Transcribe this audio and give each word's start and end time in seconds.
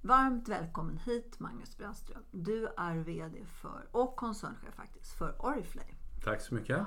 Varmt 0.00 0.48
välkommen 0.48 0.98
hit 0.98 1.40
Magnus 1.40 1.76
Brännström. 1.76 2.22
Du 2.30 2.66
är 2.76 2.96
VD 2.96 3.44
för, 3.44 3.88
och 3.90 4.16
koncernchef 4.16 4.74
faktiskt, 4.74 5.12
för 5.12 5.46
Oriflame. 5.46 5.94
Tack 6.24 6.40
så 6.40 6.54
mycket. 6.54 6.86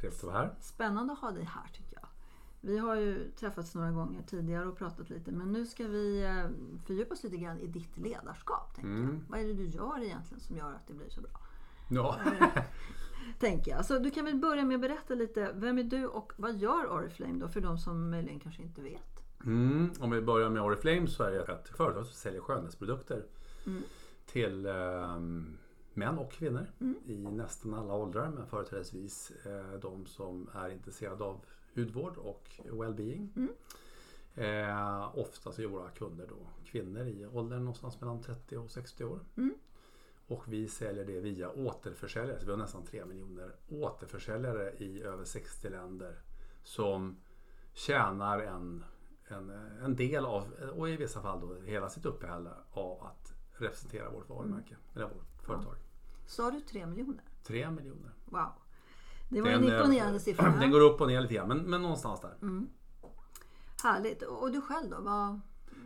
Trevligt 0.00 0.18
att 0.18 0.24
vara 0.24 0.38
här. 0.38 0.54
Spännande 0.60 1.12
att 1.12 1.18
ha 1.18 1.30
dig 1.30 1.44
här 1.44 1.68
tycker 1.72 1.96
jag. 2.00 2.08
Vi 2.60 2.78
har 2.78 2.94
ju 2.94 3.30
träffats 3.30 3.74
några 3.74 3.90
gånger 3.90 4.22
tidigare 4.22 4.66
och 4.66 4.78
pratat 4.78 5.10
lite 5.10 5.32
men 5.32 5.52
nu 5.52 5.66
ska 5.66 5.86
vi 5.86 6.24
eh, 6.24 6.50
fördjupa 6.86 7.14
oss 7.14 7.22
lite 7.22 7.36
grann 7.36 7.58
i 7.58 7.66
ditt 7.66 7.96
ledarskap. 7.98 8.74
Tänker 8.74 8.90
mm. 8.90 9.14
jag. 9.14 9.30
Vad 9.30 9.40
är 9.40 9.44
det 9.44 9.54
du 9.54 9.66
gör 9.66 10.02
egentligen 10.02 10.40
som 10.40 10.56
gör 10.56 10.72
att 10.72 10.86
det 10.86 10.94
blir 10.94 11.10
så 11.10 11.20
bra? 11.20 11.40
Ja. 11.88 12.20
tänker 13.38 13.70
jag. 13.70 13.84
Så 13.84 13.98
du 13.98 14.10
kan 14.10 14.24
väl 14.24 14.36
börja 14.36 14.64
med 14.64 14.74
att 14.74 14.80
berätta 14.80 15.14
lite. 15.14 15.52
Vem 15.54 15.78
är 15.78 15.84
du 15.84 16.06
och 16.06 16.32
vad 16.36 16.56
gör 16.56 16.92
Oriflame 16.92 17.38
då 17.38 17.48
för 17.48 17.60
de 17.60 17.78
som 17.78 18.10
möjligen 18.10 18.40
kanske 18.40 18.62
inte 18.62 18.82
vet? 18.82 19.27
Mm, 19.44 19.92
om 20.00 20.10
vi 20.10 20.20
börjar 20.20 20.50
med 20.50 20.62
Oriflame 20.62 21.06
så 21.06 21.22
är 21.22 21.30
det 21.30 21.52
ett 21.52 21.68
företag 21.68 22.06
som 22.06 22.14
säljer 22.14 22.40
skönhetsprodukter 22.40 23.24
mm. 23.66 23.82
till 24.26 24.66
eh, 24.66 25.18
män 25.94 26.18
och 26.18 26.32
kvinnor 26.32 26.66
mm. 26.80 26.96
i 27.06 27.16
nästan 27.16 27.74
alla 27.74 27.94
åldrar 27.94 28.28
men 28.28 28.46
företrädesvis 28.46 29.32
eh, 29.46 29.80
de 29.80 30.06
som 30.06 30.48
är 30.54 30.70
intresserade 30.70 31.24
av 31.24 31.40
hudvård 31.74 32.16
och 32.16 32.60
well-being. 32.64 33.28
Mm. 33.36 33.50
Eh, 34.34 35.18
oftast 35.18 35.58
är 35.58 35.66
våra 35.66 35.90
kunder 35.90 36.26
då 36.28 36.46
kvinnor 36.64 37.06
i 37.06 37.26
åldern 37.26 37.58
någonstans 37.58 38.00
mellan 38.00 38.22
30 38.22 38.56
och 38.56 38.70
60 38.70 39.04
år. 39.04 39.20
Mm. 39.36 39.54
Och 40.26 40.52
vi 40.52 40.68
säljer 40.68 41.04
det 41.04 41.20
via 41.20 41.50
återförsäljare. 41.50 42.40
Så 42.40 42.46
vi 42.46 42.50
har 42.50 42.58
nästan 42.58 42.84
3 42.84 43.04
miljoner 43.04 43.54
återförsäljare 43.68 44.72
i 44.78 45.02
över 45.02 45.24
60 45.24 45.68
länder 45.68 46.18
som 46.62 47.16
tjänar 47.72 48.38
en 48.38 48.84
en, 49.30 49.50
en 49.84 49.96
del 49.96 50.26
av, 50.26 50.52
och 50.76 50.88
i 50.88 50.96
vissa 50.96 51.20
fall 51.20 51.40
då 51.40 51.54
hela 51.54 51.88
sitt 51.88 52.06
uppehälle 52.06 52.50
av 52.70 53.02
att 53.02 53.34
representera 53.52 54.10
vårt 54.10 54.28
varumärke, 54.28 54.74
mm. 54.74 54.80
eller 54.94 55.14
vårt 55.14 55.42
företag. 55.42 55.74
Sa 56.26 56.50
du 56.50 56.60
tre 56.60 56.86
miljoner? 56.86 57.24
Tre 57.42 57.70
miljoner. 57.70 58.10
Wow. 58.24 58.52
Det 59.28 59.40
var 59.40 59.50
den, 59.50 59.64
en 59.64 59.72
imponerande 59.72 60.20
siffra. 60.20 60.50
Den 60.50 60.70
går 60.70 60.80
upp 60.80 61.00
och 61.00 61.06
ner 61.08 61.20
lite 61.20 61.34
grann, 61.34 61.48
men, 61.48 61.58
men 61.58 61.82
någonstans 61.82 62.20
där. 62.20 62.34
Mm. 62.42 62.68
Härligt. 63.82 64.22
Och 64.22 64.52
du 64.52 64.60
själv 64.60 64.90
då? 64.90 65.00
Vad... 65.00 65.40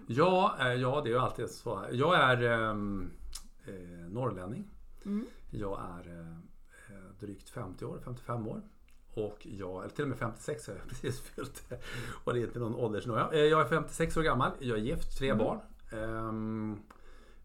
Ja, 0.06 0.56
eh, 0.60 0.72
ja, 0.72 1.00
det 1.00 1.08
är 1.08 1.12
ju 1.12 1.19
alltid 1.19 1.50
så. 1.50 1.84
Jag 1.92 2.20
är 2.20 2.42
ehm, 2.42 3.10
eh, 3.64 4.08
norrlänning. 4.08 4.70
Mm. 5.04 5.26
Jag 5.50 5.81
är 5.81 6.32
eh, 6.88 6.97
drygt 7.20 7.50
50 7.50 7.84
år, 7.84 8.00
55 8.04 8.48
år. 8.48 8.62
Och 9.14 9.46
jag, 9.46 9.84
eller 9.84 9.94
till 9.94 10.02
och 10.02 10.08
med 10.08 10.18
56 10.18 10.66
har 10.66 10.74
jag 10.74 10.82
precis 10.88 11.20
fyllt. 11.20 11.72
Och 12.24 12.34
det 12.34 12.40
är 12.40 12.44
inte 12.44 12.58
någon 12.58 12.74
åldersnoja. 12.74 13.30
Eh, 13.32 13.38
jag 13.38 13.60
är 13.60 13.64
56 13.64 14.16
år 14.16 14.22
gammal, 14.22 14.50
jag 14.58 14.78
är 14.78 14.82
gift, 14.82 15.18
tre 15.18 15.28
mm. 15.28 15.44
barn. 15.44 15.60
Ehm, 15.92 16.80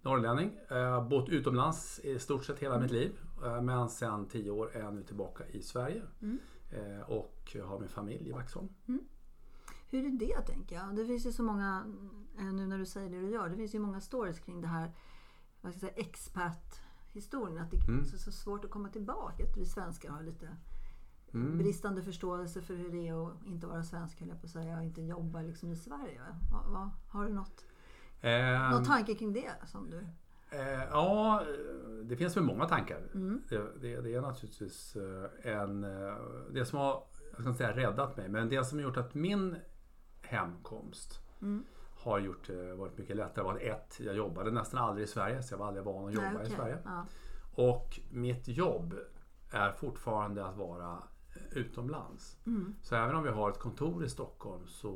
norrlänning. 0.01 0.59
Eh, 0.69 1.07
bott 1.07 1.29
utomlands 1.29 1.99
i 1.99 2.19
stort 2.19 2.45
sett 2.45 2.59
hela 2.59 2.75
mm. 2.75 2.83
mitt 2.83 2.91
liv. 2.91 3.19
Eh, 3.45 3.61
men 3.61 3.89
sen 3.89 4.25
10 4.25 4.51
år 4.51 4.71
är 4.73 4.79
jag 4.79 4.93
nu 4.93 5.03
tillbaka 5.03 5.43
i 5.47 5.61
Sverige. 5.61 6.01
Mm. 6.21 6.39
Eh, 6.71 7.01
och 7.01 7.57
har 7.63 7.79
min 7.79 7.89
familj 7.89 8.29
i 8.29 8.31
Vaxholm. 8.31 8.69
Mm. 8.87 9.01
Hur 9.89 10.05
är 10.05 10.11
det 10.11 10.41
tänker 10.41 10.75
jag? 10.75 10.95
Det 10.95 11.05
finns 11.05 11.25
ju 11.25 11.31
så 11.31 11.43
många, 11.43 11.85
nu 12.35 12.67
när 12.67 12.77
du 12.77 12.85
säger 12.85 13.09
det 13.09 13.21
du 13.21 13.29
gör, 13.29 13.49
det 13.49 13.55
finns 13.55 13.75
ju 13.75 13.79
många 13.79 14.01
stories 14.01 14.39
kring 14.39 14.61
det 14.61 14.67
här 14.67 14.91
vad 15.61 15.73
ska 15.73 15.85
jag 15.85 15.93
säga, 15.93 16.07
expat 16.07 16.81
historien. 17.13 17.57
Att 17.57 17.71
det 17.71 17.77
mm. 17.77 17.99
är 17.99 18.03
så, 18.03 18.17
så 18.17 18.31
svårt 18.31 18.65
att 18.65 18.71
komma 18.71 18.89
tillbaka. 18.89 19.43
Att 19.43 19.57
vi 19.57 19.65
svenskar 19.65 20.09
har 20.09 20.23
lite 20.23 20.57
Mm. 21.33 21.57
Bristande 21.57 22.03
förståelse 22.03 22.61
för 22.61 22.75
hur 22.75 22.91
det 22.91 23.07
är 23.07 23.27
att 23.27 23.45
inte 23.45 23.67
vara 23.67 23.83
svensk, 23.83 24.19
höll 24.19 24.29
jag 24.29 24.41
på 24.41 24.45
att 24.45 24.51
säga, 24.51 24.77
och 24.77 24.83
inte 24.83 25.01
jobba 25.01 25.41
liksom 25.41 25.71
i 25.71 25.75
Sverige. 25.75 26.21
Va? 26.51 26.63
Va? 26.67 26.91
Har 27.07 27.25
du 27.25 27.33
något, 27.33 27.65
um, 28.23 28.71
någon 28.71 28.85
tanke 28.85 29.15
kring 29.15 29.33
det? 29.33 29.51
Som 29.65 29.89
du... 29.89 30.07
Eh, 30.49 30.83
ja, 30.91 31.43
det 32.03 32.15
finns 32.15 32.37
väl 32.37 32.43
många 32.43 32.65
tankar. 32.65 33.09
Mm. 33.13 33.41
Det, 33.49 33.79
det, 33.81 34.01
det, 34.01 34.13
är 34.13 34.21
naturligtvis 34.21 34.95
eh, 34.95 35.53
en... 35.53 35.83
Eh, 35.83 36.15
det 36.51 36.65
som 36.65 36.79
har, 36.79 37.03
jag 37.31 37.39
ska 37.39 37.49
inte 37.49 37.57
säga 37.57 37.75
räddat 37.75 38.17
mig, 38.17 38.29
men 38.29 38.49
det 38.49 38.65
som 38.65 38.77
har 38.77 38.83
gjort 38.83 38.97
att 38.97 39.13
min 39.13 39.57
hemkomst 40.21 41.21
mm. 41.41 41.63
har 41.95 42.19
gjort 42.19 42.47
det 42.47 42.73
varit 42.73 42.97
mycket 42.97 43.15
lättare 43.15 43.45
var 43.45 43.55
att 43.55 43.61
ett, 43.61 43.99
jag 43.99 44.15
jobbade 44.15 44.51
nästan 44.51 44.83
aldrig 44.83 45.03
i 45.03 45.07
Sverige, 45.07 45.43
så 45.43 45.53
jag 45.53 45.59
var 45.59 45.67
aldrig 45.67 45.85
van 45.85 46.07
att 46.07 46.13
jobba 46.13 46.27
Nej, 46.27 46.35
okay. 46.35 46.47
i 46.47 46.55
Sverige. 46.55 46.77
Ja. 46.85 47.05
Och 47.55 47.99
mitt 48.11 48.47
jobb 48.47 48.95
är 49.51 49.71
fortfarande 49.71 50.45
att 50.45 50.57
vara 50.57 51.03
utomlands. 51.51 52.37
Mm. 52.45 52.75
Så 52.81 52.95
även 52.95 53.15
om 53.15 53.23
vi 53.23 53.29
har 53.29 53.49
ett 53.49 53.59
kontor 53.59 54.05
i 54.05 54.09
Stockholm 54.09 54.67
så, 54.67 54.91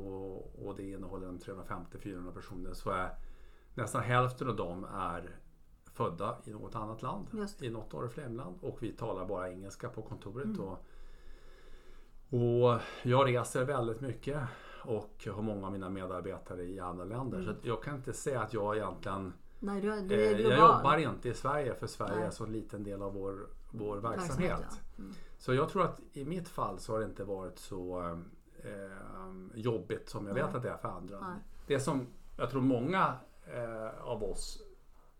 och 0.64 0.76
det 0.76 0.90
innehåller 0.90 1.26
350-400 1.26 2.32
personer 2.32 2.72
så 2.72 2.90
är 2.90 3.10
nästan 3.74 4.02
hälften 4.02 4.48
av 4.48 4.56
dem 4.56 4.86
är 4.94 5.36
födda 5.92 6.38
i 6.44 6.50
något 6.50 6.74
annat 6.74 7.02
land. 7.02 7.26
I 7.60 7.70
något 7.70 7.94
Oriflame-land 7.94 8.56
och 8.60 8.82
vi 8.82 8.92
talar 8.92 9.26
bara 9.26 9.50
engelska 9.50 9.88
på 9.88 10.02
kontoret. 10.02 10.44
Mm. 10.44 10.60
Och, 10.60 10.78
och 12.30 12.80
jag 13.02 13.28
reser 13.28 13.64
väldigt 13.64 14.00
mycket 14.00 14.40
och 14.84 15.28
har 15.34 15.42
många 15.42 15.66
av 15.66 15.72
mina 15.72 15.90
medarbetare 15.90 16.62
i 16.62 16.80
andra 16.80 17.04
länder. 17.04 17.38
Mm. 17.38 17.54
Så 17.54 17.68
jag 17.68 17.82
kan 17.82 17.96
inte 17.96 18.12
säga 18.12 18.40
att 18.40 18.52
jag 18.52 18.76
egentligen 18.76 19.32
Nej, 19.58 19.80
du, 19.80 20.00
du 20.00 20.26
är 20.26 20.34
global. 20.34 20.58
Jag 20.58 20.76
jobbar 20.76 20.96
inte 20.96 21.28
i 21.28 21.34
Sverige 21.34 21.74
för 21.74 21.86
Sverige 21.86 22.16
Nej. 22.16 22.26
är 22.26 22.30
så 22.30 22.46
liten 22.46 22.84
del 22.84 23.02
av 23.02 23.14
vår, 23.14 23.46
vår 23.70 23.96
verksamhet. 23.96 24.50
verksamhet 24.50 24.80
ja. 24.96 25.02
mm. 25.02 25.14
Så 25.42 25.54
jag 25.54 25.68
tror 25.68 25.84
att 25.84 26.00
i 26.12 26.24
mitt 26.24 26.48
fall 26.48 26.78
så 26.78 26.92
har 26.92 26.98
det 26.98 27.04
inte 27.04 27.24
varit 27.24 27.58
så 27.58 28.00
eh, 28.62 29.54
jobbigt 29.54 30.08
som 30.08 30.26
jag 30.26 30.34
vet 30.34 30.54
att 30.54 30.62
det 30.62 30.70
är 30.70 30.76
för 30.76 30.88
andra. 30.88 31.20
Nej. 31.20 31.36
Det 31.66 31.80
som 31.80 32.06
jag 32.36 32.50
tror 32.50 32.60
många 32.60 33.16
eh, 33.46 34.04
av 34.04 34.22
oss 34.22 34.62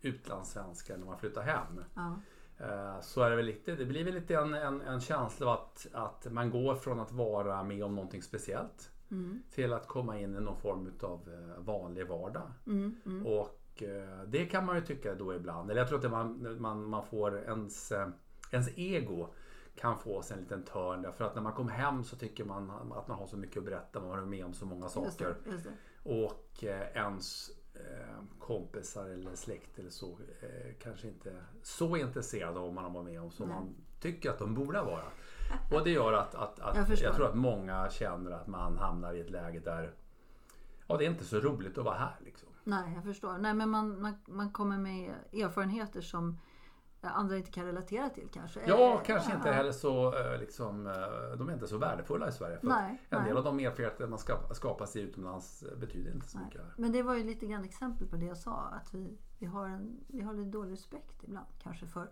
utlandssvenskar 0.01 0.97
när 0.97 1.07
man 1.07 1.19
flyttar 1.19 1.43
hem 1.43 1.85
ja. 1.95 2.17
eh, 2.59 3.01
så 3.01 3.23
är 3.23 3.31
det 3.31 3.37
väl 3.37 3.47
lite, 3.47 3.75
det 3.75 3.85
blir 3.85 4.05
väl 4.05 4.15
lite 4.15 4.35
en, 4.35 4.55
en, 4.55 4.81
en 4.81 5.01
känsla 5.01 5.47
av 5.47 5.53
att, 5.53 5.87
att 5.93 6.33
man 6.33 6.51
går 6.51 6.75
från 6.75 7.01
att 7.01 7.13
vara 7.13 7.63
med 7.63 7.85
om 7.85 7.95
någonting 7.95 8.23
speciellt 8.23 8.91
mm. 9.11 9.43
till 9.51 9.73
att 9.73 9.87
komma 9.87 10.21
in 10.21 10.37
i 10.37 10.41
någon 10.41 10.61
form 10.61 10.93
av 11.01 11.29
eh, 11.29 11.63
vanlig 11.63 12.07
vardag. 12.07 12.53
Mm, 12.67 12.97
mm. 13.07 13.27
Och 13.27 13.83
eh, 13.83 14.23
det 14.27 14.47
kan 14.47 14.67
man 14.67 14.77
ju 14.77 14.83
tycka 14.83 15.15
då 15.15 15.35
ibland, 15.35 15.71
eller 15.71 15.81
jag 15.81 15.89
tror 15.89 16.05
att 16.05 16.11
man, 16.11 16.57
man, 16.61 16.85
man 16.85 17.07
får 17.07 17.39
ens, 17.39 17.93
ens 18.53 18.69
ego 18.79 19.29
kan 19.75 19.99
få 19.99 20.23
sig 20.23 20.37
en 20.37 20.43
liten 20.43 20.63
törn. 20.63 21.03
Därför 21.03 21.25
att 21.25 21.35
när 21.35 21.43
man 21.43 21.53
kommer 21.53 21.73
hem 21.73 22.05
så 22.05 22.17
tycker 22.17 22.45
man 22.45 22.71
att 22.71 23.09
man 23.09 23.19
har 23.19 23.27
så 23.27 23.37
mycket 23.37 23.57
att 23.57 23.65
berätta. 23.65 24.01
Man 24.01 24.09
har 24.09 24.17
varit 24.17 24.29
med 24.29 24.45
om 24.45 24.55
så 24.55 24.67
många 24.67 24.89
saker. 24.89 25.07
Just 25.07 25.19
det, 25.19 25.51
just 25.51 25.65
det. 25.65 25.73
Och 26.03 26.65
eh, 26.65 26.97
ens 26.97 27.51
eh, 27.75 28.25
kompisar 28.39 29.09
eller 29.09 29.35
släkt 29.35 29.79
eller 29.79 29.91
så 29.91 30.19
eh, 30.41 30.75
kanske 30.83 31.09
inte 31.09 31.37
så 31.63 31.97
intresserade 31.97 32.59
av 32.59 32.65
vad 32.65 32.75
man 32.75 32.85
har 32.85 32.91
varit 32.91 33.05
med 33.05 33.23
om 33.23 33.31
som 33.31 33.49
Nej. 33.49 33.57
man 33.57 33.75
tycker 34.01 34.31
att 34.31 34.39
de 34.39 34.55
borde 34.55 34.83
vara. 34.83 35.05
Och 35.73 35.85
det 35.85 35.91
gör 35.91 36.13
att, 36.13 36.35
att, 36.35 36.61
att 36.61 36.77
jag, 36.77 36.99
jag, 36.99 37.15
tror 37.15 37.27
att 37.29 37.35
många 37.35 37.91
känner 37.91 38.31
att 38.31 38.47
man 38.47 38.79
hamnar 38.79 39.15
i 39.15 39.21
ett 39.21 39.31
läge 39.31 39.61
där 39.61 39.95
ja, 40.87 40.97
det 40.97 41.05
är 41.05 41.11
inte 41.11 41.25
så 41.25 41.41
roligt 41.41 41.79
att 41.79 41.85
vara 41.85 41.99
här. 41.99 42.17
Liksom. 42.21 42.49
Nej, 42.65 42.93
jag 42.95 43.05
förstår. 43.05 43.39
Nej, 43.39 43.55
men 43.55 43.71
man, 43.71 44.03
man, 44.03 44.15
man 44.27 44.53
kommer 44.53 44.79
med 44.79 45.15
erfarenheter 45.33 46.01
som 46.01 46.39
andra 47.11 47.37
inte 47.37 47.51
kan 47.51 47.67
relatera 47.67 48.09
till 48.09 48.29
kanske? 48.33 48.61
Ja, 48.67 49.03
kanske 49.07 49.31
ja. 49.31 49.37
inte 49.37 49.51
heller 49.51 49.73
så 49.73 50.19
eh, 50.19 50.39
liksom, 50.39 50.87
eh, 50.87 51.39
de 51.39 51.49
är 51.49 51.53
inte 51.53 51.67
så 51.67 51.79
värdefulla 51.79 52.29
i 52.29 52.33
Sverige. 52.33 52.59
För 52.59 52.67
nej, 52.67 53.03
en 53.11 53.19
nej. 53.19 53.29
del 53.29 53.37
av 53.37 53.45
de 53.45 53.61
erfarenheter 53.61 54.07
man 54.07 54.19
skapar 54.55 54.87
sig 54.87 55.03
utomlands 55.03 55.63
eh, 55.63 55.79
betyder 55.79 56.13
inte 56.13 56.29
så 56.29 56.39
nej. 56.39 56.47
mycket. 56.47 56.61
Här. 56.61 56.73
Men 56.77 56.93
det 56.93 57.03
var 57.03 57.15
ju 57.15 57.25
lite 57.25 57.47
grann 57.47 57.65
exempel 57.65 58.07
på 58.07 58.17
det 58.17 58.27
jag 58.27 58.37
sa. 58.37 58.57
Att 58.57 58.95
vi, 58.95 59.19
vi, 59.39 59.47
har, 59.47 59.67
en, 59.69 60.01
vi 60.07 60.21
har 60.21 60.35
lite 60.35 60.51
dålig 60.51 60.73
respekt 60.73 61.25
ibland 61.25 61.47
kanske 61.63 61.87
för 61.87 62.09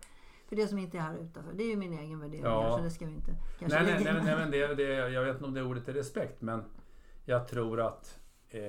För 0.47 0.55
det 0.55 0.67
som 0.67 0.77
inte 0.77 0.97
är 0.97 1.01
här 1.01 1.17
utanför. 1.17 1.53
Det 1.53 1.63
är 1.63 1.69
ju 1.69 1.77
min 1.77 1.93
egen 1.93 2.19
värdering. 2.19 2.43
Ja. 2.43 2.77
Så 2.77 2.83
det 2.83 2.91
ska 2.91 3.05
vi 3.05 3.13
inte 3.13 3.35
kanske 3.59 3.83
nej, 3.83 3.93
nej, 3.93 4.13
nej, 4.13 4.23
nej, 4.23 4.35
men 4.35 4.51
det, 4.51 4.75
det, 4.75 5.09
Jag 5.09 5.23
vet 5.23 5.33
inte 5.33 5.45
om 5.45 5.53
det 5.53 5.63
ordet 5.63 5.87
är 5.87 5.93
respekt 5.93 6.41
men 6.41 6.63
jag 7.25 7.47
tror 7.47 7.81
att 7.81 8.19
eh, 8.49 8.61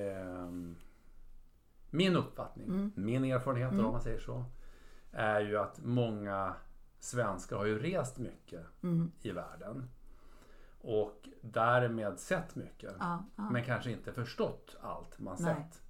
min 1.91 2.17
uppfattning, 2.17 2.67
mm. 2.67 2.93
min 2.95 3.25
erfarenhet 3.25 3.73
mm. 3.73 3.85
om 3.85 3.93
man 3.93 4.01
säger 4.01 4.19
så, 4.19 4.45
är 5.12 5.41
ju 5.41 5.59
att 5.59 5.79
många 5.82 6.55
svenskar 6.99 7.56
har 7.56 7.64
ju 7.64 7.79
rest 7.79 8.19
mycket 8.19 8.67
mm. 8.82 9.12
i 9.23 9.31
världen. 9.31 9.91
Och 10.81 11.29
därmed 11.41 12.19
sett 12.19 12.55
mycket. 12.55 12.94
Ja, 12.99 13.25
ja. 13.37 13.50
Men 13.50 13.64
kanske 13.64 13.91
inte 13.91 14.12
förstått 14.12 14.76
allt 14.81 15.19
man 15.19 15.37
Nej. 15.41 15.55
sett. 15.55 15.82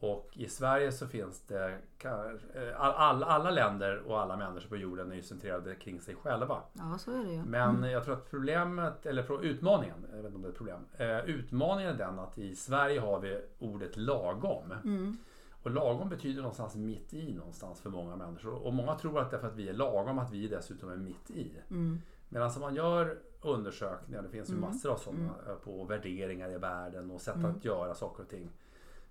Och 0.00 0.30
i 0.32 0.48
Sverige 0.48 0.92
så 0.92 1.06
finns 1.06 1.40
det 1.46 1.78
eh, 2.04 2.80
all, 2.80 3.22
alla 3.22 3.50
länder 3.50 3.98
och 3.98 4.20
alla 4.20 4.36
människor 4.36 4.68
på 4.68 4.76
jorden 4.76 5.12
är 5.12 5.16
ju 5.16 5.22
centrerade 5.22 5.74
kring 5.74 6.00
sig 6.00 6.14
själva. 6.14 6.62
Ja, 6.72 6.98
så 6.98 7.10
är 7.10 7.24
det 7.24 7.32
ju. 7.32 7.42
Men 7.44 7.76
mm. 7.76 7.90
jag 7.90 8.04
tror 8.04 8.14
att 8.14 8.30
problemet, 8.30 9.06
eller 9.06 9.44
utmaningen, 9.44 10.06
jag 10.10 10.16
vet 10.16 10.24
inte 10.24 10.36
om 10.36 10.42
det 10.42 10.48
är 10.48 10.52
ett 10.52 10.56
problem. 10.56 10.86
Eh, 10.96 11.18
utmaningen 11.18 11.94
är 11.94 11.98
den 11.98 12.18
att 12.18 12.38
i 12.38 12.56
Sverige 12.56 13.00
har 13.00 13.20
vi 13.20 13.42
ordet 13.58 13.96
lagom. 13.96 14.72
Mm. 14.84 15.16
Och 15.62 15.70
lagom 15.70 16.08
betyder 16.08 16.42
någonstans 16.42 16.74
mitt 16.74 17.14
i 17.14 17.32
någonstans 17.32 17.80
för 17.80 17.90
många 17.90 18.16
människor. 18.16 18.54
Och 18.54 18.74
många 18.74 18.94
tror 18.94 19.20
att 19.20 19.30
det 19.30 19.36
är 19.36 19.40
för 19.40 19.48
att 19.48 19.56
vi 19.56 19.68
är 19.68 19.72
lagom 19.72 20.18
att 20.18 20.30
vi 20.30 20.48
dessutom 20.48 20.90
är 20.90 20.96
mitt 20.96 21.30
i. 21.30 21.52
Mm. 21.70 21.98
Medan 22.28 22.50
om 22.54 22.60
man 22.60 22.74
gör 22.74 23.18
undersökningar, 23.42 24.22
det 24.22 24.28
finns 24.28 24.50
ju 24.50 24.54
mm. 24.54 24.70
massor 24.70 24.92
av 24.92 24.96
sådana 24.96 25.34
mm. 25.46 25.58
på 25.64 25.84
värderingar 25.84 26.50
i 26.50 26.58
världen 26.58 27.10
och 27.10 27.20
sätt 27.20 27.36
mm. 27.36 27.50
att 27.50 27.64
göra 27.64 27.94
saker 27.94 28.22
och 28.22 28.28
ting. 28.28 28.50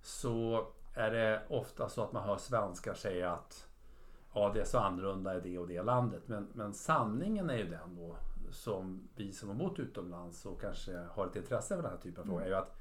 Så 0.02 0.68
är 0.94 1.12
det 1.12 1.42
ofta 1.50 1.90
så 1.90 2.04
att 2.04 2.12
man 2.12 2.24
hör 2.24 2.38
svenskar 2.38 2.94
säga 2.94 3.32
att 3.32 3.68
ja, 4.34 4.52
det 4.54 4.62
är 4.62 4.66
så 4.66 4.78
annorlunda 4.78 5.38
i 5.38 5.40
det 5.40 5.58
och 5.58 5.68
det 5.68 5.82
landet. 5.82 6.22
Men, 6.26 6.48
men 6.54 6.74
sanningen 6.74 7.50
är 7.50 7.58
ju 7.58 7.70
den 7.70 7.96
då 7.96 8.16
som 8.52 9.08
vi 9.16 9.32
som 9.32 9.50
har 9.50 9.56
bott 9.56 9.80
utomlands 9.80 10.46
och 10.46 10.62
kanske 10.62 10.98
har 11.12 11.28
ett 11.28 11.36
intresse 11.36 11.76
för 11.76 11.84
den 11.84 11.92
här 11.92 11.98
typen 11.98 12.22
av 12.22 12.26
frågor 12.26 12.44
är 12.44 12.48
ju 12.48 12.56
att 12.56 12.78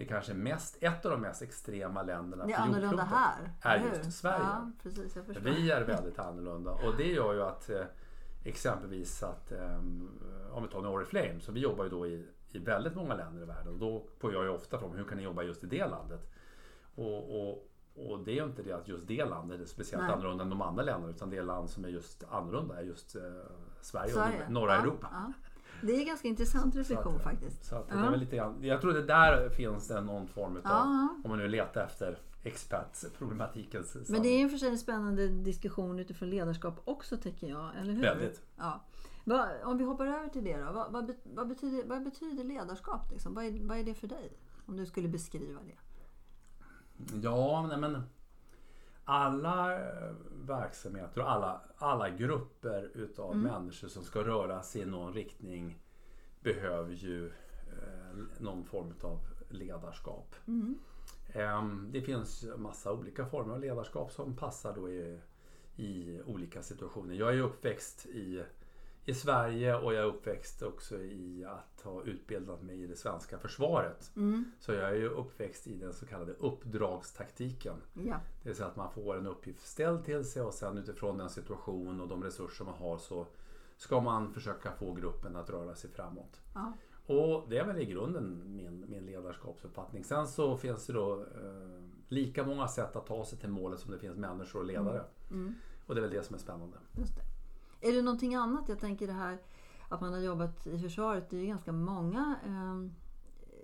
det 0.00 0.06
kanske 0.06 0.34
mest, 0.34 0.76
ett 0.80 1.04
av 1.04 1.10
de 1.10 1.20
mest 1.20 1.42
extrema 1.42 2.02
länderna 2.02 2.44
på 2.44 2.50
jordklotet 2.50 3.06
här, 3.06 3.52
är 3.60 3.78
just 3.78 4.12
Sverige. 4.12 4.44
Ja, 4.44 4.70
precis, 4.82 5.16
vi 5.40 5.70
är 5.70 5.82
väldigt 5.82 6.18
annorlunda 6.18 6.70
och 6.70 6.96
det 6.96 7.12
gör 7.12 7.34
ju 7.34 7.42
att 7.42 7.70
eh, 7.70 7.82
exempelvis 8.44 9.22
att 9.22 9.52
um, 9.52 10.20
om 10.52 10.62
vi 10.62 10.68
tar 10.68 10.82
Norway 10.82 11.04
Flame 11.04 11.40
så 11.40 11.52
vi 11.52 11.60
jobbar 11.60 11.84
ju 11.84 11.90
då 11.90 12.06
i, 12.06 12.26
i 12.52 12.58
väldigt 12.58 12.94
många 12.94 13.14
länder 13.14 13.42
i 13.42 13.44
världen 13.44 13.72
och 13.72 13.78
då 13.78 14.06
får 14.18 14.32
jag 14.32 14.44
ju 14.44 14.50
ofta 14.50 14.78
frågan 14.78 14.96
hur 14.96 15.04
kan 15.04 15.18
ni 15.18 15.24
jobba 15.24 15.42
just 15.42 15.64
i 15.64 15.66
det 15.66 15.86
landet? 15.86 16.30
Och, 16.94 17.40
och, 17.40 17.68
och 17.94 18.18
det 18.24 18.30
är 18.30 18.36
ju 18.36 18.44
inte 18.44 18.62
det 18.62 18.72
att 18.72 18.88
just 18.88 19.06
det 19.06 19.24
landet 19.24 19.60
är 19.60 19.64
speciellt 19.64 20.04
Nej. 20.04 20.12
annorlunda 20.12 20.44
än 20.44 20.50
de 20.50 20.62
andra 20.62 20.82
länderna 20.82 21.12
utan 21.12 21.30
det 21.30 21.42
land 21.42 21.70
som 21.70 21.84
är 21.84 21.88
just 21.88 22.24
annorlunda 22.30 22.78
är 22.78 22.82
just 22.82 23.16
uh, 23.16 23.22
Sverige, 23.80 24.12
Sverige, 24.12 24.44
och 24.46 24.52
norra 24.52 24.74
ja, 24.74 24.80
Europa. 24.80 25.08
Ja. 25.12 25.32
Det 25.82 25.92
är 25.92 26.06
ganska 26.06 26.28
intressant 26.28 26.76
reflektion 26.76 27.16
att, 27.16 27.22
faktiskt. 27.22 27.64
Så 27.64 27.76
att 27.76 27.86
ja. 27.90 28.10
lite 28.10 28.36
grann, 28.36 28.64
jag 28.64 28.80
tror 28.80 28.92
det 28.92 29.02
där 29.02 29.48
finns 29.48 29.88
det 29.88 30.00
någon 30.00 30.26
form 30.26 30.56
av, 30.56 30.62
ja. 30.64 31.08
om 31.24 31.30
man 31.30 31.38
nu 31.38 31.48
letar 31.48 31.84
efter 31.84 32.18
expertproblematiken. 32.42 33.84
Men 34.08 34.22
det 34.22 34.28
är 34.28 34.38
ju 34.38 34.48
för 34.48 34.58
sig 34.58 34.68
en 34.68 34.78
spännande 34.78 35.28
diskussion 35.28 35.98
utifrån 35.98 36.30
ledarskap 36.30 36.80
också 36.84 37.16
tycker 37.16 37.46
jag, 37.46 37.70
eller 37.80 37.92
hur? 37.92 38.02
Väldigt. 38.02 38.42
Ja. 38.56 38.84
Om 39.64 39.78
vi 39.78 39.84
hoppar 39.84 40.06
över 40.06 40.28
till 40.28 40.44
det 40.44 40.56
då. 40.56 40.72
Va, 40.72 40.86
vad, 40.90 41.14
vad, 41.24 41.48
betyder, 41.48 41.84
vad 41.84 42.02
betyder 42.02 42.44
ledarskap? 42.44 43.10
Liksom? 43.10 43.34
Vad, 43.34 43.44
är, 43.44 43.66
vad 43.68 43.78
är 43.78 43.84
det 43.84 43.94
för 43.94 44.06
dig? 44.06 44.32
Om 44.66 44.76
du 44.76 44.86
skulle 44.86 45.08
beskriva 45.08 45.60
det. 45.62 45.78
Ja, 47.22 47.76
men 47.78 48.02
alla 49.04 49.74
eh, 49.74 50.12
verksamheter 50.46 51.20
och 51.20 51.30
alla, 51.30 51.60
alla 51.76 52.10
grupper 52.10 52.90
utav 52.94 53.32
mm. 53.32 53.52
människor 53.52 53.88
som 53.88 54.04
ska 54.04 54.24
röra 54.24 54.62
sig 54.62 54.82
i 54.82 54.86
någon 54.86 55.14
riktning 55.14 55.78
behöver 56.40 56.92
ju 56.92 57.26
eh, 57.26 58.18
någon 58.38 58.64
form 58.64 58.94
av 59.02 59.18
ledarskap. 59.48 60.34
Mm. 60.46 60.78
Eh, 61.26 61.64
det 61.90 62.02
finns 62.02 62.46
massa 62.56 62.92
olika 62.92 63.26
former 63.26 63.54
av 63.54 63.60
ledarskap 63.60 64.12
som 64.12 64.36
passar 64.36 64.74
då 64.74 64.90
i, 64.90 65.20
i 65.76 66.20
olika 66.26 66.62
situationer. 66.62 67.14
Jag 67.14 67.34
är 67.34 67.40
uppväxt 67.40 68.06
i 68.06 68.44
i 69.04 69.14
Sverige 69.14 69.76
och 69.76 69.94
jag 69.94 70.02
är 70.02 70.06
uppväxt 70.06 70.62
också 70.62 70.98
i 70.98 71.44
att 71.44 71.80
ha 71.84 72.02
utbildat 72.02 72.62
mig 72.62 72.82
i 72.82 72.86
det 72.86 72.96
svenska 72.96 73.38
försvaret. 73.38 74.12
Mm. 74.16 74.52
Så 74.60 74.72
jag 74.72 74.90
är 74.90 74.94
ju 74.94 75.08
uppväxt 75.08 75.66
i 75.66 75.76
den 75.76 75.94
så 75.94 76.06
kallade 76.06 76.32
uppdragstaktiken. 76.32 77.76
Ja. 77.92 78.20
Det 78.42 78.48
vill 78.48 78.56
säga 78.56 78.68
att 78.68 78.76
man 78.76 78.92
får 78.92 79.18
en 79.18 79.26
uppgift 79.26 79.66
ställd 79.66 80.04
till 80.04 80.24
sig 80.24 80.42
och 80.42 80.54
sen 80.54 80.78
utifrån 80.78 81.18
den 81.18 81.30
situation 81.30 82.00
och 82.00 82.08
de 82.08 82.24
resurser 82.24 82.64
man 82.64 82.74
har 82.74 82.98
så 82.98 83.26
ska 83.76 84.00
man 84.00 84.32
försöka 84.32 84.72
få 84.72 84.92
gruppen 84.92 85.36
att 85.36 85.50
röra 85.50 85.74
sig 85.74 85.90
framåt. 85.90 86.40
Ja. 86.54 86.72
Och 87.06 87.48
det 87.48 87.58
är 87.58 87.66
väl 87.66 87.78
i 87.78 87.84
grunden 87.84 88.56
min, 88.56 88.84
min 88.88 89.06
ledarskapsuppfattning. 89.06 90.04
Sen 90.04 90.26
så 90.26 90.56
finns 90.56 90.86
det 90.86 90.92
då 90.92 91.20
eh, 91.20 91.82
lika 92.08 92.44
många 92.44 92.68
sätt 92.68 92.96
att 92.96 93.06
ta 93.06 93.24
sig 93.24 93.38
till 93.38 93.48
målet 93.48 93.80
som 93.80 93.92
det 93.92 93.98
finns 93.98 94.16
människor 94.16 94.60
och 94.60 94.66
ledare. 94.66 95.04
Mm. 95.30 95.42
Mm. 95.42 95.54
Och 95.86 95.94
det 95.94 96.00
är 96.00 96.02
väl 96.02 96.10
det 96.10 96.22
som 96.22 96.34
är 96.34 96.38
spännande. 96.38 96.76
Just 96.98 97.16
det. 97.16 97.29
Är 97.80 97.92
det 97.92 98.02
någonting 98.02 98.34
annat? 98.34 98.68
Jag 98.68 98.78
tänker 98.78 99.06
det 99.06 99.12
här 99.12 99.38
att 99.88 100.00
man 100.00 100.12
har 100.12 100.20
jobbat 100.20 100.66
i 100.66 100.78
försvaret. 100.78 101.30
Det 101.30 101.36
är 101.36 101.40
ju 101.40 101.46
ganska 101.46 101.72
många 101.72 102.36
eh, 102.46 102.90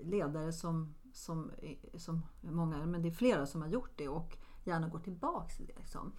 ledare 0.06 0.52
som, 0.52 0.94
som, 1.12 1.50
eh, 1.58 1.98
som, 1.98 2.22
många, 2.40 2.86
men 2.86 3.02
det 3.02 3.08
är 3.08 3.12
flera 3.12 3.46
som 3.46 3.62
har 3.62 3.68
gjort 3.68 3.92
det 3.96 4.08
och 4.08 4.36
gärna 4.64 4.88
går 4.88 4.98
tillbaks 4.98 5.56
till 5.56 5.66
det. 5.66 5.76
Liksom. 5.76 6.12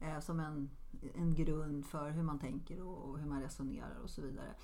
Eh, 0.00 0.20
som 0.20 0.40
en, 0.40 0.70
en 1.14 1.34
grund 1.34 1.86
för 1.86 2.10
hur 2.10 2.22
man 2.22 2.38
tänker 2.38 2.82
och, 2.82 3.08
och 3.08 3.18
hur 3.18 3.26
man 3.26 3.42
resonerar 3.42 3.98
och 4.02 4.10
så 4.10 4.22
vidare. 4.22 4.54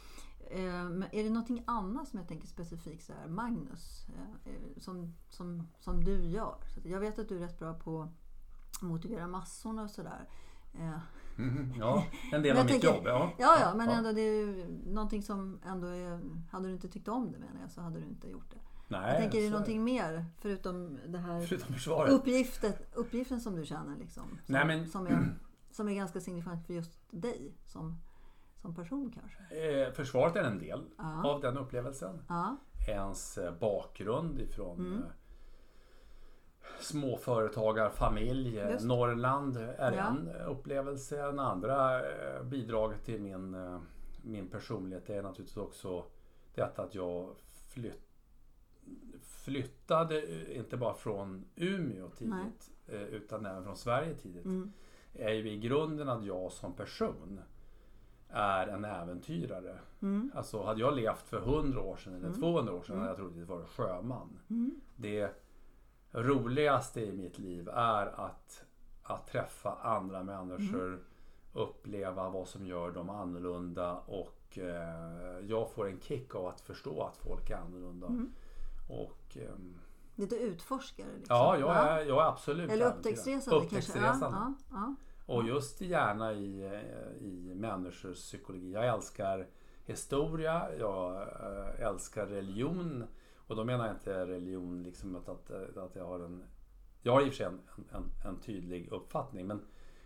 Eh, 0.51 0.85
men 0.85 1.05
är 1.13 1.25
det 1.25 1.31
någonting 1.31 1.65
annat 1.67 2.09
som 2.09 2.19
jag 2.19 2.29
tänker 2.29 2.49
specifikt 2.49 3.05
så 3.05 3.13
här, 3.13 3.29
Magnus, 3.29 4.07
eh, 4.09 4.53
eh 4.53 4.61
som, 4.77 5.15
som, 5.29 5.69
som 5.81 6.05
du 6.05 6.25
gör? 6.25 6.57
Så 6.75 6.89
jag 6.89 7.01
vet 7.01 7.19
att 7.19 7.29
du 7.29 7.37
är 7.37 7.41
rätt 7.41 7.59
bra 7.59 7.75
på 7.75 8.03
att 8.73 8.83
motivera 8.83 9.27
massorna 9.27 9.83
och 9.83 9.91
sådär. 9.91 10.29
Eh, 10.73 10.99
Eh, 11.43 11.51
Mm, 11.51 11.75
ja, 11.79 12.05
en 12.33 12.43
del 12.43 12.57
av 12.57 12.65
mitt 12.65 12.73
tänker, 12.73 12.89
jobb. 12.89 13.07
Ja, 13.07 13.33
ja, 13.39 13.57
ja 13.61 13.75
men 13.75 13.91
ja. 13.91 13.97
Ändå, 13.97 14.13
det 14.13 14.21
är 14.21 14.47
ju 14.47 14.65
någonting 14.87 15.23
som 15.23 15.61
ändå 15.67 15.87
är... 15.87 16.21
Hade 16.51 16.69
du 16.69 16.73
inte 16.73 16.89
tyckt 16.89 17.09
om 17.09 17.33
det 17.33 17.39
menar 17.39 17.61
jag 17.61 17.71
så 17.71 17.81
hade 17.81 18.01
du 18.01 18.07
inte 18.07 18.31
gjort 18.31 18.51
det. 18.51 18.57
Nej, 18.89 19.13
jag 19.13 19.21
tänker, 19.21 19.39
är 19.39 19.43
det 19.43 19.51
någonting 19.51 19.85
mer 19.85 20.25
förutom 20.41 20.99
det 21.07 21.19
här 21.19 21.41
förutom 21.41 21.75
uppgiften, 22.09 22.73
uppgiften 22.95 23.41
som 23.41 23.57
du 23.57 23.65
känner? 23.65 23.97
Liksom, 23.97 24.23
som, 24.23 24.39
Nej, 24.47 24.67
men, 24.67 24.89
som, 24.89 25.07
är, 25.07 25.39
som 25.71 25.89
är 25.89 25.95
ganska 25.95 26.21
signifikant 26.21 26.67
för 26.67 26.75
just 26.75 26.93
dig 27.11 27.55
som, 27.67 28.01
som 28.57 28.75
person 28.75 29.13
kanske? 29.21 29.61
Eh, 29.69 29.93
försvaret 29.93 30.37
är 30.37 30.43
en 30.43 30.59
del 30.59 30.85
ja. 30.99 31.29
av 31.29 31.41
den 31.41 31.59
upplevelsen. 31.59 32.23
Ja. 32.29 32.57
Ens 32.89 33.39
eh, 33.39 33.55
bakgrund 33.59 34.41
ifrån 34.41 34.79
mm. 34.79 35.03
Småföretagarfamilj. 36.81 38.63
Norrland 38.81 39.57
är 39.57 39.93
ja. 39.93 40.07
en 40.07 40.29
upplevelse. 40.47 41.23
En 41.29 41.39
andra 41.39 42.01
eh, 42.11 42.43
bidrag 42.43 42.95
till 43.05 43.21
min, 43.21 43.55
eh, 43.55 43.81
min 44.23 44.49
personlighet 44.49 45.11
är 45.11 45.23
naturligtvis 45.23 45.57
också 45.57 46.05
detta 46.55 46.83
att 46.83 46.95
jag 46.95 47.29
flytt, 47.69 48.03
flyttade 49.23 50.23
eh, 50.23 50.57
inte 50.59 50.77
bara 50.77 50.95
från 50.95 51.45
Umeå 51.57 52.09
tidigt 52.09 52.71
Nej. 52.87 53.09
utan 53.11 53.47
även 53.47 53.65
från 53.65 53.77
Sverige 53.77 54.15
tidigt. 54.15 54.45
Mm. 54.45 54.73
är 55.15 55.33
ju 55.33 55.51
i 55.51 55.57
grunden 55.59 56.09
att 56.09 56.25
jag 56.25 56.53
som 56.53 56.73
person 56.73 57.41
är 58.33 58.67
en 58.67 58.85
äventyrare. 58.85 59.79
Mm. 60.03 60.33
Alltså 60.35 60.63
hade 60.63 60.81
jag 60.81 60.97
levt 60.97 61.29
för 61.29 61.39
100 61.39 61.81
år 61.81 61.97
sedan 61.97 62.15
eller 62.15 62.27
mm. 62.27 62.41
200 62.41 62.73
år 62.73 62.83
sedan 62.83 62.97
hade 62.97 63.09
jag 63.09 63.17
troligtvis 63.17 63.49
varit 63.49 63.69
sjöman. 63.69 64.39
Mm. 64.51 64.81
Det 64.97 65.31
roligaste 66.13 67.01
i 67.01 67.13
mitt 67.13 67.39
liv 67.39 67.69
är 67.69 68.07
att, 68.07 68.65
att 69.03 69.27
träffa 69.27 69.75
andra 69.83 70.23
människor, 70.23 70.87
mm. 70.87 71.01
uppleva 71.53 72.29
vad 72.29 72.49
som 72.49 72.67
gör 72.67 72.91
dem 72.91 73.11
annorlunda 73.11 73.97
och 73.97 74.59
eh, 74.59 75.47
jag 75.49 75.71
får 75.71 75.89
en 75.89 76.01
kick 76.01 76.35
av 76.35 76.47
att 76.47 76.61
förstå 76.61 77.03
att 77.03 77.17
folk 77.17 77.51
är 77.51 77.57
annorlunda. 77.57 78.07
Mm. 78.07 78.33
Och, 78.89 79.37
eh, 79.37 79.55
Lite 80.15 80.37
utforskare? 80.37 81.07
Liksom. 81.19 81.37
Ja, 81.37 81.59
jag 81.59 81.77
är, 81.77 82.05
jag 82.05 82.23
är 82.23 82.29
absolut 82.29 82.71
Eller 82.71 82.87
upptäcktsresande 82.87 83.67
kanske? 83.71 83.99
Ja, 83.99 84.55
ja, 84.71 84.95
Och 85.27 85.45
just 85.45 85.81
gärna 85.81 86.33
i, 86.33 86.65
eh, 86.65 87.27
i 87.27 87.55
människors 87.55 88.17
psykologi. 88.17 88.73
Jag 88.73 88.87
älskar 88.87 89.47
historia, 89.85 90.67
jag 90.79 91.23
eh, 91.23 91.87
älskar 91.87 92.27
religion. 92.27 93.05
Och 93.51 93.57
då 93.57 93.65
menar 93.65 93.87
jag 93.87 93.97
inte 93.97 94.27
religion 94.27 94.83
liksom 94.83 95.17
att, 95.17 95.29
att, 95.29 95.77
att 95.77 95.97
jag 95.97 96.07
har 96.07 96.21
en... 96.21 96.43
Jag 97.03 97.13
har 97.13 97.21
i 97.21 97.25
och 97.25 97.29
för 97.29 97.37
sig 97.37 97.47
en, 97.47 97.61
en, 97.93 98.05
en 98.25 98.41
tydlig 98.41 98.89
uppfattning 98.93 99.47
men, 99.47 99.61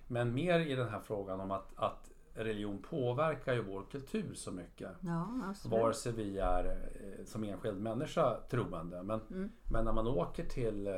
men 0.06 0.34
mer 0.34 0.60
i 0.60 0.74
den 0.74 0.88
här 0.88 1.00
frågan 1.00 1.40
om 1.40 1.50
att, 1.50 1.72
att 1.76 2.10
religion 2.34 2.82
påverkar 2.82 3.54
ju 3.54 3.62
vår 3.62 3.82
kultur 3.90 4.34
så 4.34 4.52
mycket. 4.52 4.90
Ja, 5.00 5.54
Vare 5.64 5.94
sig 5.94 6.12
vi 6.12 6.38
är 6.38 6.64
eh, 6.64 7.24
som 7.24 7.44
enskild 7.44 7.80
människa 7.80 8.40
troende. 8.50 9.02
Men, 9.02 9.20
mm. 9.30 9.50
men 9.72 9.84
när 9.84 9.92
man 9.92 10.06
åker 10.06 10.44
till 10.44 10.86
eh, 10.86 10.92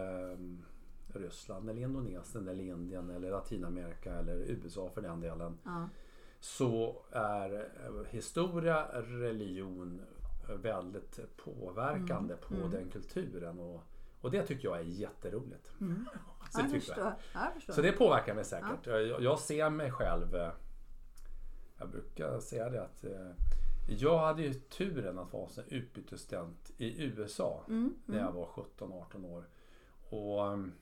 Ryssland 1.19 1.71
eller 1.71 1.83
Indonesien 1.83 2.49
eller 2.49 2.65
Indien 2.65 3.11
eller 3.11 3.31
Latinamerika 3.31 4.15
eller 4.15 4.37
USA 4.37 4.91
för 4.95 5.03
den 5.03 5.21
delen. 5.21 5.59
Ja. 5.65 5.89
så 6.41 7.03
är 7.11 7.55
eh, 7.55 8.05
historia, 8.11 9.03
religion 9.03 10.01
väldigt 10.49 11.37
påverkande 11.37 12.35
mm. 12.35 12.45
på 12.49 12.55
mm. 12.55 12.71
den 12.71 12.91
kulturen. 12.91 13.59
Och, 13.59 13.83
och 14.21 14.31
det 14.31 14.43
tycker 14.43 14.69
jag 14.69 14.79
är 14.79 14.83
jätteroligt. 14.83 15.73
Mm. 15.81 16.07
så, 16.51 16.61
jag 16.61 16.71
förstår. 16.71 17.15
Jag 17.35 17.55
förstår. 17.55 17.73
så 17.73 17.83
det 17.83 17.93
påverkar 17.93 18.35
mig 18.35 18.45
säkert. 18.45 18.87
Ja. 18.87 18.99
Jag, 18.99 19.23
jag, 19.23 19.39
ser 19.39 19.71
mig 19.71 19.91
själv, 19.91 20.35
eh, 20.35 20.51
jag 21.79 21.91
brukar 21.91 22.41
säga 22.41 22.71
det 22.71 22.83
att 22.83 23.05
eh, 23.05 23.31
jag 23.89 24.19
hade 24.19 24.43
ju 24.43 24.55
turen 24.55 25.19
att 25.19 25.33
vara 25.33 25.49
utbytesstudent 25.69 26.71
i 26.77 27.03
USA 27.03 27.65
mm. 27.69 27.95
när 28.05 28.19
jag 28.19 28.33
var 28.33 28.47
17-18 28.79 29.27
år. 29.27 29.45
Och 30.09 30.47
mm, 30.47 30.73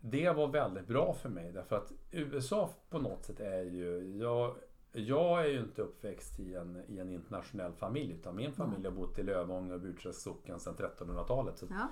det 0.00 0.30
var 0.30 0.48
väldigt 0.48 0.86
bra 0.86 1.14
för 1.14 1.28
mig 1.28 1.52
därför 1.52 1.76
att 1.76 1.92
USA 2.10 2.70
på 2.90 2.98
något 2.98 3.24
sätt 3.24 3.40
är 3.40 3.62
ju... 3.62 4.16
Jag, 4.18 4.56
jag 4.92 5.40
är 5.40 5.48
ju 5.48 5.60
inte 5.60 5.82
uppväxt 5.82 6.40
i 6.40 6.54
en, 6.54 6.82
i 6.88 6.98
en 6.98 7.10
internationell 7.10 7.72
familj 7.72 8.12
utan 8.12 8.36
min 8.36 8.52
familj 8.52 8.84
har 8.84 8.92
bott 8.92 9.18
i 9.18 9.22
Lövånger 9.22 9.74
och 9.74 9.80
Burträsks 9.80 10.22
socken 10.22 10.60
sedan 10.60 10.74
1300-talet. 10.74 11.58
Så 11.58 11.66
ja. 11.70 11.88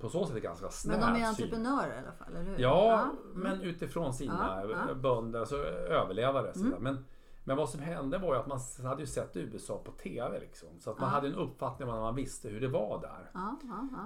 På 0.00 0.08
så 0.08 0.24
sätt 0.24 0.30
är 0.30 0.34
det 0.34 0.40
ganska 0.40 0.68
snäv 0.68 1.00
Men 1.00 1.14
de 1.14 1.22
är 1.22 1.26
entreprenörer 1.26 1.94
i 1.94 1.98
alla 1.98 2.12
fall, 2.12 2.36
eller 2.36 2.42
hur? 2.42 2.58
Ja, 2.58 2.86
ja. 2.90 3.02
Mm. 3.02 3.42
men 3.42 3.60
utifrån 3.60 4.14
sina 4.14 4.64
ja, 4.88 4.94
bönder, 4.94 5.40
alltså 5.40 5.56
överlevare. 5.56 6.50
Mm. 6.50 6.82
Men, 6.82 7.04
men 7.44 7.56
vad 7.56 7.68
som 7.68 7.80
hände 7.80 8.18
var 8.18 8.34
ju 8.34 8.40
att 8.40 8.46
man 8.46 8.60
hade 8.84 9.00
ju 9.00 9.06
sett 9.06 9.36
USA 9.36 9.82
på 9.84 9.92
TV. 9.92 10.40
Liksom, 10.40 10.68
så 10.80 10.90
att 10.90 11.00
man 11.00 11.08
hade 11.08 11.26
en 11.26 11.34
uppfattning 11.34 11.88
om 11.88 12.00
man 12.00 12.14
visste 12.14 12.48
hur 12.48 12.60
det 12.60 12.68
var 12.68 13.00
där. 13.00 13.30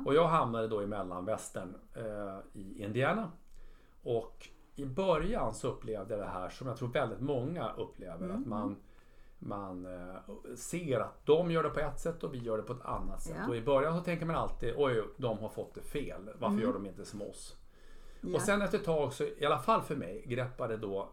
Och 0.06 0.14
jag 0.14 0.28
hamnade 0.28 0.68
då 0.68 0.82
i 0.82 0.86
mellanvästern 0.86 1.74
eh, 1.94 2.60
i 2.60 2.82
Indiana. 2.82 3.30
Och 4.02 4.48
i 4.76 4.86
början 4.86 5.54
så 5.54 5.68
upplevde 5.68 6.14
jag 6.14 6.22
det 6.22 6.30
här 6.30 6.48
som 6.48 6.66
jag 6.66 6.76
tror 6.76 6.88
väldigt 6.88 7.20
många 7.20 7.72
upplever. 7.72 8.24
Mm. 8.24 8.40
Att 8.40 8.46
man, 8.46 8.76
man 9.38 9.86
eh, 9.86 10.54
ser 10.56 11.00
att 11.00 11.26
de 11.26 11.50
gör 11.50 11.62
det 11.62 11.70
på 11.70 11.80
ett 11.80 12.00
sätt 12.00 12.24
och 12.24 12.34
vi 12.34 12.38
gör 12.38 12.56
det 12.56 12.62
på 12.62 12.72
ett 12.72 12.84
annat 12.84 13.22
sätt. 13.22 13.36
Ja. 13.38 13.48
Och 13.48 13.56
i 13.56 13.62
början 13.62 13.98
så 13.98 14.04
tänker 14.04 14.26
man 14.26 14.36
alltid 14.36 14.74
oj, 14.76 15.04
de 15.16 15.38
har 15.38 15.48
fått 15.48 15.74
det 15.74 15.82
fel. 15.82 16.30
Varför 16.38 16.54
mm. 16.54 16.60
gör 16.62 16.72
de 16.72 16.86
inte 16.86 17.04
som 17.04 17.22
oss? 17.22 17.56
Ja. 18.20 18.34
Och 18.34 18.42
sen 18.42 18.62
efter 18.62 18.78
ett 18.78 18.84
tag 18.84 19.12
så, 19.12 19.24
i 19.24 19.46
alla 19.46 19.58
fall 19.58 19.82
för 19.82 19.96
mig, 19.96 20.24
greppade 20.26 20.76
då 20.76 21.08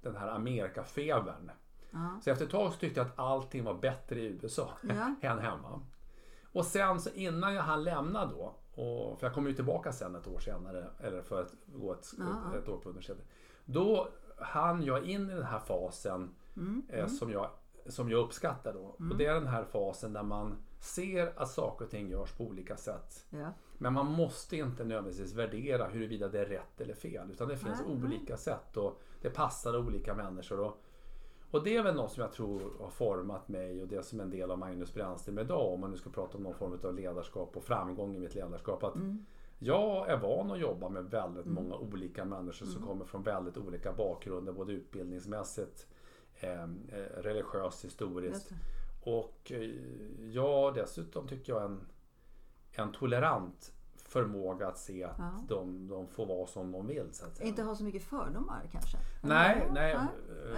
den 0.00 0.16
här 0.16 0.28
Amerikafebern. 0.28 1.50
Ja. 1.90 2.20
Så 2.24 2.30
efter 2.30 2.44
ett 2.44 2.50
tag 2.50 2.72
så 2.72 2.78
tyckte 2.78 3.00
jag 3.00 3.06
att 3.06 3.18
allting 3.18 3.64
var 3.64 3.74
bättre 3.74 4.20
i 4.20 4.24
USA 4.24 4.70
än 5.20 5.38
hemma. 5.38 5.80
Och 6.52 6.64
sen 6.64 7.00
så 7.00 7.10
innan 7.10 7.54
jag 7.54 7.62
hann 7.62 7.84
lämna 7.84 8.26
då 8.26 8.54
och, 8.74 9.18
för 9.18 9.26
jag 9.26 9.34
kom 9.34 9.46
ju 9.46 9.52
tillbaka 9.52 9.92
sen 9.92 10.14
ett 10.14 10.26
år 10.26 10.38
senare, 10.38 10.86
eller 11.00 11.22
för 11.22 11.42
att 11.42 11.54
gå 11.66 11.92
ett, 11.92 12.06
ja. 12.18 12.58
ett 12.58 12.68
år 12.68 12.78
på 12.78 12.88
universitetet. 12.88 13.24
Då 13.64 14.08
hann 14.36 14.82
jag 14.82 15.04
in 15.04 15.30
i 15.30 15.34
den 15.34 15.44
här 15.44 15.58
fasen 15.58 16.34
mm. 16.56 16.82
Eh, 16.88 16.98
mm. 16.98 17.08
som, 17.10 17.30
jag, 17.30 17.50
som 17.86 18.10
jag 18.10 18.20
uppskattar 18.20 18.72
då. 18.72 18.96
Mm. 18.98 19.12
Och 19.12 19.18
det 19.18 19.26
är 19.26 19.34
den 19.34 19.46
här 19.46 19.64
fasen 19.64 20.12
där 20.12 20.22
man 20.22 20.56
ser 20.78 21.32
att 21.36 21.50
saker 21.50 21.84
och 21.84 21.90
ting 21.90 22.08
görs 22.08 22.32
på 22.32 22.44
olika 22.44 22.76
sätt. 22.76 23.26
Ja. 23.30 23.52
Men 23.78 23.92
man 23.92 24.06
måste 24.06 24.56
inte 24.56 24.84
nödvändigtvis 24.84 25.34
värdera 25.34 25.88
huruvida 25.88 26.28
det 26.28 26.40
är 26.40 26.46
rätt 26.46 26.80
eller 26.80 26.94
fel. 26.94 27.30
Utan 27.30 27.48
det 27.48 27.56
finns 27.56 27.80
nej, 27.86 27.96
olika 27.96 28.32
nej. 28.32 28.38
sätt 28.38 28.76
och 28.76 29.00
det 29.22 29.30
passar 29.30 29.78
olika 29.78 30.14
människor. 30.14 30.60
Och, 30.60 30.83
och 31.54 31.64
det 31.64 31.76
är 31.76 31.82
väl 31.82 31.94
något 31.94 32.12
som 32.12 32.22
jag 32.22 32.32
tror 32.32 32.72
har 32.80 32.90
format 32.90 33.48
mig 33.48 33.82
och 33.82 33.88
det 33.88 34.02
som 34.02 34.20
är 34.20 34.24
en 34.24 34.30
del 34.30 34.50
av 34.50 34.58
Magnus 34.58 34.94
Brännström 34.94 35.38
idag. 35.38 35.72
Om 35.72 35.80
man 35.80 35.90
nu 35.90 35.96
ska 35.96 36.10
prata 36.10 36.36
om 36.36 36.42
någon 36.42 36.54
form 36.54 36.78
av 36.84 36.94
ledarskap 36.94 37.56
och 37.56 37.64
framgång 37.64 38.14
i 38.14 38.18
mitt 38.18 38.34
ledarskap. 38.34 38.84
Att 38.84 38.94
mm. 38.94 39.26
Jag 39.58 40.08
är 40.08 40.16
van 40.16 40.50
att 40.50 40.60
jobba 40.60 40.88
med 40.88 41.04
väldigt 41.04 41.46
mm. 41.46 41.54
många 41.54 41.76
olika 41.76 42.24
människor 42.24 42.66
som 42.66 42.76
mm. 42.76 42.88
kommer 42.88 43.04
från 43.04 43.22
väldigt 43.22 43.56
olika 43.56 43.92
bakgrunder. 43.92 44.52
Både 44.52 44.72
utbildningsmässigt, 44.72 45.86
eh, 46.40 46.66
religiöst, 47.16 47.84
historiskt. 47.84 48.50
Och 49.04 49.52
eh, 49.52 49.70
ja, 50.32 50.72
dessutom 50.74 51.28
tycker 51.28 51.52
jag 51.52 51.64
en, 51.64 51.80
en 52.72 52.92
tolerant 52.92 53.72
förmåga 54.14 54.68
att 54.68 54.78
se 54.78 55.04
att 55.04 55.14
ja. 55.18 55.44
de, 55.48 55.88
de 55.88 56.06
får 56.06 56.26
vara 56.26 56.46
som 56.46 56.72
de 56.72 56.86
vill. 56.86 57.08
Så 57.12 57.26
att 57.26 57.36
säga. 57.36 57.48
Inte 57.48 57.62
ha 57.62 57.74
så 57.74 57.84
mycket 57.84 58.02
fördomar 58.02 58.68
kanske? 58.72 58.96
Nej, 59.22 59.60
eller, 59.60 59.72
nej. 59.72 59.96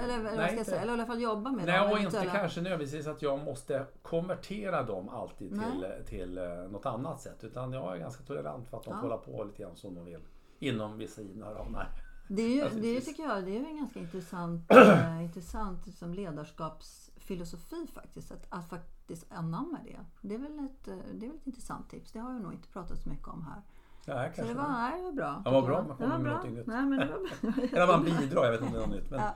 Eller, 0.02 0.18
eller, 0.18 0.36
nej, 0.36 0.58
inte, 0.58 0.78
eller 0.78 0.92
i 0.92 0.94
alla 0.94 1.06
fall 1.06 1.20
jobba 1.20 1.50
med 1.50 1.66
nej, 1.66 1.78
dem. 1.78 1.86
Nej, 1.86 1.94
och 1.94 2.14
inte 2.14 2.30
kanske 2.32 2.60
nödvändigtvis 2.60 3.06
att 3.06 3.22
jag 3.22 3.44
måste 3.44 3.86
konvertera 4.02 4.82
dem 4.82 5.08
alltid 5.08 5.50
till, 5.50 5.86
till 6.06 6.38
eh, 6.38 6.44
något 6.70 6.86
annat 6.86 7.20
sätt. 7.20 7.44
Utan 7.44 7.72
jag 7.72 7.96
är 7.96 8.00
ganska 8.00 8.24
tolerant 8.24 8.68
för 8.68 8.76
att 8.76 8.84
de 8.84 8.90
ja. 8.90 9.00
får 9.00 9.08
hålla 9.08 9.18
på 9.18 9.44
lite 9.44 9.62
grann 9.62 9.76
som 9.76 9.94
de 9.94 10.04
vill. 10.04 10.20
Inom 10.58 10.98
vissa 10.98 11.22
givna 11.22 11.54
ramar. 11.54 11.88
Det 12.28 12.42
är 12.42 12.48
ju, 12.48 12.80
det 12.80 12.96
är, 12.96 13.00
tycker 13.00 13.22
jag, 13.22 13.44
det 13.44 13.56
är 13.56 13.64
en 13.64 13.76
ganska 13.76 14.00
intressant, 14.00 14.70
äh, 14.70 15.22
intressant 15.24 15.96
som 15.98 16.14
ledarskapsfilosofi 16.14 17.86
faktiskt. 17.94 18.32
Att, 18.32 18.46
att 18.48 18.95
faktiskt 19.06 19.32
anamma 19.32 19.78
det. 19.84 19.98
Det 20.20 20.34
är, 20.34 20.38
väl 20.38 20.58
ett, 20.58 20.84
det 20.84 21.26
är 21.26 21.28
väl 21.28 21.36
ett 21.36 21.46
intressant 21.46 21.90
tips. 21.90 22.12
Det 22.12 22.18
har 22.18 22.32
jag 22.32 22.42
nog 22.42 22.52
inte 22.52 22.68
pratat 22.68 22.98
så 22.98 23.08
mycket 23.08 23.28
om 23.28 23.44
här. 23.44 23.62
Nej, 24.06 24.32
så 24.36 24.42
det 24.42 24.54
var, 24.54 24.68
nej, 24.68 24.98
det 24.98 25.04
var 25.04 25.12
bra. 25.12 25.42
Ja, 25.44 25.50
vad 25.50 25.64
bra. 25.64 25.84
Man 25.88 25.96
kommer 25.96 26.18
med 26.18 26.32
något 26.32 26.44
nytt. 26.44 26.66
Nej, 26.66 26.84
men 26.84 26.98
det 26.98 27.06
var 27.06 27.64
Eller 27.72 27.86
man 27.86 28.04
bidrar, 28.04 28.44
jag 28.44 28.52
vet 28.52 28.62
inte 28.62 28.66
om 28.66 28.72
det 28.72 28.84
är 28.84 28.86
något 28.86 28.96
nytt. 28.96 29.10
Men, 29.10 29.20
ja. 29.20 29.34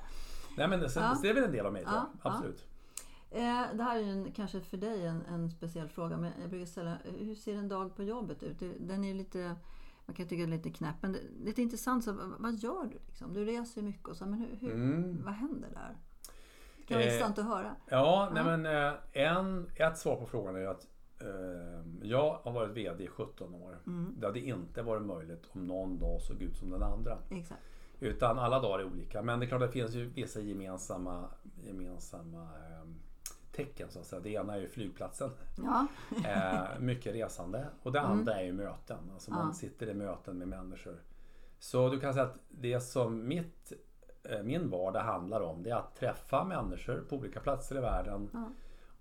nej, 0.57 0.69
men 0.69 0.81
det, 0.81 0.97
ja. 0.97 1.19
det 1.23 1.29
är 1.29 1.35
väl 1.35 1.45
en 1.45 1.53
del 1.53 1.67
av 1.67 1.73
mig, 1.73 1.83
ja, 1.87 2.07
absolut. 2.23 2.67
Eh, 3.31 3.63
det 3.75 3.83
här 3.83 3.97
är 3.99 4.03
en, 4.03 4.33
kanske 4.33 4.61
för 4.61 4.77
dig 4.77 5.07
en, 5.07 5.23
en 5.23 5.51
speciell 5.51 5.89
fråga, 5.89 6.17
men 6.17 6.33
jag 6.41 6.51
brukar 6.51 6.67
ställa, 6.67 6.97
hur 7.19 7.35
ser 7.35 7.57
en 7.57 7.69
dag 7.69 7.97
på 7.97 8.03
jobbet 8.03 8.43
ut? 8.43 8.63
Den 8.81 9.05
är 9.05 9.15
lite, 9.15 9.57
man 10.07 10.17
kan 10.17 10.29
tycka 10.29 10.47
lite 10.47 10.71
knäpp, 10.71 10.97
men 11.01 11.13
det, 11.13 11.21
lite 11.45 11.63
intressant. 11.63 12.05
Så, 12.05 12.17
vad 12.39 12.55
gör 12.55 12.85
du? 12.85 12.99
Liksom? 13.07 13.33
Du 13.33 13.45
reser 13.45 13.83
mycket, 13.83 14.09
och 14.09 14.17
så, 14.17 14.27
men 14.27 14.39
hur, 14.39 14.57
hur 14.61 14.75
mm. 14.75 15.23
vad 15.25 15.35
händer 15.35 15.69
där? 15.75 15.97
Det 16.91 16.97
vara 16.97 17.05
eh, 17.05 17.13
intressant 17.13 17.39
att 17.39 17.45
höra. 17.45 17.77
Ja, 17.89 18.29
nej, 18.33 18.45
men 18.45 18.67
eh, 18.67 18.93
en, 19.13 19.71
ett 19.77 19.99
svar 19.99 20.17
på 20.17 20.27
frågan 20.27 20.57
är 20.57 20.67
att 20.67 20.87
eh, 21.21 22.09
jag 22.09 22.39
har 22.43 22.53
varit 22.53 22.71
VD 22.71 23.05
i 23.05 23.07
17 23.07 23.55
år. 23.55 23.79
Mm. 23.87 24.15
Det 24.19 24.27
hade 24.27 24.41
inte 24.41 24.83
varit 24.83 25.03
möjligt 25.03 25.45
om 25.53 25.67
någon 25.67 25.99
dag 25.99 26.23
såg 26.23 26.43
ut 26.43 26.57
som 26.57 26.71
den 26.71 26.83
andra. 26.83 27.19
Exakt. 27.31 27.61
Utan 28.01 28.39
alla 28.39 28.61
dagar 28.61 28.79
är 28.79 28.85
olika. 28.85 29.23
Men 29.23 29.41
det 29.41 29.47
är 29.47 29.49
klart 29.49 29.61
det 29.61 29.69
finns 29.69 29.95
ju 29.95 30.07
vissa 30.07 30.41
gemensamma, 30.41 31.29
gemensamma 31.63 32.43
eh, 32.43 32.89
tecken 33.53 33.91
så 33.91 33.99
att 33.99 34.07
säga. 34.07 34.21
Det 34.21 34.31
ena 34.31 34.55
är 34.55 34.61
ju 34.61 34.69
flygplatsen. 34.69 35.31
Ja. 35.57 35.87
mycket 36.79 37.15
resande. 37.15 37.67
Och 37.83 37.93
det 37.93 38.01
andra 38.01 38.33
mm. 38.33 38.45
är 38.45 38.47
ju 38.47 38.53
möten. 38.53 39.11
Alltså 39.13 39.31
man 39.31 39.47
ja. 39.47 39.53
sitter 39.53 39.89
i 39.89 39.95
möten 39.95 40.39
med 40.39 40.49
människor. 40.49 41.03
Så 41.59 41.89
du 41.89 42.01
kan 42.01 42.13
säga 42.13 42.25
att 42.25 42.39
det 42.49 42.81
som 42.81 43.29
mitt, 43.29 43.73
min 44.43 44.71
vardag 44.71 45.01
handlar 45.01 45.41
om 45.41 45.63
det 45.63 45.71
är 45.71 45.75
att 45.75 45.97
träffa 45.97 46.45
människor 46.45 47.05
på 47.09 47.17
olika 47.17 47.41
platser 47.41 47.77
i 47.77 47.81
världen. 47.81 48.31
Ja. 48.33 48.49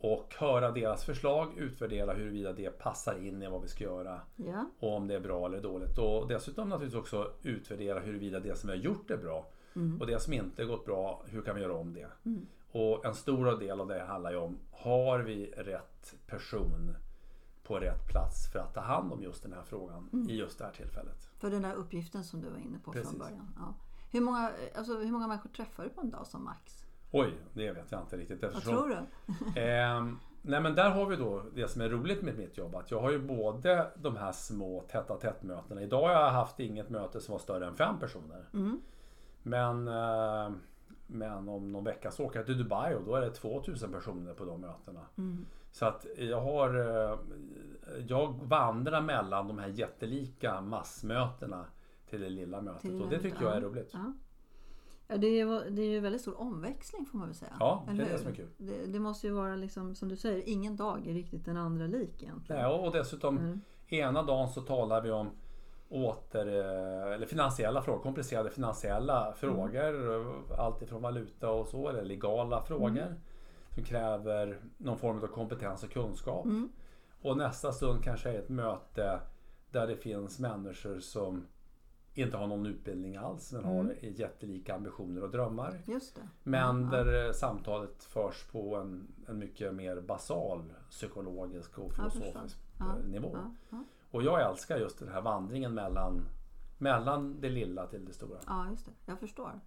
Och 0.02 0.36
höra 0.38 0.72
deras 0.72 1.06
förslag, 1.06 1.58
utvärdera 1.58 2.14
huruvida 2.14 2.54
det 2.54 2.80
passar 2.80 3.26
in 3.26 3.44
i 3.44 3.48
vad 3.48 3.62
vi 3.62 3.68
ska 3.68 3.84
göra. 3.84 4.22
Ja. 4.36 4.66
Och 4.80 4.96
om 4.96 5.08
det 5.08 5.16
är 5.16 5.20
bra 5.20 5.46
eller 5.46 5.62
dåligt. 5.62 5.98
Och 5.98 6.28
dessutom 6.28 6.70
naturligtvis 6.70 7.00
också 7.00 7.32
utvärdera 7.42 8.00
huruvida 8.00 8.40
det 8.40 8.58
som 8.58 8.70
vi 8.70 8.78
har 8.78 8.84
gjort 8.84 9.12
är 9.12 9.18
bra. 9.18 9.48
Mm. 9.76 10.02
Och 10.02 10.08
det 10.08 10.20
som 10.20 10.34
inte 10.34 10.66
gått 10.66 10.86
bra, 10.86 11.24
hur 11.26 11.42
kan 11.42 11.56
vi 11.56 11.62
göra 11.62 11.76
om 11.76 11.94
det? 11.94 12.08
Mm. 12.26 12.48
Och 12.72 13.06
en 13.06 13.14
stor 13.14 13.60
del 13.60 13.82
av 13.82 13.88
det 13.88 14.04
handlar 14.04 14.32
ju 14.32 14.38
om, 14.38 14.58
har 14.72 15.20
vi 15.20 15.54
rätt 15.58 16.16
person 16.28 16.96
på 17.64 17.80
rätt 17.80 18.08
plats 18.08 18.52
för 18.52 18.60
att 18.60 18.74
ta 18.74 18.82
hand 18.82 19.14
om 19.14 19.24
just 19.24 19.44
den 19.44 19.54
här 19.54 19.64
frågan 19.64 20.10
mm. 20.14 20.30
i 20.30 20.36
just 20.36 20.58
det 20.58 20.66
här 20.66 20.72
tillfället? 20.72 21.30
För 21.38 21.50
den 21.50 21.62
där 21.62 21.74
uppgiften 21.74 22.24
som 22.24 22.42
du 22.42 22.50
var 22.50 22.58
inne 22.58 22.80
på 22.80 22.92
Precis. 22.92 23.10
från 23.10 23.20
början. 23.20 23.56
Ja. 23.60 23.74
Hur, 24.12 24.22
många, 24.22 24.52
alltså, 24.76 24.98
hur 24.98 25.12
många 25.12 25.28
människor 25.28 25.50
träffar 25.50 25.84
du 25.84 25.90
på 25.90 26.02
en 26.02 26.10
dag 26.10 26.28
som 26.28 26.44
max? 26.44 26.86
Oj, 27.12 27.34
det 27.54 27.72
vet 27.72 27.92
jag 27.92 28.02
inte 28.02 28.18
riktigt. 28.18 28.44
Eftersom, 28.44 28.76
Vad 28.76 28.84
tror 28.84 28.96
du? 29.56 29.62
eh, 29.62 30.04
nej 30.42 30.62
men 30.62 30.76
där 30.76 30.90
har 30.90 31.06
vi 31.06 31.16
då 31.16 31.44
det 31.56 31.68
som 31.68 31.82
är 31.82 31.90
roligt 31.90 32.22
med 32.22 32.38
mitt 32.38 32.58
jobb. 32.58 32.76
Att 32.76 32.92
jag 32.92 33.02
har 33.02 33.12
ju 33.12 33.20
både 33.20 33.92
de 33.96 34.18
här 34.18 34.32
små 34.32 34.84
tätt 34.92 35.20
tätt 35.22 35.44
mötena. 35.44 35.82
Idag 35.82 36.02
har 36.02 36.12
jag 36.12 36.32
haft 36.32 36.60
inget 36.60 36.90
möte 36.90 37.22
som 37.22 37.32
var 37.32 37.40
större 37.40 37.68
än 37.68 37.76
fem 37.76 38.00
personer. 38.00 38.50
Mm. 38.54 38.82
Men 39.44 39.88
eh, 39.88 40.52
men 41.12 41.50
om 41.50 41.72
någon 41.72 41.84
vecka 41.84 42.12
så 42.12 42.26
åker 42.26 42.40
jag 42.40 42.46
till 42.46 42.58
Dubai 42.58 42.96
och 42.96 43.04
då 43.04 43.16
är 43.16 43.22
det 43.22 43.32
2000 43.32 43.92
personer 43.92 44.34
på 44.34 44.46
de 44.46 44.62
mötena. 44.62 45.02
Mm. 45.18 45.46
Så 45.72 45.86
att 45.86 46.06
jag 46.18 46.42
har 46.42 46.76
eh, 46.76 47.20
Jag 48.08 48.34
vandrar 48.44 49.02
mellan 49.02 49.48
de 49.48 49.60
här 49.60 49.68
jättelika 49.68 50.62
massmötena 50.62 51.66
till 52.10 52.22
det 52.22 52.30
lilla 52.30 52.62
mötet 52.62 52.82
till 52.82 53.02
och 53.02 53.10
det 53.10 53.20
tycker 53.20 53.44
jag 53.44 53.58
är 53.58 53.62
roligt. 53.62 53.90
Ja. 53.94 54.14
Ja, 55.12 55.18
det, 55.18 55.28
är, 55.40 55.70
det 55.70 55.82
är 55.82 55.90
ju 55.90 56.00
väldigt 56.00 56.22
stor 56.22 56.42
omväxling 56.42 57.06
får 57.06 57.18
man 57.18 57.28
väl 57.28 57.36
säga. 57.36 57.54
Ja, 57.60 57.86
det 57.88 58.04
är 58.04 58.10
det 58.10 58.18
som 58.18 58.28
är 58.28 58.36
kul. 58.36 58.50
Det, 58.58 58.86
det, 58.86 59.00
måste 59.00 59.28
ju 59.28 59.34
vara 59.34 59.56
liksom, 59.56 59.96
som 59.96 60.10
du 60.10 60.16
säger, 60.16 60.50
ingen 60.50 60.76
dag 60.76 61.08
är 61.08 61.14
riktigt 61.14 61.46
den 61.46 61.58
andra 61.58 61.88
lik 61.88 62.24
egentligen. 62.24 62.62
Ja, 62.62 62.74
och 62.74 62.92
dessutom 62.92 63.38
mm. 63.38 63.62
ena 63.88 64.24
dagen 64.24 64.50
så 64.50 64.62
talar 64.62 65.02
vi 65.02 65.12
om 65.12 65.30
åter, 65.90 66.48
eh, 66.48 67.14
eller 67.14 67.26
finansiella 67.26 67.82
frågor, 67.82 68.04
komplicerade 68.04 68.50
finansiella 68.50 69.34
frågor. 69.34 70.16
Mm. 70.16 70.44
Allt 70.58 70.82
ifrån 70.82 71.02
valuta 71.02 71.50
och 71.50 71.68
så, 71.68 71.90
eller 71.90 72.04
legala 72.04 72.62
frågor. 72.62 72.90
Mm. 72.90 73.14
Som 73.70 73.84
kräver 73.84 74.62
någon 74.78 74.98
form 74.98 75.24
av 75.24 75.28
kompetens 75.28 75.84
och 75.84 75.92
kunskap. 75.92 76.46
Mm. 76.46 76.70
Och 77.22 77.38
nästa 77.38 77.72
stund 77.72 78.04
kanske 78.04 78.30
är 78.30 78.40
ett 78.40 78.50
möte 78.50 79.20
där 79.72 79.88
det 79.88 79.96
finns 79.96 80.40
människor 80.40 81.00
som 81.00 81.46
inte 82.26 82.38
har 82.38 82.48
någon 82.48 82.66
utbildning 82.66 83.16
alls 83.18 83.52
men 83.54 83.64
Mm. 83.66 83.76
har 83.88 83.96
jättelika 84.02 84.76
ambitioner 84.76 85.24
och 85.24 85.30
drömmar. 85.32 85.82
Just 85.86 86.16
det. 86.16 86.22
Men 86.44 86.82
Ja, 86.92 86.98
där 87.04 87.26
eh, 87.28 87.32
samtalet 87.32 88.04
förs 88.04 88.44
på 88.52 88.76
en, 88.76 89.08
en 89.28 89.38
mycket 89.38 89.74
mer 89.76 90.02
basal 90.02 90.74
psykologisk 90.90 91.80
och 91.80 91.94
filosofisk 91.94 92.58
Ja, 92.80 92.86
eh, 93.00 93.06
nivå. 93.10 93.38
Och 94.12 94.24
jag 94.24 94.42
älskar 94.52 94.78
just 94.78 95.00
den 95.00 95.08
här 95.10 95.22
vandringen 95.22 95.74
mellan, 95.74 96.26
mellan 96.78 97.42
det 97.42 97.50
lilla 97.50 97.88
till 97.88 98.06
det 98.06 98.14
stora. 98.14 98.40
ja, 98.48 98.68
just 98.70 98.86
det. 98.86 98.92
Jag 99.06 99.20
förstår. 99.20 99.60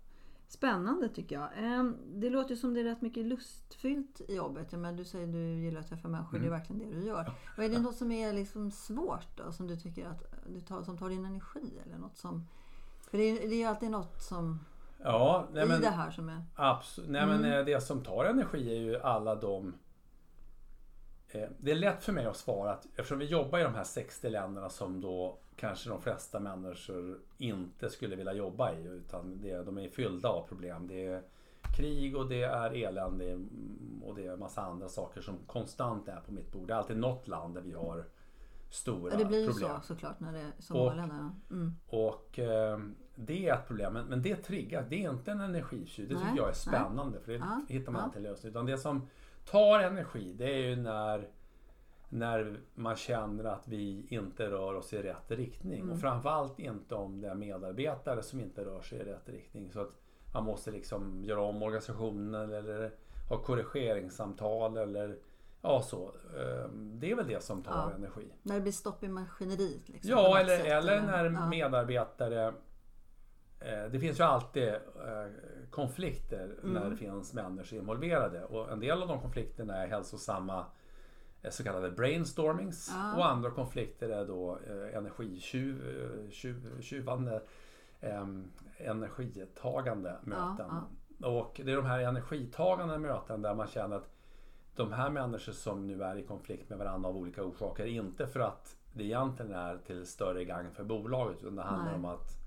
Spännande 0.53 1.09
tycker 1.09 1.37
jag. 1.37 1.49
Ehm, 1.57 1.97
Det 2.21 2.31
låter 2.31 2.57
som 2.57 2.75
det 2.75 2.81
är 2.81 2.85
rätt 2.85 3.03
mycket 3.03 3.27
lustfyllt 3.27 4.21
i 4.29 4.35
jobbet. 4.37 4.73
Men 4.73 4.97
du 4.97 5.05
säger 5.05 5.27
att 5.27 5.33
du 5.33 5.39
gillar 5.39 5.81
att 5.81 5.89
träffa 5.89 6.09
människor. 6.09 6.39
Det 6.39 6.47
är 6.47 6.51
verkligen 6.51 6.91
det 6.91 6.97
du 7.01 7.07
gör. 7.07 7.33
Och 7.57 7.65
är 7.65 7.69
det 7.69 7.79
något 7.79 7.97
som 7.97 8.13
är 8.13 8.33
liksom 8.33 8.71
svårt 8.71 9.37
då? 9.37 9.53
Som 9.53 9.67
du 9.67 9.77
tycker 9.77 10.07
att 10.07 10.23
du 10.47 10.61
tar, 10.61 10.83
som 10.83 10.99
tar 10.99 11.09
din 11.09 11.25
energi? 11.25 11.73
Eller 11.87 11.99
något 11.99 12.17
som... 12.17 12.47
För 13.11 13.19
det 13.19 13.25
är, 13.25 13.49
det 13.49 13.55
är 13.55 13.59
ju 13.59 13.65
alltid 13.65 13.91
något 13.91 14.23
som... 14.23 14.61
Ja, 15.03 15.47
nej 15.53 15.65
I 15.65 15.69
men, 15.69 15.81
det 15.81 15.91
här 15.91 16.11
som 16.11 16.29
är... 16.29 16.45
absolut. 16.55 17.11
Nej, 17.11 17.27
men 17.27 17.45
eh, 17.45 17.65
det 17.65 17.81
som 17.83 18.01
tar 18.05 18.25
energi 18.25 18.77
är 18.77 18.81
ju 18.81 19.01
alla 19.01 19.35
de 19.35 19.75
det 21.59 21.71
är 21.71 21.75
lätt 21.75 22.05
för 22.05 22.12
mig 22.12 22.27
att 22.27 22.37
svara 22.37 22.73
att 22.73 22.87
eftersom 22.87 23.19
vi 23.19 23.25
jobbar 23.25 23.59
i 23.59 23.62
de 23.62 23.75
här 23.75 23.85
60 23.85 24.31
länderna 24.31 24.69
som 24.69 25.01
då 25.01 25.39
kanske 25.57 25.89
de 25.91 26.01
flesta 26.03 26.41
människor 26.41 27.19
inte 27.39 27.91
skulle 27.91 28.17
vilja 28.17 28.33
jobba 28.33 28.73
i 28.73 28.83
utan 28.87 29.41
det, 29.41 29.62
de 29.62 29.79
är 29.79 29.89
fyllda 29.89 30.29
av 30.29 30.47
problem. 30.49 30.87
Det 30.87 31.07
är 31.07 31.23
krig 31.77 32.17
och 32.17 32.29
det 32.29 32.43
är 32.43 32.71
elände 32.85 33.41
och 34.03 34.15
det 34.15 34.27
är 34.27 34.37
massa 34.37 34.62
andra 34.62 34.89
saker 34.89 35.21
som 35.21 35.39
konstant 35.47 36.09
är 36.09 36.21
på 36.21 36.33
mitt 36.33 36.53
bord. 36.53 36.67
Det 36.69 36.73
är 36.75 36.79
alltid 36.79 36.97
något 36.97 37.29
land 37.29 37.55
där 37.55 37.62
vi 37.62 37.73
har 37.73 38.05
stora 38.71 39.12
Ja, 39.12 39.19
det 39.19 39.25
blir 39.25 39.41
ju 39.41 39.47
problem. 39.53 39.71
så 39.81 39.87
såklart 39.87 40.21
när 40.21 40.33
det 40.33 40.39
är 40.39 40.95
länder. 40.97 41.31
Mm. 41.51 41.73
Och 41.89 42.39
eh, 42.39 42.79
det 43.15 43.49
är 43.49 43.55
ett 43.55 43.67
problem. 43.67 43.93
Men, 43.93 44.07
men 44.07 44.23
det 44.23 44.37
triggar, 44.37 44.87
det 44.89 45.05
är 45.05 45.11
inte 45.11 45.31
en 45.33 45.41
energitjuv. 45.41 46.09
Det 46.09 46.15
Nej, 46.15 46.23
tycker 46.25 46.37
jag 46.37 46.45
är 46.45 46.47
nej. 46.47 46.55
spännande. 46.55 47.21
För 47.21 47.33
det 47.33 47.39
Ja, 47.39 47.61
hittar 47.69 47.93
man 47.93 48.01
ja. 48.01 48.07
alltid 48.07 48.23
lösning. 48.23 48.51
Utan 48.51 48.67
det 48.67 48.79
som 48.79 49.09
tar 49.45 49.81
energi 49.81 50.33
det 50.33 50.45
är 50.55 50.69
ju 50.69 50.77
när, 50.77 51.29
när 52.09 52.61
man 52.75 52.97
känner 52.97 53.45
att 53.45 53.69
vi 53.69 54.07
inte 54.09 54.51
rör 54.51 54.75
oss 54.75 54.93
i 54.93 55.03
rätt 55.03 55.31
riktning. 55.31 55.81
Mm. 55.81 55.93
Och 55.93 56.01
framförallt 56.01 56.59
inte 56.59 56.95
om 56.95 57.21
det 57.21 57.29
är 57.29 57.35
medarbetare 57.35 58.23
som 58.23 58.41
inte 58.41 58.65
rör 58.65 58.81
sig 58.83 58.99
i 58.99 59.05
rätt 59.05 59.29
riktning. 59.29 59.71
Så 59.73 59.81
att 59.81 59.91
man 60.35 60.45
måste 60.45 60.71
liksom 60.71 61.25
göra 61.25 61.41
om 61.41 61.63
organisationen 61.63 62.53
eller 62.53 62.91
ha 63.29 63.37
korrigeringssamtal 63.43 64.77
eller 64.77 65.19
ja 65.63 65.83
så. 65.83 66.05
Eh, 66.39 66.69
Det 66.75 67.11
är 67.11 67.17
väl 67.17 67.27
det 67.27 67.43
som 67.43 67.63
tar 67.63 67.73
Ja. 67.91 67.97
energi. 67.97 68.33
När 68.43 68.55
det 68.55 68.61
blir 68.61 68.73
stopp 68.73 69.03
i 69.05 69.09
maskineriet. 69.09 69.89
Liksom, 69.89 70.11
Ja, 70.11 70.39
eller, 70.39 70.65
eller 70.65 71.01
när 71.03 71.25
ja. 71.25 71.47
medarbetare... 71.49 72.55
Eh, 73.61 73.85
det 73.91 74.01
finns 74.01 74.21
ju 74.21 74.25
alltid 74.25 74.69
eh, 74.69 75.27
konflikter 75.73 76.45
Mm. 76.62 76.73
när 76.75 76.91
det 76.91 76.97
finns 76.97 77.35
människor 77.35 77.79
involverade. 77.79 78.45
Och 78.45 78.73
en 78.73 78.81
del 78.81 79.02
av 79.02 79.09
de 79.09 79.21
konflikterna 79.21 79.76
är 79.76 79.88
hälsosamma 79.88 80.64
eh, 81.43 81.50
så 81.50 81.64
kallade 81.64 81.91
brainstormings. 81.91 82.91
Ja. 82.95 83.17
Och 83.17 83.26
andra 83.26 83.50
konflikter 83.50 84.09
är 84.09 84.26
då 84.26 84.59
eh, 84.67 84.97
energitjuv, 84.97 85.88
eh, 85.88 86.31
tjuv, 86.31 86.81
tjuvande, 86.81 87.43
eh, 88.00 88.26
energitagande 88.76 90.17
möten. 90.23 90.71
Och 91.23 91.61
det 91.64 91.73
är 91.73 91.76
de 91.76 91.87
här 91.87 92.00
energitagande 92.00 92.99
möten 92.99 93.43
där 93.43 93.55
man 93.55 93.67
känner 93.67 93.97
att 93.97 94.09
de 94.76 94.93
här 94.93 95.11
människor 95.11 95.52
som 95.52 95.87
nu 95.87 96.02
är 96.02 96.17
i 96.17 96.23
konflikt 96.23 96.69
med 96.71 96.79
varandra 96.79 97.09
av 97.09 97.17
olika 97.17 97.43
orsaker, 97.45 97.87
inte 97.87 98.26
för 98.26 98.41
att 98.41 98.76
det 98.93 99.05
egentligen 99.05 99.52
är 99.52 99.79
till 99.79 100.07
större 100.07 100.45
gagn 100.45 100.71
för 100.73 100.85
bolaget, 100.85 101.43
utan 101.43 101.57
det 101.57 101.62
handlar 101.62 101.87
Nej. 101.87 101.95
om 101.95 102.05
att 102.05 102.42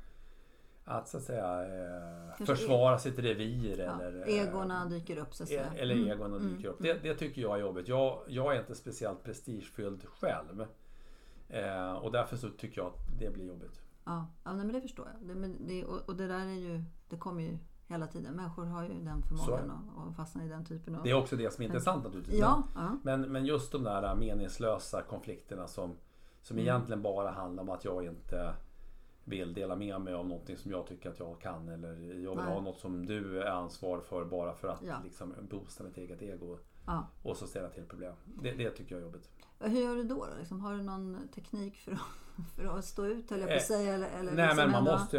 att 0.85 1.07
så 1.07 1.17
att 1.17 1.23
säga 1.23 1.61
eh, 1.65 2.45
försvara 2.45 2.97
sitt 2.99 3.19
revir 3.19 3.79
Ja, 3.79 4.01
eller 4.01 4.27
eh, 4.27 4.33
Egorna 4.39 4.85
dyker 4.85 5.17
upp 5.17 5.33
så 5.33 5.43
att 5.43 5.49
E- 5.49 5.53
säga. 5.53 5.73
Eller 5.81 5.95
Mm, 5.95 6.07
egorna 6.07 6.35
mm, 6.35 6.55
dyker 6.55 6.67
upp. 6.69 6.77
Det, 6.79 6.93
det 6.93 7.13
tycker 7.15 7.41
jag 7.41 7.55
är 7.55 7.61
jobbigt. 7.61 7.87
Jag, 7.87 8.19
jag 8.27 8.55
är 8.55 8.59
inte 8.59 8.75
speciellt 8.75 9.23
prestigefylld 9.23 10.05
själv. 10.05 10.65
Eh, 11.49 11.91
och 11.93 12.11
därför 12.11 12.37
så 12.37 12.49
tycker 12.49 12.81
jag 12.81 12.87
att 12.87 13.19
det 13.19 13.33
blir 13.33 13.45
jobbigt. 13.47 13.81
Ja, 14.05 14.27
ja 14.43 14.53
men 14.53 14.67
det 14.73 14.81
förstår 14.81 15.07
jag. 15.13 15.37
Det, 15.37 15.47
det, 15.67 15.85
och, 15.85 16.09
och 16.09 16.15
det 16.15 16.27
där 16.27 16.45
är 16.45 16.53
ju, 16.59 16.83
det 17.09 17.17
kommer 17.17 17.41
ju 17.41 17.57
hela 17.87 18.07
tiden. 18.07 18.33
Människor 18.35 18.65
har 18.65 18.83
ju 18.83 18.89
den 19.03 19.21
förmågan 19.23 19.71
att, 19.71 20.07
att 20.09 20.15
fastna 20.15 20.45
i 20.45 20.47
den 20.47 20.65
typen 20.65 20.95
av... 20.95 21.03
Det 21.03 21.09
är 21.09 21.13
också 21.13 21.35
det 21.35 21.53
som 21.53 21.61
är 21.61 21.65
intressant 21.65 22.03
naturligtvis. 22.03 22.39
ja, 22.39 22.63
ja, 22.75 22.97
Men, 23.03 23.21
men 23.21 23.45
just 23.45 23.71
de 23.71 23.83
där 23.83 24.15
meningslösa 24.15 25.01
konflikterna 25.01 25.67
som, 25.67 25.95
som 26.41 26.55
Mm. 26.57 26.67
egentligen 26.67 27.01
bara 27.01 27.31
handlar 27.31 27.63
om 27.63 27.69
att 27.69 27.85
jag 27.85 28.05
inte 28.05 28.53
vill 29.27 29.53
dela 29.53 29.75
med 29.75 30.01
mig 30.01 30.13
av 30.13 30.27
någonting 30.27 30.57
som 30.57 30.71
jag 30.71 30.87
tycker 30.87 31.09
att 31.09 31.19
jag 31.19 31.39
kan 31.41 31.69
eller 31.69 31.89
jag 32.23 32.35
vill 32.35 32.35
Nej. 32.35 32.53
ha 32.53 32.61
något 32.61 32.79
som 32.79 33.05
du 33.05 33.41
är 33.41 33.45
ansvar 33.45 33.99
för 33.99 34.25
bara 34.25 34.53
för 34.53 34.67
att 34.67 34.81
Ja. 34.83 34.95
liksom 35.03 35.33
boosta 35.41 35.83
mitt 35.83 35.97
eget 35.97 36.21
ego 36.21 36.57
ja. 36.85 37.07
och 37.23 37.37
så 37.37 37.47
ställa 37.47 37.69
till 37.69 37.83
problem. 37.85 38.13
Det, 38.25 38.51
det 38.51 38.69
tycker 38.69 38.95
jag 38.95 38.99
är 39.01 39.05
jobbigt. 39.05 39.29
Hur 39.59 39.79
gör 39.81 39.95
du 39.95 40.03
då? 40.03 40.15
då? 40.15 40.27
Liksom, 40.39 40.59
har 40.61 40.73
du 40.73 40.81
någon 40.83 41.27
teknik 41.35 41.75
för 41.77 41.91
att, 41.91 41.99
för 42.55 42.77
att 42.77 42.85
stå 42.85 43.05
ut, 43.05 43.29
höll 43.29 43.39
jag 43.39 43.47
på 43.49 43.55
att 43.55 43.61
Eh, 43.61 43.65
säga? 43.65 43.93
Eller, 43.93 44.07
eller 44.19 44.31
Nej 44.31 44.45
liksom 44.45 44.57
men 44.57 44.71
man 44.71 44.79
ändå- 44.79 44.91
måste... 44.91 45.17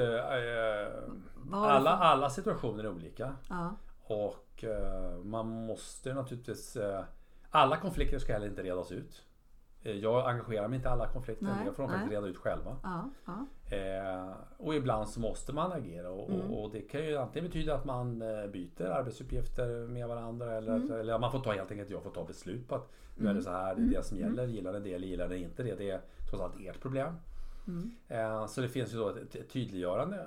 Du 1.50 1.56
alla, 1.56 1.90
alla 1.90 2.30
situationer 2.30 2.84
är 2.84 2.88
olika. 2.90 3.34
Ja, 3.48 3.74
Och 4.02 4.64
eh, 4.64 5.16
man 5.18 5.48
måste 5.66 6.14
naturligtvis... 6.14 6.76
Eh, 6.76 7.04
alla 7.50 7.76
konflikter 7.76 8.18
ska 8.18 8.32
heller 8.32 8.46
inte 8.46 8.62
redas 8.62 8.92
ut. 8.92 9.22
Jag 9.82 10.30
engagerar 10.30 10.68
mig 10.68 10.76
inte 10.76 10.88
i 10.88 10.92
alla 10.92 11.08
konflikter. 11.08 11.44
Nej, 11.46 11.64
det 11.66 11.72
får 11.72 11.82
de 11.82 11.88
faktiskt 11.92 12.12
reda 12.12 12.26
ut 12.26 12.36
själva. 12.36 12.76
ja, 12.82 13.10
ja. 13.26 13.46
Eh, 13.70 14.32
och 14.56 14.74
ibland 14.74 15.08
så 15.08 15.20
måste 15.20 15.52
man 15.52 15.72
agera. 15.72 16.10
Och, 16.10 16.30
Mm. 16.30 16.40
och, 16.50 16.64
och 16.64 16.70
det 16.70 16.80
kan 16.80 17.04
ju 17.04 17.16
antingen 17.16 17.48
betyda 17.48 17.74
att 17.74 17.84
man 17.84 18.22
eh, 18.22 18.46
byter 18.46 18.84
arbetsuppgifter 18.86 19.86
med 19.88 20.08
varandra. 20.08 20.56
Eller, 20.56 20.74
Mm. 20.76 20.84
att, 20.84 20.90
eller 20.98 21.18
man 21.18 21.32
får 21.32 21.40
ta 21.40 21.52
helt 21.52 21.70
enkelt, 21.70 21.90
jag 21.90 22.02
får 22.02 22.10
ta 22.10 22.24
beslut 22.24 22.68
på 22.68 22.74
att 22.74 22.90
nu 23.14 23.28
är 23.28 23.34
det 23.34 23.42
så 23.42 23.50
här, 23.50 23.74
det 23.74 23.82
är 23.82 23.86
det 23.98 24.02
som 24.02 24.18
gäller. 24.18 24.46
Gillar 24.46 24.72
det 24.80 24.92
eller 24.94 25.06
gillar 25.06 25.28
ni 25.28 25.36
inte 25.36 25.62
det? 25.62 25.74
Det 25.74 25.90
är 25.90 26.00
trots 26.30 26.42
allt 26.44 26.60
ert 26.60 26.80
problem. 26.80 27.14
Mm. 27.68 27.90
Eh, 28.08 28.46
Så 28.46 28.60
det 28.60 28.68
finns 28.68 28.94
ju 28.94 28.98
då 28.98 29.08
ett 29.08 29.34
ett 29.34 29.50
tydliggörande. 29.50 30.26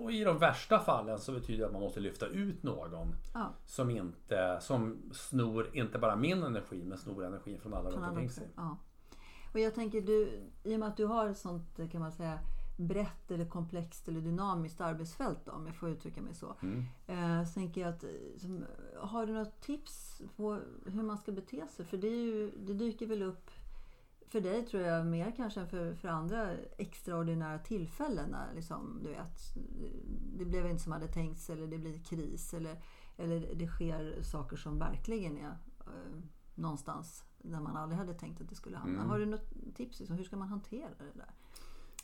Och 0.00 0.12
i 0.12 0.24
de 0.24 0.38
värsta 0.38 0.78
fallen 0.78 1.18
så 1.18 1.32
betyder 1.32 1.58
det 1.60 1.66
att 1.66 1.72
man 1.72 1.82
måste 1.82 2.00
lyfta 2.00 2.26
ut 2.26 2.62
någon 2.62 3.14
ja. 3.34 3.54
som, 3.66 3.90
inte, 3.90 4.58
som 4.60 4.98
snor 5.12 5.66
inte 5.72 5.98
bara 5.98 6.16
min 6.16 6.42
energi 6.42 6.84
men 6.84 6.98
snor 6.98 7.24
energin 7.24 7.58
från 7.60 7.74
alla 7.74 7.90
runt 7.90 8.06
omkring 8.08 8.30
sig. 8.30 8.48
Ja. 8.56 8.76
Och 9.52 9.60
jag 9.60 9.74
tänker, 9.74 10.00
du, 10.00 10.40
i 10.64 10.74
och 10.76 10.80
med 10.80 10.88
att 10.88 10.96
du 10.96 11.04
har 11.04 11.26
ett 11.28 11.38
sånt 11.38 11.80
kan 11.92 12.00
man 12.00 12.12
säga 12.12 12.38
brett 12.80 13.30
eller 13.30 13.44
komplext 13.44 14.08
eller 14.08 14.20
dynamiskt 14.20 14.80
arbetsfält 14.80 15.38
då, 15.44 15.52
om 15.52 15.66
jag 15.66 15.76
får 15.76 15.88
uttrycka 15.88 16.22
mig 16.22 16.34
så. 16.34 16.56
Mm. 16.62 16.84
Eh, 17.06 17.46
så 17.46 17.52
tänker 17.52 17.80
jag 17.80 17.90
att, 17.90 18.04
som, 18.38 18.64
har 18.96 19.26
du 19.26 19.32
något 19.32 19.60
tips 19.60 20.22
på 20.36 20.60
hur 20.86 21.02
man 21.02 21.18
ska 21.18 21.32
bete 21.32 21.66
sig? 21.66 21.84
För 21.84 21.96
det, 21.96 22.08
är 22.08 22.24
ju, 22.24 22.50
det 22.50 22.74
dyker 22.74 23.06
väl 23.06 23.22
upp 23.22 23.50
för 24.30 24.40
dig 24.40 24.66
tror 24.66 24.82
jag 24.82 25.06
mer 25.06 25.32
kanske 25.36 25.60
än 25.60 25.68
för, 25.68 25.94
för 25.94 26.08
andra 26.08 26.56
extraordinära 26.76 27.58
tillfällen 27.58 28.30
när 28.30 28.54
liksom, 28.54 29.00
du 29.02 29.08
vet, 29.08 29.54
det 30.38 30.44
blev 30.44 30.66
inte 30.66 30.82
som 30.82 30.92
hade 30.92 31.08
tänkts 31.08 31.50
eller 31.50 31.66
det 31.66 31.78
blir 31.78 31.98
kris 31.98 32.54
eller, 32.54 32.82
eller 33.16 33.54
det 33.54 33.66
sker 33.66 34.22
saker 34.22 34.56
som 34.56 34.78
verkligen 34.78 35.38
är 35.38 35.58
eh, 35.86 36.20
någonstans 36.54 37.24
där 37.38 37.60
man 37.60 37.76
aldrig 37.76 37.98
hade 37.98 38.14
tänkt 38.14 38.40
att 38.40 38.48
det 38.48 38.54
skulle 38.54 38.76
hamna. 38.76 38.98
Mm. 38.98 39.10
Har 39.10 39.18
du 39.18 39.26
något 39.26 39.74
tips? 39.74 39.98
Liksom, 39.98 40.16
hur 40.16 40.24
ska 40.24 40.36
man 40.36 40.48
hantera 40.48 40.88
det 40.98 41.18
där? 41.18 41.30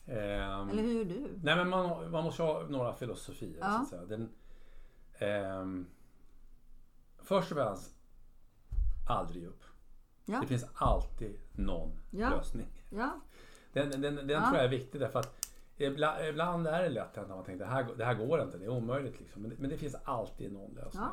Ehm, 0.07 0.69
Eller 0.69 0.83
hur 0.83 0.93
gör 0.95 1.05
du? 1.05 1.39
Nej 1.43 1.57
men 1.57 1.69
man, 1.69 2.11
man 2.11 2.25
måste 2.25 2.43
ha 2.43 2.63
några 2.69 2.95
filosofier. 2.95 3.59
Ja. 3.61 3.71
Så 3.73 3.83
att 3.83 3.89
säga. 3.89 4.05
Den, 4.05 4.29
ehm, 5.19 5.87
först 7.23 7.53
och 7.53 7.57
främst, 7.59 7.95
aldrig 9.09 9.45
upp. 9.45 9.63
Ja. 10.25 10.41
Det 10.41 10.47
finns 10.47 10.65
alltid 10.75 11.39
någon 11.53 11.93
Ja. 12.11 12.31
lösning. 12.31 12.67
Ja, 12.91 13.21
Den, 13.73 13.91
den, 13.91 14.03
den 14.17 14.29
Ja. 14.29 14.41
tror 14.45 14.57
jag 14.57 14.65
är 14.65 14.69
viktig 14.69 15.01
därför 15.01 15.19
att 15.19 15.49
ibland, 15.77 16.25
ibland 16.25 16.67
är 16.67 16.83
det 16.83 16.89
lätt 16.89 17.17
när 17.17 17.27
man 17.27 17.45
tänker 17.45 17.65
det 17.65 17.71
här, 17.71 17.95
det 17.97 18.05
här 18.05 18.15
går 18.15 18.43
inte, 18.43 18.59
det 18.59 18.65
är 18.65 18.69
omöjligt. 18.69 19.21
Liksom. 19.21 19.43
Men, 19.43 19.51
det- 19.51 19.57
men 19.59 19.71
det 19.71 19.77
finns 19.77 19.97
alltid 20.05 20.53
någon 20.53 20.75
lösning. 20.75 21.05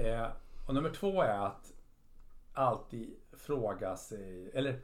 Eh, 0.00 0.26
och 0.66 0.74
nummer 0.74 0.90
två 0.90 1.22
är 1.22 1.46
att 1.46 1.72
alltid 2.52 3.14
fråga 3.32 3.96
sig, 3.96 4.50
eller 4.54 4.80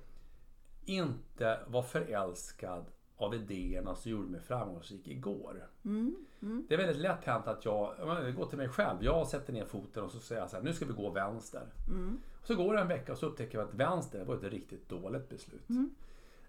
inte 0.85 1.61
vara 1.67 1.83
förälskad 1.83 2.85
av 3.17 3.35
idéerna 3.35 3.95
som 3.95 4.11
gjorde 4.11 4.29
mig 4.31 4.41
framgångsrik 4.41 5.09
igår. 5.09 5.69
mm, 5.85 6.17
mm, 6.43 6.67
Det 6.69 6.75
är 6.75 6.79
väldigt 6.79 6.97
lätt 6.97 7.25
hänt 7.25 7.47
att 7.47 7.65
jag, 7.65 7.95
jag 7.99 8.35
går 8.37 8.47
till 8.47 8.59
mig 8.59 8.69
själv, 8.69 9.05
jag 9.05 9.27
sätter 9.29 9.53
ner 9.53 9.65
foten 9.65 10.05
och 10.05 10.11
så 10.11 10.19
säger 10.21 10.41
jag 10.41 10.51
så 10.51 10.57
här, 10.57 10.63
nu 10.63 10.73
ska 10.73 10.85
vi 10.87 10.93
gå 10.93 11.11
vänster. 11.11 11.63
mm, 11.89 12.21
Och 12.41 12.47
så 12.47 12.55
går 12.55 12.75
det 12.75 12.81
en 12.81 12.89
vecka 12.89 13.13
och 13.13 13.19
så 13.19 13.27
upptäcker 13.27 13.59
jag 13.59 13.69
att 13.69 13.75
vänster 13.75 14.25
var 14.25 14.35
ett 14.35 14.43
riktigt 14.43 14.89
dåligt 14.89 15.29
beslut. 15.29 15.69
Mm. 15.69 15.91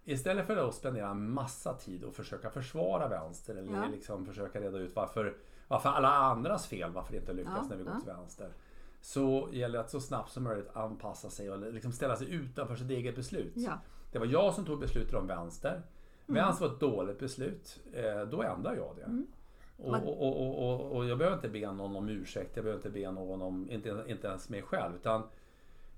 Istället 0.04 0.48
för 0.48 0.58
att 0.70 0.76
spendera 0.76 1.10
en 1.10 1.30
massa 1.32 1.74
tid 1.74 2.04
och 2.04 2.14
försöka 2.16 2.50
försvara 2.50 3.08
vänster 3.08 3.56
eller 3.56 3.74
Ja. 3.74 3.88
liksom 3.92 4.26
försöka 4.26 4.60
reda 4.62 4.78
ut 4.78 4.96
varför, 4.96 5.36
varför 5.68 5.90
alla 5.90 6.10
andras 6.10 6.68
fel, 6.68 6.92
varför 6.92 7.12
det 7.12 7.18
inte 7.20 7.34
lyckas 7.34 7.54
Ja, 7.62 7.68
när 7.70 7.76
vi 7.78 7.84
går 7.84 7.94
ja. 7.94 8.00
till 8.00 8.10
vänster. 8.14 8.50
Så 9.02 9.50
gäller 9.52 9.78
det 9.78 9.84
att 9.84 9.90
så 9.92 10.00
snabbt 10.00 10.32
som 10.32 10.44
möjligt 10.44 10.70
anpassa 10.76 11.30
sig 11.30 11.52
och 11.52 11.74
liksom 11.74 11.92
ställa 11.92 12.16
sig 12.16 12.30
utanför 12.32 12.76
sitt 12.76 12.90
eget 12.90 13.16
beslut. 13.16 13.54
ja. 13.56 13.80
Det 14.12 14.20
var 14.20 14.26
jag 14.26 14.54
som 14.54 14.66
tog 14.66 14.80
beslutet 14.80 15.14
om 15.14 15.28
vänster. 15.28 15.82
Vems 16.26 16.62
var 16.62 16.68
ett 16.68 16.80
dåligt 16.80 17.20
beslut, 17.20 17.80
eh, 17.94 18.22
då 18.22 18.44
ändrar 18.44 18.76
jag 18.76 18.96
det. 18.96 19.04
Mm. 19.04 19.28
Och, 19.78 19.96
och, 19.96 20.70
och, 20.70 20.92
och, 20.92 21.06
jag 21.06 21.18
behöver 21.18 21.36
inte 21.36 21.50
be 21.50 21.72
någon 21.72 21.96
om 21.96 22.10
ursäkt, 22.10 22.52
jag 22.56 22.66
behöver 22.66 22.80
inte 22.80 23.00
be 23.00 23.12
någon 23.12 23.42
om, 23.42 23.72
inte, 23.72 24.04
inte 24.08 24.28
ens 24.28 24.50
mig 24.50 24.62
själv. 24.62 24.96
Utan 24.96 25.24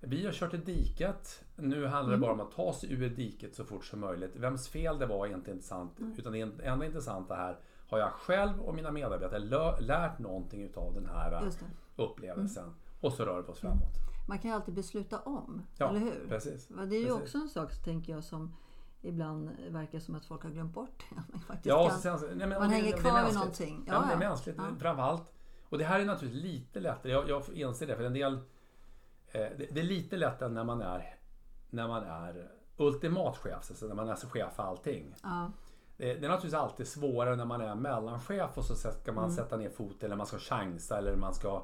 vi 0.01 0.25
har 0.25 0.31
kört 0.31 0.53
i 0.53 0.57
diket. 0.57 1.43
Nu 1.55 1.85
handlar 1.85 2.13
det 2.13 2.19
bara 2.19 2.31
om 2.31 2.39
att 2.39 2.51
ta 2.51 2.73
sig 2.73 2.93
ur 2.93 3.09
diket 3.09 3.55
så 3.55 3.65
fort 3.65 3.85
som 3.85 3.99
möjligt. 3.99 4.35
Vems 4.35 4.69
fel 4.69 4.99
det 4.99 5.05
var 5.05 5.27
är 5.27 5.33
inte 5.33 5.51
intressant. 5.51 5.99
Mm. 5.99 6.13
Utan 6.17 6.31
det 6.31 6.39
enda 6.63 6.85
intressanta 6.85 7.35
här, 7.35 7.57
har 7.89 7.99
jag 7.99 8.11
själv 8.11 8.59
och 8.59 8.75
mina 8.75 8.91
medarbetare 8.91 9.39
lärt 9.79 10.19
någonting 10.19 10.61
utav 10.63 10.93
den 10.93 11.05
här 11.05 11.51
upplevelsen? 11.95 12.63
Mm. 12.63 12.75
Och 13.01 13.13
så 13.13 13.25
rör 13.25 13.41
vi 13.41 13.51
oss 13.51 13.59
framåt. 13.59 13.93
Man 14.27 14.39
kan 14.39 14.51
ju 14.51 14.55
alltid 14.55 14.73
besluta 14.73 15.19
om, 15.19 15.61
ja, 15.77 15.89
eller 15.89 15.99
hur? 15.99 16.25
Precis, 16.29 16.67
det 16.67 16.95
är 16.95 16.99
ju 16.99 17.05
precis. 17.05 17.11
också 17.11 17.37
en 17.37 17.49
sak, 17.49 17.83
tänker 17.83 18.13
jag, 18.13 18.23
som 18.23 18.55
ibland 19.07 19.49
verkar 19.69 19.99
som 19.99 20.15
att 20.15 20.25
folk 20.25 20.43
har 20.43 20.49
glömt 20.49 20.73
bort. 20.73 21.03
man 21.47 21.57
ja, 21.63 21.89
kan, 21.89 21.99
sen, 21.99 22.37
nej, 22.37 22.47
men, 22.47 22.59
man 22.59 22.69
hänger 22.69 22.97
kvar 22.97 23.25
vid 23.25 23.33
någonting. 23.33 23.83
Ja, 23.87 23.93
ja, 23.93 24.05
det 24.07 24.13
är 24.13 24.29
mänskligt 24.29 24.57
ja. 24.57 24.63
framförallt. 24.79 25.33
Och 25.69 25.77
det 25.77 25.83
här 25.83 25.99
är 25.99 26.05
naturligtvis 26.05 26.43
lite 26.43 26.79
lättare, 26.79 27.11
jag, 27.11 27.29
jag 27.29 27.43
inser 27.53 27.87
det, 27.87 27.95
för 27.95 28.03
en 28.03 28.13
del 28.13 28.33
eh, 28.33 28.39
det, 29.31 29.67
det, 29.71 29.79
är 29.79 29.83
lite 29.83 30.17
lättare 30.17 30.49
när 30.49 30.63
man 30.63 30.81
är 30.81 31.15
när 31.69 31.87
man 31.87 32.03
är 32.03 32.51
ultimat 32.77 33.37
chef, 33.37 33.53
alltså 33.55 33.87
när 33.87 33.95
man 33.95 34.09
är 34.09 34.15
chef 34.15 34.53
för 34.55 34.63
allting. 34.63 35.15
Ja. 35.23 35.51
Det, 35.97 36.05
det, 36.05 36.25
är 36.25 36.29
naturligtvis 36.29 36.53
alltid 36.53 36.87
svårare 36.87 37.35
när 37.35 37.45
man 37.45 37.61
är 37.61 37.75
mellanchef 37.75 38.57
och 38.57 38.65
så 38.65 38.75
ska 38.75 39.11
man 39.11 39.23
mm. 39.23 39.35
sätta 39.35 39.57
ner 39.57 39.69
foten 39.69 40.05
eller 40.05 40.15
man 40.15 40.25
ska 40.25 40.37
chansa 40.37 40.97
eller 40.97 41.15
man 41.15 41.33
ska 41.33 41.63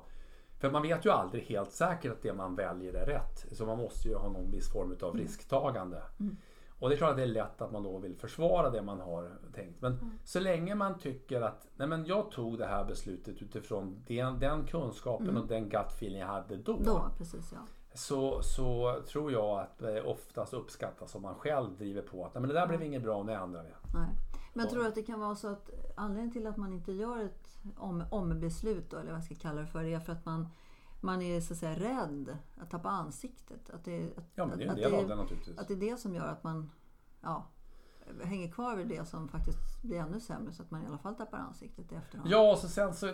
för 0.63 0.71
man 0.71 0.81
vet 0.81 1.05
ju 1.05 1.09
aldrig 1.09 1.43
helt 1.43 1.71
säkert 1.71 2.11
att 2.11 2.21
det 2.21 2.33
man 2.33 2.55
väljer 2.55 2.93
är 2.93 3.05
rätt. 3.05 3.45
Så 3.51 3.65
man 3.65 3.77
måste 3.77 4.07
ju 4.07 4.15
ha 4.15 4.29
någon 4.29 4.51
viss 4.51 4.71
form 4.71 4.97
av 5.01 5.09
mm. 5.09 5.21
risktagande. 5.21 6.01
Mm. 6.19 6.37
Och 6.83 6.89
det 6.89 6.95
är 6.95 6.97
klart 6.97 7.09
att 7.09 7.17
det 7.17 7.23
är 7.23 7.27
lätt 7.27 7.61
att 7.61 7.71
man 7.71 7.83
då 7.83 7.97
vill 7.97 8.15
försvara 8.15 8.69
det 8.69 8.81
man 8.81 8.99
har 8.99 9.31
tänkt. 9.55 9.81
Men 9.81 9.93
mm. 9.93 10.11
så 10.23 10.39
länge 10.39 10.75
man 10.75 10.99
tycker 10.99 11.41
att 11.41 11.67
nej 11.75 11.87
men 11.87 12.05
jag 12.05 12.31
tog 12.31 12.57
det 12.57 12.65
här 12.65 12.85
beslutet 12.85 13.41
utifrån 13.41 14.03
den, 14.07 14.39
den 14.39 14.65
kunskapen 14.65 15.29
mm. 15.29 15.41
och 15.41 15.47
den 15.47 15.69
gut 15.69 15.87
feeling 15.87 16.19
jag 16.19 16.27
hade 16.27 16.57
då. 16.57 16.79
då 16.85 17.09
precis, 17.17 17.53
ja. 17.53 17.59
så, 17.93 18.41
så 18.41 19.01
tror 19.07 19.31
jag 19.31 19.59
att 19.59 19.77
det 19.77 20.01
oftast 20.01 20.53
uppskattas 20.53 21.15
om 21.15 21.21
man 21.21 21.35
själv 21.35 21.77
driver 21.77 22.01
på 22.01 22.25
att 22.25 22.33
nej 22.33 22.41
men 22.41 22.47
det 22.47 22.55
där 22.55 22.67
blev 22.67 22.83
inget 22.83 23.03
bra, 23.03 23.23
nu 23.23 23.33
ändrar 23.33 23.63
vi. 23.63 23.69
Nej. 23.93 24.09
Men 24.53 24.67
tror 24.67 24.81
du 24.81 24.87
att 24.87 24.95
det 24.95 25.03
kan 25.03 25.19
vara 25.19 25.35
så 25.35 25.47
att 25.47 25.69
anledningen 25.95 26.31
till 26.31 26.47
att 26.47 26.57
man 26.57 26.73
inte 26.73 26.91
gör 26.91 27.19
ett 27.19 27.57
om, 27.77 28.03
ombeslut, 28.09 28.89
då, 28.89 28.97
eller 28.97 29.11
vad 29.11 29.17
jag 29.17 29.25
ska 29.25 29.35
kalla 29.35 29.61
det 29.61 29.67
för, 29.67 29.83
är 29.83 29.99
för 29.99 30.13
att 30.13 30.25
man 30.25 30.47
man 31.03 31.21
är 31.21 31.41
så 31.41 31.53
att 31.53 31.59
säga 31.59 31.75
rädd 31.75 32.37
att 32.57 32.69
tappa 32.71 32.89
ansiktet. 32.89 33.69
Att 33.69 33.85
det, 33.85 34.17
att, 34.17 34.23
ja, 34.35 34.45
men 34.45 34.57
det 34.57 34.65
är 34.65 34.69
en 34.69 34.75
del 34.75 34.93
av 34.93 35.07
det 35.07 35.15
naturligtvis. 35.15 35.57
Att 35.57 35.67
det 35.67 35.73
är 35.73 35.91
det 35.91 35.97
som 35.97 36.15
gör 36.15 36.27
att 36.27 36.43
man 36.43 36.71
ja, 37.21 37.47
hänger 38.23 38.51
kvar 38.51 38.75
vid 38.75 38.87
det 38.87 39.05
som 39.05 39.27
faktiskt 39.27 39.81
blir 39.81 39.97
ännu 39.97 40.19
sämre 40.19 40.53
så 40.53 40.63
att 40.63 40.71
man 40.71 40.83
i 40.83 40.85
alla 40.87 40.97
fall 40.97 41.15
tappar 41.15 41.37
ansiktet 41.37 41.91
i 41.91 41.95
efterhand. 41.95 42.29
Ja, 42.29 42.51
och 42.51 42.57
så 42.57 42.67
sen 42.67 42.93
så 42.93 43.07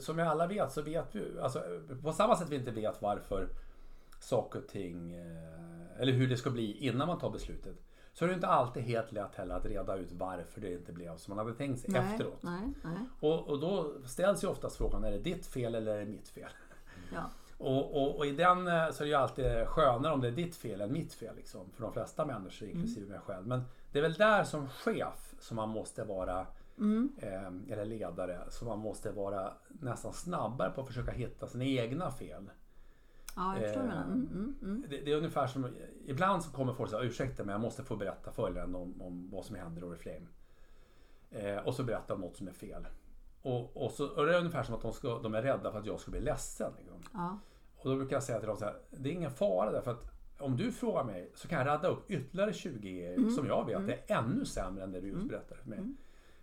som 0.00 0.16
vi 0.16 0.22
alla 0.22 0.46
vet 0.46 0.72
så 0.72 0.82
vet 0.82 1.14
vi 1.14 1.40
alltså, 1.40 1.62
på 2.02 2.12
samma 2.12 2.36
sätt 2.36 2.48
vi 2.50 2.56
inte 2.56 2.70
vet 2.70 3.02
varför 3.02 3.48
saker 4.20 4.58
och 4.58 4.68
ting 4.68 5.12
eh, 5.12 6.00
eller 6.00 6.12
hur 6.12 6.28
det 6.28 6.36
ska 6.36 6.50
bli 6.50 6.86
innan 6.86 7.08
man 7.08 7.18
tar 7.18 7.30
beslutet. 7.30 7.76
Så 8.12 8.24
är 8.24 8.28
det 8.28 8.34
inte 8.34 8.46
alltid 8.46 8.82
helt 8.82 9.12
lätt 9.12 9.34
heller 9.34 9.54
att 9.54 9.66
reda 9.66 9.96
ut 9.96 10.12
varför 10.12 10.60
det 10.60 10.72
inte 10.72 10.92
blev 10.92 11.16
som 11.16 11.36
man 11.36 11.46
hade 11.46 11.58
tänkt 11.58 11.80
sig 11.80 11.90
nej, 11.90 12.12
efteråt. 12.12 12.42
Nej, 12.42 12.72
nej. 12.82 12.98
Och, 13.20 13.48
och 13.48 13.60
då 13.60 13.92
ställs 14.06 14.44
ju 14.44 14.48
oftast 14.48 14.76
frågan, 14.76 15.04
är 15.04 15.10
det 15.10 15.18
ditt 15.18 15.46
fel 15.46 15.74
eller 15.74 15.94
är 15.94 15.98
det 15.98 16.10
mitt 16.10 16.28
fel? 16.28 16.50
Ja. 17.12 17.30
Och, 17.58 18.02
och, 18.02 18.16
och, 18.16 18.26
i 18.26 18.32
den 18.32 18.66
eh, 18.66 18.90
så 18.90 19.02
är 19.02 19.04
det 19.04 19.10
ju 19.10 19.14
alltid 19.14 19.66
skönare 19.66 20.12
om 20.12 20.20
det 20.20 20.28
är 20.28 20.32
ditt 20.32 20.56
fel 20.56 20.80
än 20.80 20.92
mitt 20.92 21.14
fel. 21.14 21.36
Liksom, 21.36 21.70
för 21.70 21.82
de 21.82 21.92
flesta 21.92 22.26
människor, 22.26 22.66
mm. 22.66 22.76
inklusive 22.76 23.06
mm. 23.06 23.10
mig 23.10 23.20
själv. 23.20 23.46
Men 23.46 23.62
det 23.92 23.98
är 23.98 24.02
väl 24.02 24.14
där 24.14 24.44
som 24.44 24.68
chef 24.68 25.34
som 25.38 25.56
man 25.56 25.68
måste 25.68 26.04
vara, 26.04 26.46
mm. 26.78 27.12
eh, 27.18 27.72
eller 27.72 27.84
ledare, 27.84 28.40
som 28.48 28.68
man 28.68 28.78
måste 28.78 29.10
vara 29.10 29.52
nästan 29.68 30.12
snabbare 30.12 30.70
på 30.70 30.80
att 30.80 30.86
försöka 30.86 31.10
hitta 31.10 31.46
sina 31.46 31.64
egna 31.64 32.10
fel. 32.10 32.50
Ja, 33.36 33.56
jag 33.56 33.64
förstår 33.64 33.84
eh, 33.84 34.02
mm, 34.02 34.28
mm, 34.32 34.56
mm, 34.62 34.84
det, 34.88 35.00
det, 35.00 35.12
är 35.12 35.16
ungefär 35.16 35.46
som, 35.46 35.76
ibland 36.06 36.42
så 36.42 36.50
kommer 36.50 36.72
folk 36.72 36.90
säga 36.90 37.02
ursäkta 37.02 37.44
men 37.44 37.52
jag 37.52 37.60
måste 37.60 37.82
få 37.82 37.96
berätta 37.96 38.32
följande 38.32 38.78
om, 38.78 39.02
om 39.02 39.30
vad 39.30 39.44
som 39.44 39.56
händer 39.56 39.82
i 39.82 39.84
Oriflame. 39.84 40.26
Eh, 41.30 41.56
och 41.56 41.74
så 41.74 41.82
berättar 41.82 42.14
de 42.14 42.20
något 42.20 42.36
som 42.36 42.48
är 42.48 42.52
fel. 42.52 42.86
Och, 43.42 43.84
och, 43.84 43.90
så, 43.90 44.08
och 44.08 44.26
det 44.26 44.34
är 44.34 44.38
ungefär 44.38 44.62
som 44.62 44.74
att 44.74 44.82
de, 44.82 44.92
ska, 44.92 45.18
de 45.18 45.34
är 45.34 45.42
rädda 45.42 45.72
för 45.72 45.78
att 45.78 45.86
jag 45.86 46.00
ska 46.00 46.10
bli 46.10 46.20
ledsen. 46.20 46.72
Liksom. 46.78 46.96
Ja. 47.12 47.38
Och 47.76 47.90
då 47.90 47.96
brukar 47.96 48.16
jag 48.16 48.22
säga 48.22 48.38
till 48.38 48.48
dem 48.48 48.56
så 48.56 48.64
här, 48.64 48.76
det 48.90 49.08
är 49.08 49.12
ingen 49.12 49.30
fara 49.30 49.72
därför 49.72 49.90
att 49.90 50.10
om 50.38 50.56
du 50.56 50.72
frågar 50.72 51.04
mig 51.04 51.30
så 51.34 51.48
kan 51.48 51.58
jag 51.58 51.66
radda 51.66 51.88
upp 51.88 52.10
ytterligare 52.10 52.52
20 52.52 53.06
mm. 53.06 53.30
som 53.30 53.46
jag 53.46 53.66
vet 53.66 53.76
mm. 53.76 53.90
är 53.90 54.16
ännu 54.16 54.44
sämre 54.44 54.84
än 54.84 54.92
det 54.92 55.00
du 55.00 55.06
just 55.06 55.16
mm. 55.16 55.28
berättade 55.28 55.60
för 55.60 55.68
mig. 55.68 55.78
Mm. 55.78 55.96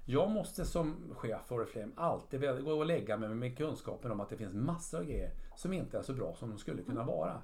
Jag 0.06 0.32
måste 0.32 0.66
som 0.66 1.14
chef 1.16 1.46
för 1.46 1.56
Oriflame 1.56 1.92
alltid 1.96 2.42
gå 2.42 2.72
och 2.72 2.86
lägga 2.86 3.18
mig 3.18 3.30
med 3.30 3.58
kunskapen 3.58 4.12
om 4.12 4.20
att 4.20 4.30
det 4.30 4.38
finns 4.38 4.54
massor 4.54 4.98
av 4.98 5.04
grejer 5.04 5.32
som 5.56 5.74
inte 5.74 5.98
är 5.98 6.02
så 6.02 6.14
bra 6.14 6.36
som 6.36 6.50
de 6.50 6.58
skulle 6.58 6.82
kunna 6.82 7.02
mm. 7.02 7.16
vara. 7.16 7.42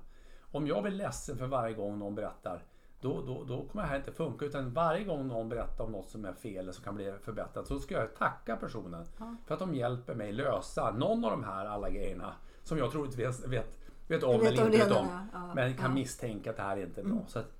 Om 0.52 0.68
jag 0.68 0.84
blir 0.84 0.94
ledsen 0.94 1.38
för 1.38 1.48
varje 1.48 1.76
gång 1.76 2.00
någon 2.00 2.16
berättar 2.16 2.64
då, 3.04 3.22
då, 3.22 3.44
då 3.44 3.66
kommer 3.66 3.84
det 3.84 3.90
här 3.90 3.98
inte 3.98 4.12
funka. 4.12 4.46
Utan 4.46 4.74
varje 4.74 5.04
gång 5.04 5.28
någon 5.28 5.50
berättar 5.50 5.84
om 5.84 5.92
något 5.92 6.10
som 6.10 6.26
är 6.26 6.34
fel 6.34 6.58
eller 6.58 6.72
som 6.72 6.84
kan 6.84 6.96
bli 6.96 7.14
förbättrat 7.22 7.68
så 7.68 7.80
ska 7.80 7.96
jag 7.96 8.16
tacka 8.16 8.56
personen 8.56 9.06
ja. 9.18 9.36
för 9.46 9.54
att 9.54 9.60
de 9.60 9.76
hjälper 9.76 10.16
mig 10.16 10.32
lösa 10.32 10.92
någon 10.92 11.26
av 11.26 11.32
de 11.32 11.44
här 11.44 11.66
alla 11.66 11.90
grejerna 11.90 12.34
som 12.64 12.78
jag 12.78 12.92
troligtvis 12.92 13.48
vet, 13.48 13.78
vet 14.08 14.24
om 14.24 14.40
vet 14.40 14.52
eller 14.52 14.66
inte 14.66 14.78
vet 14.78 14.92
om. 14.92 15.08
Ja. 15.34 15.54
Men 15.56 15.78
kan 15.78 15.94
misstänka 15.94 16.50
att 16.50 16.58
det 16.58 16.64
här 16.64 16.78
inte 16.78 17.02
är 17.02 17.06
bra. 17.06 17.14
Mm. 17.14 17.28
Så 17.28 17.40
att, 17.40 17.52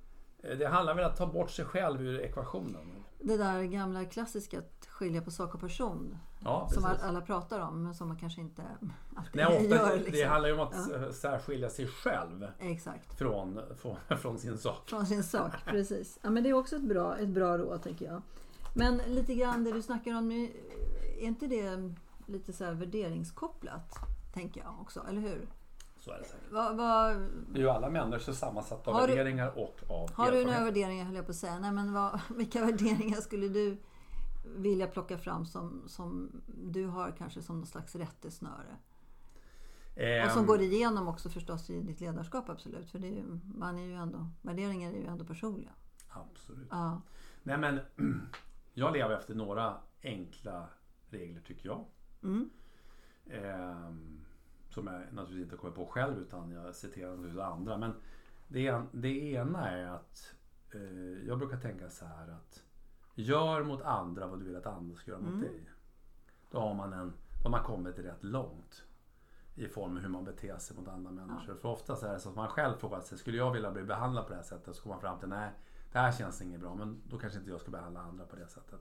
eh, 0.42 0.58
det 0.58 0.66
handlar 0.66 0.94
väl 0.94 1.04
om 1.04 1.10
att 1.10 1.16
ta 1.16 1.26
bort 1.26 1.50
sig 1.50 1.64
själv 1.64 2.02
ur 2.02 2.20
ekvationen. 2.20 3.03
Det 3.24 3.36
där 3.36 3.62
gamla 3.62 4.04
klassiska 4.04 4.58
att 4.58 4.86
skilja 4.88 5.22
på 5.22 5.30
sak 5.30 5.54
och 5.54 5.60
person. 5.60 6.18
Ja, 6.38 6.68
som 6.72 6.84
alla 7.02 7.20
pratar 7.20 7.60
om 7.60 7.82
men 7.82 7.94
som 7.94 8.08
man 8.08 8.16
kanske 8.16 8.40
inte 8.40 8.62
alltid 9.14 9.36
Nej, 9.36 9.46
ofta, 9.46 9.64
gör. 9.76 9.96
Liksom. 9.96 10.12
Det 10.12 10.24
handlar 10.24 10.48
ju 10.48 10.54
om 10.54 10.60
att 10.60 10.88
ja. 10.90 11.12
särskilja 11.12 11.70
sig 11.70 11.86
själv 11.86 12.46
Exakt. 12.58 13.18
Från, 13.18 13.60
från, 13.76 13.96
från, 14.20 14.38
sin 14.38 14.58
sak. 14.58 14.88
Från 14.88 15.06
sin 15.06 15.24
sak, 15.24 15.52
precis. 15.64 16.18
Ja, 16.22 16.30
men 16.30 16.42
det 16.42 16.48
är 16.48 16.54
också 16.54 16.76
ett 16.76 16.82
bra, 16.82 17.16
ett 17.18 17.28
bra 17.28 17.58
råd 17.58 17.82
tänker 17.82 18.06
jag. 18.06 18.22
Men 18.74 19.00
lite 19.06 19.34
grann 19.34 19.64
det 19.64 19.72
du 19.72 19.82
snackar 19.82 20.14
om 20.14 20.28
nu, 20.28 20.44
är 21.18 21.26
inte 21.26 21.46
det 21.46 21.94
lite 22.26 22.52
så 22.52 22.64
här 22.64 22.72
värderingskopplat? 22.72 23.94
Tänker 24.34 24.60
jag 24.60 24.80
också, 24.80 25.04
eller 25.08 25.20
hur? 25.20 25.48
Så 26.04 26.10
är 26.10 26.18
det 26.18 26.24
säkert. 26.24 26.52
Va, 26.52 26.72
va, 26.72 27.14
det 27.48 27.58
är 27.58 27.62
ju 27.62 27.68
alla 27.68 27.90
människor 27.90 28.32
sammansatta 28.32 28.90
av 28.90 28.96
värderingar 28.96 29.58
och 29.58 29.80
av 29.88 30.12
Har 30.14 30.32
du 30.32 30.44
några 30.44 30.64
värderingar 30.64 31.04
höll 31.04 31.14
jag 31.14 31.24
på 31.24 31.30
att 31.30 31.36
säga. 31.36 31.58
Nej, 31.58 31.72
men 31.72 31.92
vad, 31.92 32.20
vilka 32.36 32.64
värderingar 32.64 33.20
skulle 33.20 33.48
du 33.48 33.76
vilja 34.44 34.86
plocka 34.86 35.18
fram 35.18 35.46
som, 35.46 35.82
som 35.86 36.30
du 36.46 36.86
har 36.86 37.14
kanske 37.18 37.42
som 37.42 37.56
någon 37.56 37.66
slags 37.66 37.94
rättesnöre? 37.96 38.76
Och 40.24 40.30
som 40.30 40.46
går 40.46 40.60
igenom 40.60 41.08
också 41.08 41.28
förstås 41.28 41.70
i 41.70 41.80
ditt 41.80 42.00
ledarskap 42.00 42.48
absolut. 42.48 42.90
För 42.90 42.98
det 42.98 43.06
är 43.06 43.12
ju, 43.12 43.40
man 43.54 43.78
är 43.78 43.84
ju 43.84 43.94
ändå, 43.94 44.30
värderingar 44.42 44.92
är 44.92 44.96
ju 44.96 45.06
ändå 45.06 45.24
personliga. 45.24 45.70
Absolut. 46.08 46.68
Ja. 46.70 47.00
Nej 47.42 47.58
men 47.58 47.80
jag 48.74 48.92
lever 48.92 49.14
efter 49.14 49.34
några 49.34 49.76
enkla 50.02 50.68
regler 51.10 51.40
tycker 51.40 51.68
jag. 51.68 51.84
Mm. 52.22 52.50
Um, 53.24 54.23
som 54.74 54.86
jag 54.86 55.00
naturligtvis 55.00 55.44
inte 55.44 55.56
kommer 55.56 55.74
på 55.74 55.86
själv 55.86 56.18
utan 56.18 56.50
jag 56.50 56.74
citerar 56.74 57.10
naturligtvis 57.10 57.42
andra. 57.42 57.78
Men 57.78 57.94
det, 58.48 58.82
det 58.92 59.32
ena 59.32 59.70
är 59.70 59.86
att 59.86 60.34
eh, 60.74 61.26
jag 61.26 61.38
brukar 61.38 61.56
tänka 61.56 61.90
så 61.90 62.04
här 62.04 62.28
att 62.28 62.62
Gör 63.14 63.62
mot 63.62 63.82
andra 63.82 64.26
vad 64.26 64.38
du 64.38 64.44
vill 64.44 64.56
att 64.56 64.66
andra 64.66 64.96
ska 64.96 65.10
göra 65.10 65.20
mot 65.20 65.28
mm. 65.28 65.40
dig. 65.40 65.70
Då 66.50 66.60
har 66.60 66.74
man, 66.74 66.92
en, 66.92 67.12
då 67.42 67.44
har 67.44 67.50
man 67.50 67.64
kommit 67.64 67.98
rätt 67.98 68.24
långt 68.24 68.84
i 69.54 69.68
form 69.68 69.96
av 69.96 70.02
hur 70.02 70.08
man 70.08 70.24
beter 70.24 70.58
sig 70.58 70.76
mot 70.76 70.88
andra 70.88 71.10
människor. 71.10 71.54
Ja. 71.54 71.54
För 71.54 71.68
ofta 71.68 71.96
så 71.96 72.06
är 72.06 72.12
det 72.12 72.20
så 72.20 72.28
att 72.28 72.36
man 72.36 72.48
själv 72.48 72.76
frågar 72.76 73.00
sig, 73.00 73.18
skulle 73.18 73.36
jag 73.36 73.52
vilja 73.52 73.70
bli 73.70 73.82
behandlad 73.82 74.24
på 74.24 74.30
det 74.30 74.36
här 74.36 74.42
sättet? 74.42 74.76
Så 74.76 74.82
kommer 74.82 74.94
man 74.94 75.00
fram 75.00 75.18
till, 75.18 75.28
nej 75.28 75.50
det 75.92 75.98
här 75.98 76.12
känns 76.12 76.42
inget 76.42 76.60
bra 76.60 76.74
men 76.74 77.02
då 77.08 77.18
kanske 77.18 77.38
inte 77.38 77.50
jag 77.50 77.60
ska 77.60 77.70
behandla 77.70 78.00
andra 78.00 78.24
på 78.24 78.36
det 78.36 78.46
sättet. 78.46 78.80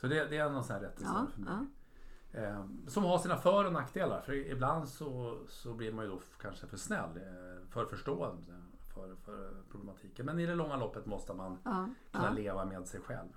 Så 0.00 0.06
det, 0.06 0.24
det 0.24 0.36
är 0.36 0.50
någon 0.50 0.64
sån 0.64 0.76
här 0.76 0.82
rättelse 0.82 1.12
ja, 1.14 1.26
för 1.34 1.40
mig. 1.40 1.52
Ja. 1.52 1.66
Eh, 2.32 2.64
som 2.86 3.04
har 3.04 3.18
sina 3.18 3.36
för 3.36 3.64
och 3.64 3.72
nackdelar. 3.72 4.20
För 4.20 4.32
ibland 4.32 4.88
så, 4.88 5.38
så 5.48 5.74
blir 5.74 5.92
man 5.92 6.04
ju 6.04 6.10
då 6.10 6.20
kanske 6.40 6.66
för 6.66 6.76
snäll, 6.76 7.16
eh, 7.16 7.68
för 7.68 7.84
förstående 7.84 8.52
för, 8.94 9.16
för 9.16 9.54
problematiken. 9.70 10.26
Men 10.26 10.38
i 10.38 10.46
det 10.46 10.54
långa 10.54 10.76
loppet 10.76 11.06
måste 11.06 11.34
man 11.34 11.58
ja, 11.64 11.88
kunna 12.12 12.30
leva 12.30 12.64
med 12.64 12.86
sig 12.86 13.00
själv. 13.00 13.28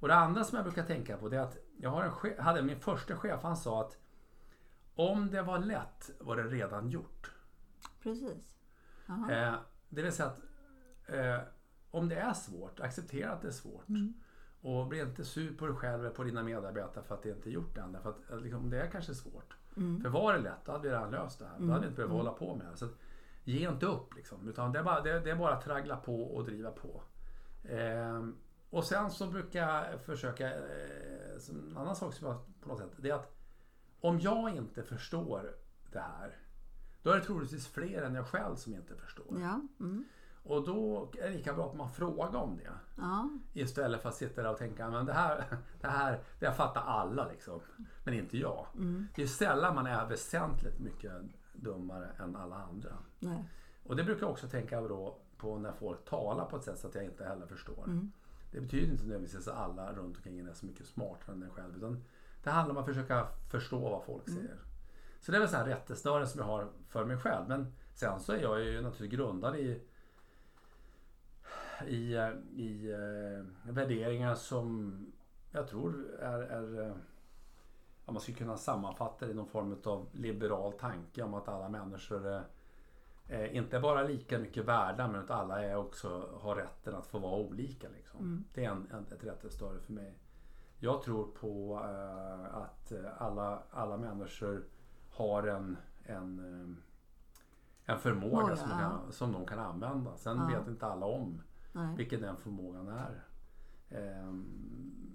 Och 0.00 0.08
det 0.08 0.14
andra 0.14 0.44
som 0.44 0.56
jag 0.56 0.64
brukar 0.64 0.84
tänka 0.84 1.16
på 1.16 1.28
det 1.28 1.36
är 1.36 1.40
att 1.40 1.56
jag 1.76 1.90
har 1.90 2.02
en 2.02 2.12
chef, 2.12 2.38
hade 2.38 2.62
min 2.62 2.80
första 2.80 3.16
chef, 3.16 3.42
han 3.42 3.56
sa 3.56 3.80
att 3.80 3.98
om 4.94 5.30
det 5.30 5.42
var 5.42 5.58
lätt 5.58 6.10
var 6.20 6.36
det 6.36 6.42
redan 6.42 6.88
gjort. 6.88 7.32
Precis. 8.02 8.54
Eh, 9.08 9.54
det 9.88 10.02
vill 10.02 10.12
säga 10.12 10.28
att 10.28 10.38
eh, 11.06 11.40
om 11.90 12.08
det 12.08 12.16
är 12.16 12.32
svårt, 12.32 12.80
acceptera 12.80 13.32
att 13.32 13.42
det 13.42 13.48
är 13.48 13.52
svårt. 13.52 13.88
Mm. 13.88 14.14
Och 14.60 14.86
bli 14.86 15.00
inte 15.00 15.24
sur 15.24 15.56
på 15.56 15.66
dig 15.66 15.76
själv 15.76 16.00
eller 16.00 16.10
på 16.14 16.24
dina 16.24 16.42
medarbetare 16.42 17.04
för 17.04 17.14
att 17.14 17.22
det 17.22 17.30
inte 17.30 17.48
är 17.48 17.52
gjort 17.52 17.78
än. 17.78 17.96
För 18.02 18.10
att 18.10 18.30
eh, 18.30 18.40
liksom, 18.40 18.70
det 18.70 18.82
är 18.82 18.90
kanske 18.90 19.14
svårt. 19.14 19.56
Mm. 19.76 20.00
För 20.00 20.08
var 20.08 20.32
det 20.32 20.38
lätt, 20.38 20.64
då 20.64 20.72
hade 20.72 20.88
vi 20.88 20.94
redan 20.94 21.10
löst 21.10 21.38
det 21.38 21.44
här. 21.44 21.54
Då 21.58 21.66
hade 21.66 21.80
vi 21.80 21.86
inte 21.86 21.96
behövt 21.96 22.10
mm. 22.10 22.16
hålla 22.16 22.32
på 22.32 22.54
med 22.54 22.66
det. 22.66 22.76
Så 22.76 22.84
att, 22.84 22.94
ge 23.44 23.68
inte 23.68 23.86
upp 23.86 24.14
liksom. 24.14 24.48
Utan 24.48 24.72
det 24.72 24.78
är 24.78 24.82
bara, 24.82 25.00
det, 25.00 25.20
det 25.20 25.30
är 25.30 25.36
bara 25.36 25.54
att 25.54 25.64
traggla 25.64 25.96
på 25.96 26.22
och 26.22 26.44
driva 26.44 26.70
på. 26.70 27.02
Eh, 27.64 28.28
och 28.70 28.84
sen 28.84 29.10
så 29.10 29.26
brukar 29.26 29.60
jag 29.60 30.00
försöka, 30.00 30.46
eh, 30.46 31.50
en 31.50 31.76
annan 31.76 31.96
sak 31.96 32.14
som 32.14 32.26
jag 32.26 32.38
på 32.60 32.68
något 32.68 32.78
sätt, 32.78 32.90
det 32.96 33.10
är 33.10 33.14
att 33.14 33.36
om 34.00 34.20
jag 34.20 34.56
inte 34.56 34.82
förstår 34.82 35.54
det 35.92 36.00
här, 36.00 36.36
då 37.02 37.10
är 37.10 37.16
det 37.16 37.24
troligtvis 37.24 37.68
fler 37.68 38.02
än 38.02 38.14
jag 38.14 38.26
själv 38.26 38.54
som 38.54 38.74
inte 38.74 38.96
förstår. 38.96 39.40
Ja. 39.40 39.60
Mm. 39.80 40.04
Och 40.42 40.64
då 40.66 41.08
är 41.18 41.30
det 41.30 41.36
lika 41.36 41.54
bra 41.54 41.66
att 41.70 41.76
man 41.76 41.90
frågar 41.90 42.36
om 42.36 42.56
det. 42.56 42.70
Ja. 42.96 43.30
Istället 43.52 44.02
för 44.02 44.08
att 44.08 44.14
sitta 44.14 44.42
där 44.42 44.50
och 44.50 44.58
tänka, 44.58 44.90
men 44.90 45.06
det 45.06 45.12
här, 45.12 45.44
det 45.80 45.88
här 45.88 46.20
det 46.38 46.46
här 46.46 46.54
fattar 46.54 46.80
alla 46.80 47.28
liksom. 47.28 47.60
Men 48.04 48.14
inte 48.14 48.38
jag. 48.38 48.66
Mm. 48.74 49.06
Det 49.14 49.22
är 49.22 49.26
sällan 49.26 49.74
man 49.74 49.86
är 49.86 50.06
väsentligt 50.06 50.78
mycket 50.78 51.12
dummare 51.52 52.10
än 52.18 52.36
alla 52.36 52.56
andra. 52.56 52.92
Nej. 53.18 53.44
Och 53.84 53.96
det 53.96 54.04
brukar 54.04 54.22
jag 54.22 54.30
också 54.30 54.48
tänka 54.48 54.80
då 54.80 55.18
på 55.36 55.58
när 55.58 55.72
folk 55.72 56.04
talar 56.04 56.44
på 56.44 56.56
ett 56.56 56.64
sätt 56.64 56.78
så 56.78 56.86
att 56.88 56.94
jag 56.94 57.04
inte 57.04 57.24
heller 57.24 57.46
förstår. 57.46 57.84
Mm. 57.84 58.12
Det 58.52 58.60
betyder 58.60 58.92
inte 58.92 59.04
nödvändigtvis 59.04 59.48
att 59.48 59.56
alla 59.58 59.92
runt 59.92 60.16
omkring 60.16 60.38
en 60.38 60.48
är 60.48 60.52
så 60.54 60.66
mycket 60.66 60.86
smartare 60.86 61.36
än 61.36 61.42
en 61.42 61.50
själv. 61.50 61.76
Utan 61.76 62.04
det 62.42 62.50
handlar 62.50 62.74
om 62.74 62.80
att 62.80 62.86
försöka 62.86 63.26
förstå 63.50 63.78
vad 63.78 64.04
folk 64.04 64.28
Mm. 64.28 64.40
säger. 64.40 64.58
Så 65.20 65.32
det 65.32 65.38
är 65.38 65.40
väl 65.40 65.48
så 65.48 65.56
här 65.56 65.64
rättesnören 65.64 66.28
som 66.28 66.40
jag 66.40 66.46
har 66.46 66.68
för 66.88 67.04
mig 67.04 67.16
själv. 67.16 67.48
Men 67.48 67.72
sen 67.94 68.20
så 68.20 68.32
är 68.32 68.38
jag 68.42 68.60
ju 68.64 68.80
naturligtvis 68.80 69.10
grundad 69.10 69.56
i 69.56 69.82
i, 71.86 72.14
i 72.56 72.92
eh, 72.92 73.72
värderingar 73.72 74.34
som 74.34 74.96
jag 75.50 75.68
tror 75.68 76.14
är, 76.20 76.38
är 76.38 76.86
eh, 76.86 76.94
om 78.04 78.14
man 78.14 78.20
skulle 78.20 78.38
kunna 78.38 78.56
sammanfatta 78.56 79.26
det 79.26 79.32
i 79.32 79.34
någon 79.34 79.46
form 79.48 79.76
av 79.84 80.08
liberal 80.12 80.72
tanke 80.72 81.22
om 81.22 81.34
att 81.34 81.48
alla 81.48 81.68
människor 81.68 82.42
är 83.28 83.46
inte 83.46 83.80
bara 83.80 84.02
lika 84.02 84.38
mycket 84.38 84.64
värda 84.64 85.08
men 85.08 85.20
att 85.20 85.30
alla 85.30 85.64
är 85.64 85.76
också 85.76 86.38
har 86.40 86.56
rätten 86.56 86.94
att 86.94 87.06
få 87.06 87.18
vara 87.18 87.40
olika. 87.40 87.88
Liksom. 87.88 88.20
Mm. 88.20 88.44
Det 88.54 88.64
är 88.64 88.70
en, 88.70 88.88
en, 88.92 89.06
ett 89.12 89.24
rättesnöre 89.24 89.78
för 89.80 89.92
mig. 89.92 90.14
Jag 90.78 91.02
tror 91.02 91.24
på 91.24 91.80
eh, 91.84 92.56
att 92.56 92.92
alla, 93.18 93.62
alla 93.70 93.96
människor 93.96 94.64
har 95.10 95.42
en, 95.42 95.76
en, 96.04 96.38
eh, 97.84 97.92
en 97.94 97.98
förmåga 97.98 98.42
Måga, 98.42 98.56
som, 98.56 98.68
de 98.68 98.78
kan, 98.78 99.12
som 99.12 99.32
de 99.32 99.46
kan 99.46 99.58
använda. 99.58 100.16
Sen 100.16 100.36
Ja. 100.36 100.58
vet 100.58 100.68
inte 100.68 100.86
alla 100.86 101.06
om 101.06 101.42
Nej. 101.72 101.96
vilken 101.96 102.20
den 102.20 102.36
förmågan 102.36 102.88
är. 102.88 103.24
Ehm, 103.90 104.44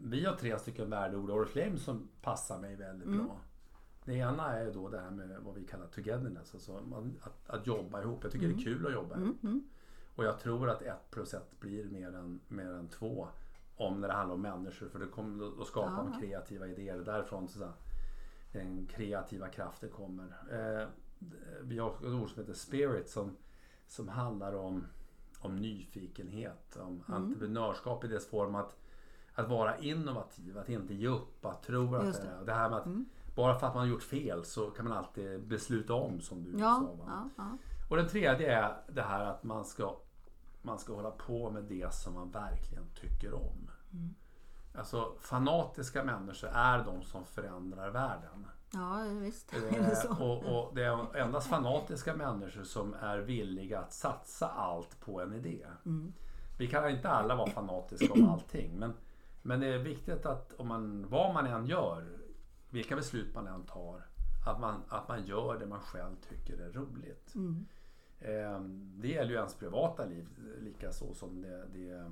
vi 0.04 0.26
har 0.26 0.36
tre 0.36 0.60
stycken 0.60 0.90
värdeord 0.90 1.30
or 1.30 1.46
claim 1.46 1.78
som 1.78 2.08
passar 2.22 2.60
mig 2.62 2.76
väldigt 2.76 3.08
Mm. 3.08 3.26
bra. 3.26 3.40
Det 4.06 4.14
ena 4.14 4.54
är 4.54 4.72
då 4.74 4.90
det 4.90 5.00
här 5.00 5.12
med 5.12 5.40
vad 5.42 5.56
vi 5.56 5.64
kallar 5.66 5.88
togetherness, 5.88 6.54
alltså 6.54 6.78
att, 7.24 7.50
att 7.50 7.68
jobba 7.68 8.02
ihop. 8.02 8.20
Jag 8.24 8.32
tycker 8.32 8.48
det 8.48 8.54
är 8.54 8.64
kul 8.64 8.88
att 8.88 8.94
jobba 8.94 9.16
ihop. 9.18 9.44
Mm. 9.44 9.54
Mm. 9.54 9.64
Och 10.16 10.26
jag 10.26 10.40
tror 10.40 10.70
att 10.70 10.82
ett 10.82 11.12
plus 11.12 11.34
ett 11.34 11.60
blir 11.60 11.86
mer 11.90 12.16
än, 12.16 12.40
mer 12.48 12.72
än 12.72 12.88
två. 12.88 13.28
Om 13.78 14.02
när 14.02 14.08
det 14.08 14.14
handlar 14.14 14.36
om 14.36 14.42
människor. 14.42 14.88
För 14.90 15.00
det 15.00 15.06
kommer, 15.08 15.46
då, 15.46 15.66
man 15.90 16.12
Ja. 16.14 16.20
kreativa 16.20 16.68
idéer. 16.68 16.98
Därifrån 16.98 17.48
så 17.48 17.60
säga, 17.60 17.74
den 18.52 18.86
kreativa 18.88 19.48
kraften 19.48 19.90
kommer. 19.90 20.26
Eh, 20.52 20.88
vi 21.62 21.80
har 21.80 21.90
ett 21.90 22.04
ord 22.04 22.30
som 22.30 22.40
heter 22.42 22.54
spirit 22.54 23.10
som, 23.10 23.36
som 23.88 24.08
handlar 24.08 24.54
om, 24.56 24.86
om 25.46 25.56
nyfikenhet. 25.56 26.78
Om 26.82 27.04
Mm. 27.08 27.24
entreprenörskap 27.24 28.04
i 28.04 28.08
dess 28.08 28.30
form. 28.30 28.56
Att, 28.56 28.76
att 29.36 29.50
vara 29.50 29.78
innovativ, 29.78 30.58
att 30.58 30.70
inte 30.70 30.94
ge 30.94 31.08
upp, 31.08 31.46
att 31.46 31.64
tro 31.64 31.96
att 31.96 32.06
Just 32.06 32.22
det 32.22 32.28
det. 32.28 32.34
är. 32.34 32.46
Det 32.46 32.54
här 32.54 32.70
med 32.70 32.78
att 32.80 32.86
Mm. 32.86 33.06
bara 33.36 33.60
för 33.60 33.68
att 33.68 33.74
man 33.76 33.84
har 33.84 33.88
gjort 33.94 34.04
fel 34.04 34.46
så 34.46 34.70
kan 34.72 34.88
man 34.90 34.98
alltid 34.98 35.48
besluta 35.48 35.94
om 35.94 36.22
som 36.22 36.44
du 36.44 36.52
Ja. 36.60 36.84
sa. 36.98 37.06
Ja. 37.08 37.30
Ja. 37.38 37.58
Och 37.90 37.98
den 37.98 38.08
tredje 38.08 38.56
är 38.60 38.78
det 38.88 39.02
här 39.02 39.26
att 39.26 39.44
man 39.44 39.66
ska, 39.66 39.96
man 40.62 40.80
ska 40.80 40.94
hålla 40.96 41.12
på 41.12 41.52
med 41.52 41.64
det 41.64 41.94
som 41.94 42.14
man 42.14 42.32
verkligen 42.32 42.86
tycker 43.02 43.34
om. 43.34 43.70
Mm. 43.94 44.16
Alltså 44.78 45.14
fanatiska 45.20 46.04
människor 46.04 46.50
är 46.54 46.84
de 46.84 47.02
som 47.02 47.26
förändrar 47.26 47.90
världen. 47.90 48.48
Ja 48.74 49.04
visst 49.22 49.54
Eh, 49.54 50.22
och, 50.22 50.44
och 50.44 50.76
det 50.76 50.84
är 50.84 51.18
endast 51.18 51.48
fanatiska 51.48 52.16
människor 52.16 52.64
som 52.64 52.94
är 52.94 53.18
villiga 53.18 53.80
att 53.80 53.94
satsa 53.94 54.48
allt 54.48 55.00
på 55.00 55.22
en 55.22 55.34
idé. 55.34 55.66
Mm. 55.86 56.14
Vi 56.58 56.68
kan 56.68 56.90
inte 56.90 57.10
alla 57.10 57.36
vara 57.36 57.50
fanatiska 57.50 58.14
om 58.14 58.30
allting 58.30 58.80
men, 58.80 58.94
men 59.42 59.60
det 59.60 59.68
är 59.68 59.78
viktigt 59.78 60.26
att 60.26 60.54
om 60.54 60.68
man, 60.68 61.10
vad 61.10 61.34
man 61.34 61.46
än 61.46 61.66
gör, 61.66 62.18
vilka 62.70 62.96
beslut 62.96 63.36
man 63.36 63.48
än 63.48 63.64
tar, 63.64 64.06
att 64.46 64.60
man, 64.60 64.82
att 64.90 65.08
man 65.08 65.26
gör 65.26 65.60
det 65.60 65.66
man 65.66 65.80
själv 65.80 66.16
tycker 66.30 66.58
är 66.58 66.72
roligt. 66.72 67.36
Mm. 67.36 67.66
Eh, 68.20 68.60
Det 69.02 69.08
gäller 69.08 69.32
ju 69.32 69.38
ens 69.38 69.56
privata 69.56 70.06
liv 70.06 70.28
lika 70.60 70.92
så 70.92 71.14
som 71.14 71.42
det, 71.42 71.66
det, 71.74 72.12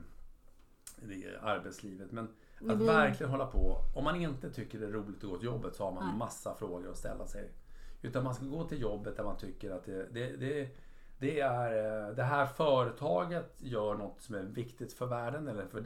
det 0.95 1.25
är 1.25 1.39
arbetslivet. 1.43 2.11
Men 2.11 2.27
att 2.71 2.77
blir- 2.77 2.87
verkligen 2.87 3.31
hålla 3.31 3.45
på. 3.45 3.77
Om 3.95 4.03
man 4.03 4.15
inte 4.15 4.49
tycker 4.51 4.79
det 4.79 4.85
är 4.85 4.91
roligt 4.91 5.23
att 5.23 5.29
gå 5.29 5.37
till 5.37 5.45
jobbet 5.45 5.75
så 5.75 5.83
har 5.83 5.91
man 5.91 6.07
Nej. 6.07 6.17
massa 6.17 6.55
frågor 6.55 6.89
att 6.89 6.97
ställa 6.97 7.27
sig. 7.27 7.51
Utan 8.01 8.23
man 8.23 8.35
ska 8.35 8.45
gå 8.45 8.63
till 8.67 8.81
jobbet 8.81 9.17
där 9.17 9.23
man 9.23 9.37
tycker 9.37 9.71
att 9.71 9.85
det, 9.85 10.07
det, 10.13 10.37
det, 10.37 10.69
det 11.19 11.39
är 11.39 12.07
eh, 12.09 12.15
det 12.15 12.23
här 12.23 12.45
företaget 12.45 13.53
gör 13.57 13.95
något 13.95 14.21
som 14.21 14.35
är 14.35 14.43
viktigt 14.43 14.93
för 14.93 15.05
världen 15.05 15.47
eller 15.47 15.65
för, 15.65 15.83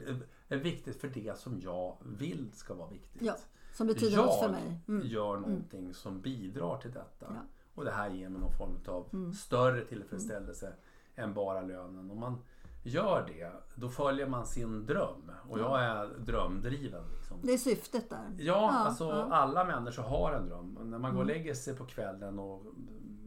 är 0.48 0.56
viktigt 0.56 1.00
för 1.00 1.08
det 1.08 1.38
som 1.38 1.60
jag 1.60 1.96
vill 2.18 2.50
ska 2.54 2.74
vara 2.74 2.88
viktigt. 2.90 3.22
Ja, 3.22 3.36
som 3.72 3.86
betyder 3.86 4.16
jag 4.16 4.26
något 4.26 4.38
för 4.40 4.48
mig. 4.48 4.80
Mm. 4.88 5.06
gör 5.06 5.36
någonting 5.36 5.94
som 5.94 6.20
bidrar 6.20 6.76
till 6.78 6.92
detta. 6.92 7.26
Ja. 7.28 7.40
Och 7.74 7.84
det 7.84 7.90
här 7.90 8.10
ger 8.10 8.28
mig 8.28 8.40
någon 8.40 8.52
form 8.52 8.76
av 8.86 9.08
Mm. 9.12 9.32
större 9.32 9.84
tillfredsställelse 9.84 10.72
än 11.14 11.34
bara 11.34 11.60
lönen. 11.60 12.10
Om 12.10 12.20
man 12.20 12.38
gör 12.82 13.26
det, 13.26 13.52
då 13.74 13.88
följer 13.88 14.26
man 14.26 14.46
sin 14.46 14.86
dröm. 14.86 15.32
Och 15.48 15.58
jag 15.58 15.80
är 15.84 16.06
drömdriven. 16.06 17.04
Liksom. 17.16 17.40
Det 17.42 17.52
är 17.52 17.58
syftet 17.58 18.10
där. 18.10 18.34
Ja, 18.38 18.70
alltså 18.70 19.04
ja. 19.04 19.28
alla 19.32 19.64
människor 19.64 20.02
har 20.02 20.32
en 20.32 20.46
dröm. 20.48 20.78
När 20.82 20.98
man 20.98 21.14
går 21.14 21.20
och 21.20 21.30
Mm. 21.30 21.36
lägger 21.36 21.54
sig 21.54 21.76
på 21.76 21.86
kvällen 21.86 22.38
och 22.38 22.62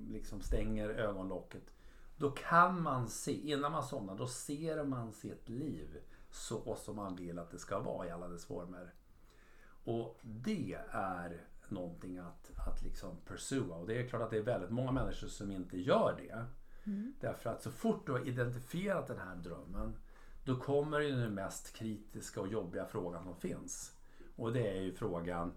liksom 0.09 0.41
stänger 0.41 0.89
ögonlocket. 0.89 1.63
Då 2.17 2.31
kan 2.31 2.81
man 2.81 3.07
se, 3.07 3.31
innan 3.51 3.71
man 3.71 3.83
somnar, 3.83 4.15
då 4.15 4.27
ser 4.27 4.83
man 4.83 5.11
sitt 5.13 5.49
liv 5.49 5.97
så 6.31 6.75
som 6.75 6.95
man 6.95 7.15
vill 7.15 7.39
att 7.39 7.51
det 7.51 7.59
ska 7.59 7.79
vara 7.79 8.07
i 8.07 8.11
alla 8.11 8.27
dess 8.27 8.45
former. 8.45 8.93
Och 9.83 10.19
det 10.21 10.77
är 10.91 11.41
någonting 11.69 12.17
att, 12.17 12.51
att 12.67 12.83
liksom 12.83 13.17
pursua. 13.25 13.75
Och 13.75 13.87
det 13.87 14.01
är 14.01 14.07
klart 14.07 14.21
att 14.21 14.29
det 14.29 14.37
är 14.37 14.41
väldigt 14.43 14.69
många 14.69 14.91
människor 14.91 15.27
som 15.27 15.51
inte 15.51 15.77
gör 15.81 16.15
det. 16.17 16.45
Mm. 16.85 17.13
Därför 17.19 17.49
att 17.49 17.61
så 17.61 17.71
fort 17.71 18.05
du 18.05 18.11
har 18.11 18.27
identifierat 18.27 19.07
den 19.07 19.17
här 19.19 19.35
drömmen 19.35 19.93
då 20.45 20.55
kommer 20.59 20.99
ju 20.99 21.11
den 21.11 21.33
mest 21.33 21.73
kritiska 21.75 22.41
och 22.41 22.47
jobbiga 22.47 22.85
frågan 22.85 23.23
som 23.23 23.35
finns. 23.35 23.95
Och 24.35 24.53
det 24.53 24.77
är 24.77 24.81
ju 24.81 24.93
frågan 24.93 25.53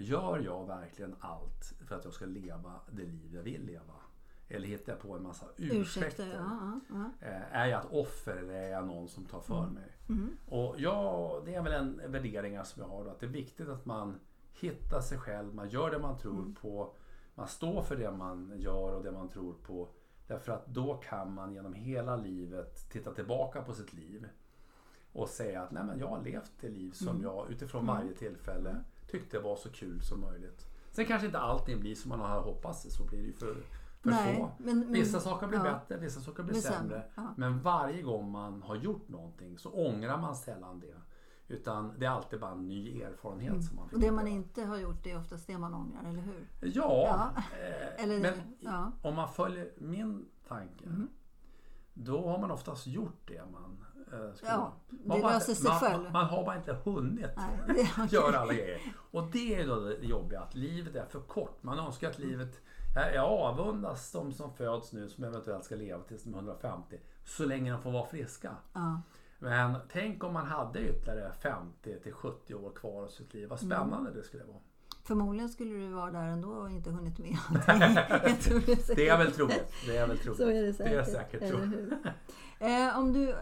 Gör 0.00 0.38
jag 0.38 0.66
verkligen 0.66 1.16
allt 1.20 1.72
för 1.86 1.96
att 1.96 2.04
jag 2.04 2.12
ska 2.14 2.26
leva 2.26 2.72
det 2.90 3.02
liv 3.02 3.34
jag 3.34 3.42
vill 3.42 3.66
leva? 3.66 3.94
Eller 4.48 4.68
hittar 4.68 4.92
jag 4.92 5.00
på 5.02 5.16
en 5.16 5.22
massa 5.22 5.46
ursäkter? 5.56 5.80
Ursäkter. 5.80 6.34
Ja, 6.34 6.80
ja. 6.88 7.26
Eh, 7.26 7.56
Är 7.56 7.66
jag 7.66 7.80
ett 7.80 7.90
offer 7.92 8.36
eller 8.36 8.54
är 8.54 8.68
jag 8.70 8.86
någon 8.86 9.08
som 9.08 9.24
tar 9.24 9.40
för 9.40 9.66
mig? 9.66 9.92
Mm. 10.08 10.36
Och 10.46 10.74
ja, 10.78 11.42
det 11.44 11.54
är 11.54 11.62
väl 11.62 11.72
en 11.72 12.12
värdering 12.12 12.64
som 12.64 12.82
jag 12.82 12.88
har 12.88 13.04
då, 13.04 13.10
att 13.10 13.20
det 13.20 13.26
är 13.26 13.30
viktigt 13.30 13.68
att 13.68 13.86
man 13.86 14.20
hittar 14.52 15.00
sig 15.00 15.18
själv, 15.18 15.54
man 15.54 15.68
gör 15.68 15.90
det 15.90 15.98
man 15.98 16.18
tror 16.18 16.38
Mm. 16.38 16.54
på, 16.54 16.94
man 17.34 17.48
står 17.48 17.82
för 17.82 17.96
det 17.96 18.10
man 18.10 18.52
gör 18.56 18.94
och 18.94 19.02
det 19.04 19.12
man 19.12 19.28
tror 19.28 19.52
på. 19.52 19.88
Därför 20.28 20.52
att 20.52 20.66
då 20.66 20.94
kan 20.94 21.34
man 21.34 21.52
genom 21.52 21.74
hela 21.74 22.16
livet 22.16 22.90
titta 22.90 23.14
tillbaka 23.14 23.62
på 23.62 23.72
sitt 23.72 23.92
liv 23.92 24.28
och 25.12 25.28
säga 25.28 25.62
att 25.62 25.70
Nej, 25.70 25.84
men 25.84 25.98
jag 25.98 26.08
har 26.08 26.22
levt 26.22 26.52
det 26.60 26.68
liv 26.68 26.90
som 26.90 27.08
Mm. 27.08 27.22
jag 27.22 27.50
utifrån 27.50 27.86
varje 27.86 28.12
tillfälle 28.14 28.76
tyckte 29.10 29.38
var 29.38 29.56
så 29.56 29.68
kul 29.70 30.00
som 30.02 30.20
möjligt. 30.20 30.66
Sen 30.90 31.06
kanske 31.06 31.26
inte 31.26 31.38
allting 31.38 31.80
blir 31.80 31.94
som 31.94 32.08
man 32.08 32.20
har 32.20 32.40
hoppats, 32.40 32.86
så 32.96 33.04
blir 33.04 33.18
det 33.18 33.26
ju 33.26 33.32
för, 33.32 33.54
för 34.00 34.10
Nej, 34.10 34.36
få. 34.36 34.50
men- 34.58 34.78
men- 34.78 34.92
vissa 34.92 35.20
saker 35.20 35.46
blir 35.46 35.58
ja. 35.58 35.64
bättre, 35.64 35.96
vissa 35.96 36.20
saker 36.20 36.42
blir 36.42 36.52
Blir 36.52 36.62
sämre. 36.62 36.78
sämre, 36.78 37.04
ja. 37.14 37.34
Men 37.36 37.60
varje 37.62 38.02
gång 38.02 38.30
man 38.30 38.62
har 38.62 38.76
gjort 38.76 39.08
någonting 39.08 39.58
så 39.58 39.70
ångrar 39.70 40.18
man 40.18 40.36
sällan 40.36 40.80
det. 40.80 40.94
Utan 41.48 41.94
det 41.98 42.06
är 42.06 42.10
alltid 42.10 42.40
bara 42.40 42.50
en 42.52 42.68
ny 42.68 43.02
erfarenhet 43.02 43.64
som 43.64 43.76
man 43.76 43.88
Och 43.92 44.00
det 44.00 44.12
man 44.12 44.26
inte 44.28 44.64
har 44.64 44.76
gjort 44.78 45.04
det 45.04 45.10
är 45.10 45.18
oftast 45.18 45.46
det 45.46 45.58
man 45.58 45.74
ångrar, 45.74 46.00
eller 46.10 46.20
hur? 46.22 46.46
Ja, 46.60 46.70
Ja. 47.36 47.42
eh, 47.96 48.04
Eller- 48.04 48.20
men 48.20 48.34
ja. 48.60 48.92
om 49.02 49.14
man 49.14 49.28
följer 49.32 49.72
min 49.78 50.26
tanke 50.48 50.84
Mm. 50.84 51.08
då 51.94 52.28
har 52.28 52.38
man 52.38 52.50
oftast 52.50 52.86
gjort 52.86 53.20
det 53.28 53.42
man 53.52 53.84
eh, 54.12 54.34
skulle. 54.34 54.50
Ja, 54.52 54.72
Man 54.90 55.20
man. 55.20 55.40
Man, 55.82 56.12
man 56.12 56.24
har 56.26 56.44
bara 56.44 56.56
inte 56.56 56.72
hunnit 56.84 57.30
Nej, 57.36 57.90
okej. 57.98 58.08
göra 58.10 58.38
alla 58.38 58.52
grejer. 58.52 58.80
Och 59.10 59.30
det 59.32 59.54
är 59.60 59.66
då 59.66 59.80
det 59.80 59.94
jobbiga, 60.06 60.40
att 60.40 60.54
livet 60.54 60.96
är 60.96 61.04
för 61.06 61.20
kort. 61.20 61.62
Man 61.62 61.78
önskar 61.78 62.10
att 62.10 62.18
livet... 62.18 62.60
Jag 63.14 63.24
avundas 63.32 64.12
de 64.12 64.32
som 64.32 64.54
föds 64.54 64.92
nu 64.92 65.08
som 65.08 65.24
eventuellt 65.24 65.64
ska 65.64 65.74
leva 65.76 66.02
tills 66.02 66.22
de 66.24 66.34
är 66.34 66.38
150. 66.38 67.00
Så 67.24 67.44
länge 67.44 67.72
de 67.72 67.82
får 67.82 67.90
vara 67.90 68.06
friska. 68.06 68.56
Ja. 68.72 69.00
Men 69.38 69.74
tänk 69.92 70.24
om 70.24 70.32
man 70.32 70.46
hade 70.46 70.80
ytterligare 70.80 71.32
50 71.42 72.00
till 72.02 72.12
70 72.12 72.54
år 72.54 72.70
kvar 72.70 73.02
av 73.02 73.08
sitt 73.08 73.34
liv. 73.34 73.48
Vad 73.48 73.62
Mm. 73.62 73.78
spännande 73.78 74.10
det 74.12 74.22
skulle 74.22 74.44
vara. 74.44 74.56
Förmodligen 75.04 75.48
skulle 75.48 75.74
du 75.74 75.88
vara 75.88 76.10
där 76.10 76.28
ändå 76.28 76.48
och 76.48 76.70
inte 76.70 76.90
hunnit 76.90 77.18
med 77.18 77.36
allting. 77.66 78.62
Det, 78.96 79.08
är 79.08 79.18
väl 79.18 79.32
troligt. 79.32 79.72
Det 79.86 79.96
är 79.96 80.06
väl 80.06 80.18
troligt. 80.18 80.38
Så 80.40 80.48
är 80.48 80.62
det 80.62 80.72
säkert. 80.74 81.40
Det 81.40 81.46
är 81.46 81.52
säkert? 81.52 81.98
Eh, 82.60 82.98
om 82.98 83.12
du, 83.12 83.34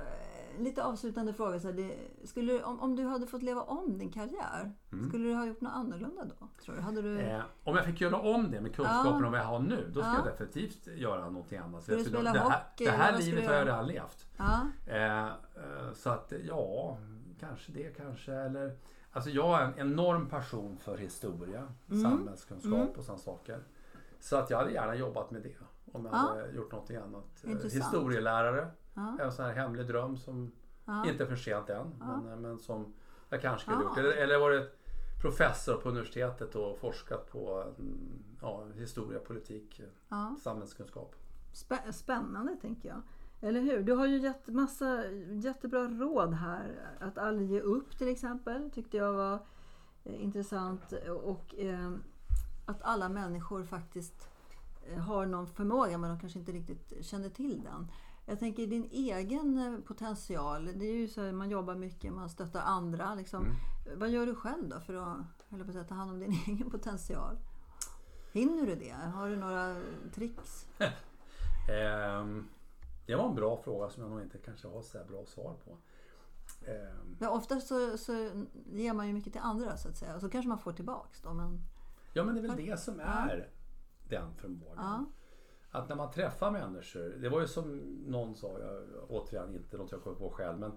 lite 0.59 0.85
avslutande 0.85 1.33
fråga. 1.33 1.61
Så 1.61 1.67
här, 1.67 1.75
det, 1.75 1.97
skulle, 2.29 2.63
om, 2.63 2.81
om 2.81 2.97
du 2.97 3.05
hade 3.05 3.27
fått 3.27 3.43
leva 3.43 3.63
om 3.63 3.99
din 3.99 4.13
karriär, 4.13 4.73
mm. 4.93 5.09
skulle 5.09 5.29
du 5.29 5.35
ha 5.35 5.47
gjort 5.47 5.61
något 5.61 5.73
annorlunda 5.73 6.25
då? 6.25 6.49
Tror 6.65 6.75
du? 6.75 6.81
Hade 6.81 7.03
du... 7.03 7.21
Eh, 7.21 7.41
om 7.65 7.77
jag 7.77 7.85
fick 7.85 8.01
göra 8.01 8.17
om 8.17 8.51
det 8.51 8.61
med 8.61 8.75
kunskapen 8.75 9.21
ja. 9.21 9.27
om 9.27 9.33
vad 9.33 9.41
jag 9.41 9.45
har 9.45 9.59
nu, 9.59 9.85
då 9.87 10.01
skulle 10.03 10.07
ja. 10.07 10.17
jag 10.17 10.25
definitivt 10.25 10.87
göra 10.87 11.31
någonting 11.31 11.59
annat. 11.59 11.83
Skulle 11.83 11.99
du 11.99 12.05
spela 12.05 12.33
det, 12.33 12.41
hockey? 12.41 12.85
Det 12.85 12.91
här, 12.91 13.13
här 13.13 13.19
livet 13.19 13.47
har 13.47 13.55
jag 13.55 13.67
redan 13.67 13.87
levt. 13.87 14.27
Ja. 14.37 14.61
Eh, 14.87 15.27
eh, 15.27 15.33
så 15.95 16.11
att 16.11 16.33
ja, 16.45 16.99
kanske 17.41 17.73
det 17.73 17.97
kanske. 17.97 18.33
Eller, 18.33 18.77
alltså 19.13 19.31
jag 19.31 19.49
har 19.49 19.61
en 19.61 19.79
enorm 19.79 20.29
passion 20.29 20.79
för 20.79 20.97
historia, 20.97 21.69
mm. 21.91 22.03
samhällskunskap 22.03 22.73
mm. 22.73 22.89
och 22.89 23.05
sådana 23.05 23.19
saker. 23.19 23.61
Så 24.21 24.37
att 24.37 24.51
jag 24.51 24.59
hade 24.59 24.73
gärna 24.73 24.95
jobbat 24.95 25.31
med 25.31 25.43
det 25.43 25.57
om 25.93 26.05
jag 26.05 26.15
ja. 26.15 26.19
hade 26.19 26.51
gjort 26.51 26.73
någonting 26.73 26.97
annat. 26.97 27.45
Eh, 27.45 27.51
Intressant. 27.51 27.85
Historielärare, 27.85 28.71
ja. 28.97 29.19
en 29.21 29.33
sån 29.33 29.45
här 29.45 29.53
hemlig 29.53 29.87
dröm 29.87 30.17
som 30.17 30.53
ja. 30.85 31.07
inte 31.07 31.25
är 31.25 31.27
för 31.27 31.37
sent 31.37 31.71
än. 31.71 31.95
Men, 31.99 32.33
eh, 32.33 32.37
men 32.37 32.59
som 32.59 32.95
jag 33.29 33.43
kanske 33.43 33.71
skulle 33.71 33.83
gjort. 33.83 33.99
Eller, 33.99 34.13
eller 34.13 34.39
varit 34.39 34.79
professor 35.23 35.77
på 35.77 35.89
universitetet 35.89 36.55
och 36.55 36.79
forskat 36.79 37.33
på 37.33 37.73
mm, 37.79 38.73
historia, 38.75 39.19
politik, 39.19 39.81
samhällskunskap. 40.43 41.15
Spännande 41.91 42.57
tänker 42.57 42.89
jag. 42.89 43.03
Eller 43.41 43.61
hur? 43.61 43.83
Du 43.83 43.93
har 43.93 44.07
ju 44.07 44.19
gett 44.19 44.49
massa 44.49 45.05
jättebra 45.31 45.89
råd 45.89 46.35
här. 46.35 46.93
Att 47.01 47.19
aldrig 47.19 47.51
ge 47.51 47.61
upp 47.61 47.99
till 47.99 48.09
exempel 48.09 48.71
tyckte 48.71 48.97
jag 48.97 49.13
var 49.13 49.39
eh, 50.05 50.23
intressant. 50.23 50.93
Och 51.23 51.55
eh, 51.59 51.93
att 52.67 52.83
alla 52.83 53.09
människor 53.09 53.65
faktiskt 53.65 54.29
eh, 54.91 54.99
har 54.99 55.27
någon 55.27 55.47
förmåga 55.47 55.99
men 55.99 56.11
de 56.11 56.21
kanske 56.21 56.39
inte 56.39 56.53
riktigt 56.53 56.93
känner 57.05 57.29
till 57.29 57.63
den. 57.63 57.91
Jag 58.29 58.39
tänker 58.39 58.67
din 58.67 58.89
egen 58.91 59.59
eh, 59.59 59.81
potential. 59.81 60.65
Det 60.75 60.85
är 60.85 60.95
ju 60.95 61.09
så 61.09 61.23
här, 61.23 61.33
man 61.33 61.51
jobbar 61.51 61.75
mycket, 61.75 62.13
man 62.13 62.31
stöttar 62.31 62.61
andra. 62.61 63.15
Liksom. 63.15 63.45
Mm. 63.45 63.99
Vad 63.99 64.11
gör 64.11 64.27
du 64.27 64.35
själv 64.35 64.69
då 64.69 64.81
för 64.81 64.95
att, 64.95 65.77
att 65.77 65.89
ta 65.89 65.95
hand 65.95 66.11
om 66.11 66.19
din 66.19 66.33
egen 66.47 66.71
potential? 66.71 67.39
Hinner 68.33 68.67
du 68.67 68.75
det? 68.75 68.93
Har 68.93 69.29
du 69.29 69.37
några 69.37 69.77
tricks? 70.15 70.67
um, 72.21 72.49
det 73.07 73.15
var 73.15 73.29
en 73.29 73.35
bra 73.35 73.57
fråga 73.57 73.91
som 73.91 74.03
jag 74.03 74.11
nog 74.11 74.23
inte 74.23 74.39
kanske 74.39 74.69
har 74.69 74.83
så 74.83 74.99
bra 75.09 75.27
svar 75.27 75.57
på. 75.65 75.71
Um, 76.71 77.17
ja, 77.21 77.31
oftast 77.31 77.67
så, 77.67 77.99
så 77.99 78.13
ger 78.73 78.93
man 78.93 79.07
ju 79.07 79.13
mycket 79.13 79.33
till 79.33 79.43
andra 79.43 79.77
så 79.77 79.89
att 79.89 79.97
säga. 79.97 80.21
Så 80.21 80.29
kanske 80.29 80.49
man 80.49 80.59
får 80.59 80.73
tillbaks 80.73 81.21
då. 81.21 81.35
Men... 81.35 81.61
Ja 82.13 82.25
men 82.25 82.35
det 82.35 82.41
är 82.41 82.49
väl 82.49 82.67
det 82.67 82.81
som 82.81 83.01
är 83.01 83.51
den 84.09 84.35
förmågan. 84.35 84.77
Ja. 84.77 85.05
Att 85.71 85.89
när 85.89 85.97
man 85.97 86.11
träffar 86.11 86.51
människor, 86.51 87.15
det 87.21 87.29
var 87.29 87.41
ju 87.41 87.47
som 87.47 87.79
någon 88.07 88.35
sa, 88.35 88.59
jag, 88.59 88.83
återigen 89.09 89.55
inte 89.55 89.77
något 89.77 89.93
jag 89.93 90.03
kommer 90.03 90.17
på 90.17 90.31
själv, 90.31 90.59
men 90.59 90.73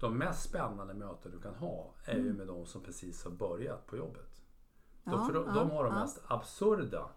de 0.00 0.18
mest 0.18 0.48
spännande 0.48 0.94
möten 0.94 1.32
du 1.32 1.40
kan 1.40 1.54
ha 1.54 1.94
är 2.04 2.14
mm. 2.14 2.26
ju 2.26 2.32
med 2.32 2.46
de 2.46 2.66
som 2.66 2.82
precis 2.82 3.24
har 3.24 3.30
börjat 3.30 3.86
på 3.86 3.96
jobbet. 3.96 4.42
Ja, 5.04 5.12
de, 5.12 5.26
för 5.26 5.34
de, 5.34 5.54
de 5.54 5.70
har 5.70 5.84
de 5.84 5.94
mest 5.94 6.22
absurda 6.26 7.08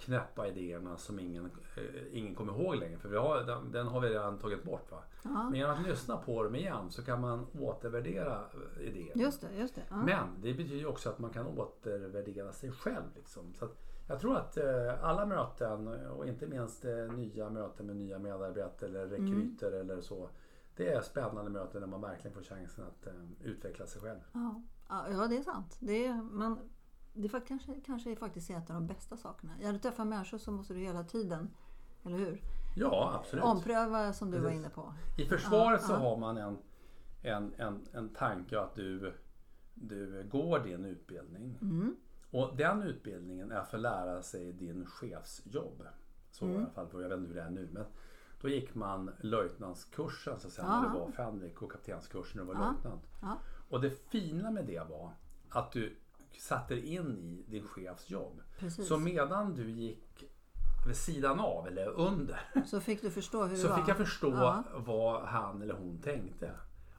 knäppa 0.00 0.48
idéerna 0.48 0.96
som 0.96 1.18
ingen, 1.18 1.50
eh, 1.76 2.18
ingen 2.18 2.34
kommer 2.34 2.52
ihåg 2.52 2.76
längre. 2.76 2.98
För 2.98 3.08
vi 3.08 3.16
har, 3.16 3.42
den, 3.42 3.72
den 3.72 3.86
har 3.86 4.00
vi 4.00 4.08
redan 4.08 4.38
tagit 4.38 4.64
bort. 4.64 4.90
Va? 4.90 5.02
Men 5.22 5.54
genom 5.54 5.76
att 5.76 5.86
lyssna 5.86 6.16
på 6.16 6.42
dem 6.42 6.54
igen 6.54 6.90
så 6.90 7.04
kan 7.04 7.20
man 7.20 7.46
återvärdera 7.60 8.44
eh, 8.76 8.82
idéerna. 8.82 9.22
Just 9.22 9.40
det, 9.40 9.54
just 9.58 9.74
det. 9.74 9.82
Ja. 9.90 9.96
Men 9.96 10.26
det 10.42 10.54
betyder 10.54 10.76
ju 10.76 10.86
också 10.86 11.10
att 11.10 11.18
man 11.18 11.30
kan 11.30 11.46
återvärdera 11.46 12.52
sig 12.52 12.72
själv. 12.72 13.04
Liksom. 13.14 13.54
Så 13.54 13.68
jag 14.10 14.20
tror 14.20 14.36
att 14.36 14.56
eh, 14.56 15.04
alla 15.04 15.26
möten 15.26 15.88
och 15.88 16.26
inte 16.26 16.46
minst 16.46 16.84
eh, 16.84 17.12
nya 17.16 17.50
möten 17.50 17.86
med 17.86 17.96
nya 17.96 18.18
medarbetare 18.18 18.90
eller 18.90 19.06
mm. 19.06 19.20
rekryter 19.20 19.72
mm. 19.72 19.80
eller 19.80 20.00
så. 20.00 20.30
Det 20.76 20.92
är 20.92 21.00
spännande 21.00 21.50
möten 21.50 21.80
när 21.80 21.88
man 21.88 22.00
verkligen 22.00 22.34
får 22.34 22.42
chansen 22.42 22.84
att 22.84 23.06
eh, 23.06 23.12
utveckla 23.42 23.86
sig 23.86 24.02
själv. 24.02 24.20
Ja, 24.32 24.62
ja 24.88 25.26
det 25.26 25.36
är 25.36 25.42
sant. 25.42 25.76
Det 25.80 26.06
är, 26.06 26.14
man, 26.22 26.58
det 27.12 27.34
är 27.34 27.40
kanske, 27.46 27.80
kanske 27.86 28.10
är 28.10 28.16
faktiskt 28.16 28.50
en 28.50 28.56
av 28.56 28.64
de 28.66 28.86
bästa 28.86 29.16
sakerna. 29.16 29.52
När 29.62 29.72
du 29.72 29.78
träffar 29.78 30.04
människor 30.04 30.38
så 30.38 30.52
måste 30.52 30.74
du 30.74 30.80
hela 30.80 31.04
tiden, 31.04 31.50
eller 32.02 32.18
hur? 32.18 32.42
Ja, 32.76 33.12
absolut. 33.20 33.44
Ompröva 33.44 34.12
som 34.12 34.30
du 34.30 34.36
Precis. 34.36 34.44
var 34.44 34.56
inne 34.56 34.70
på. 34.70 34.94
I 35.18 35.24
försvaret 35.24 35.80
ja, 35.82 35.86
så 35.86 35.92
ja. 35.92 35.98
har 35.98 36.16
man 36.16 36.36
en, 36.36 36.58
en, 37.22 37.54
en, 37.56 37.86
en 37.92 38.08
tanke 38.08 38.60
att 38.60 38.74
du, 38.74 39.12
du 39.74 40.28
går 40.30 40.58
din 40.58 40.84
utbildning. 40.84 41.58
Mm. 41.62 41.96
Och 42.30 42.56
den 42.56 42.82
utbildningen 42.82 43.52
är 43.52 43.62
för 43.62 43.76
att 43.76 43.82
lära 43.82 44.22
sig 44.22 44.52
din 44.52 44.86
chefsjobb. 44.86 45.82
Så 46.30 46.44
mm. 46.44 46.56
i 46.56 46.64
alla 46.74 46.88
fall, 46.88 47.02
jag 47.02 47.08
vet 47.08 47.18
inte 47.18 47.28
hur 47.28 47.34
det 47.34 47.42
är 47.42 47.50
nu. 47.50 47.68
Men 47.72 47.84
då 48.40 48.48
gick 48.48 48.74
man 48.74 49.10
löjtnantskursen 49.20 50.40
så 50.40 50.46
att 50.46 50.52
säga, 50.52 50.68
när 50.68 50.88
det 50.88 50.98
var 50.98 51.10
fänrik 51.10 51.62
och 51.62 51.72
kaptenskursen 51.72 52.46
när 52.46 52.52
du 52.52 52.58
var 52.58 52.72
löjtnant. 52.72 53.02
Och 53.68 53.80
det 53.80 53.90
fina 53.90 54.50
med 54.50 54.66
det 54.66 54.88
var 54.88 55.12
att 55.48 55.72
du 55.72 55.96
satte 56.38 56.74
dig 56.74 56.94
in 56.94 57.18
i 57.18 57.44
din 57.48 57.66
chefs 57.66 58.10
jobb. 58.10 58.40
Precis. 58.58 58.88
Så 58.88 58.98
medan 58.98 59.54
du 59.54 59.70
gick 59.70 60.24
vid 60.86 60.96
sidan 60.96 61.40
av 61.40 61.66
eller 61.66 61.88
under. 61.88 62.40
Så 62.66 62.80
fick 62.80 63.02
du 63.02 63.10
förstå 63.10 63.42
hur 63.42 63.50
det 63.50 63.56
Så 63.56 63.68
var. 63.68 63.76
fick 63.76 63.88
jag 63.88 63.96
förstå 63.96 64.30
ja. 64.30 64.64
vad 64.74 65.22
han 65.22 65.62
eller 65.62 65.74
hon 65.74 65.98
tänkte. 65.98 66.52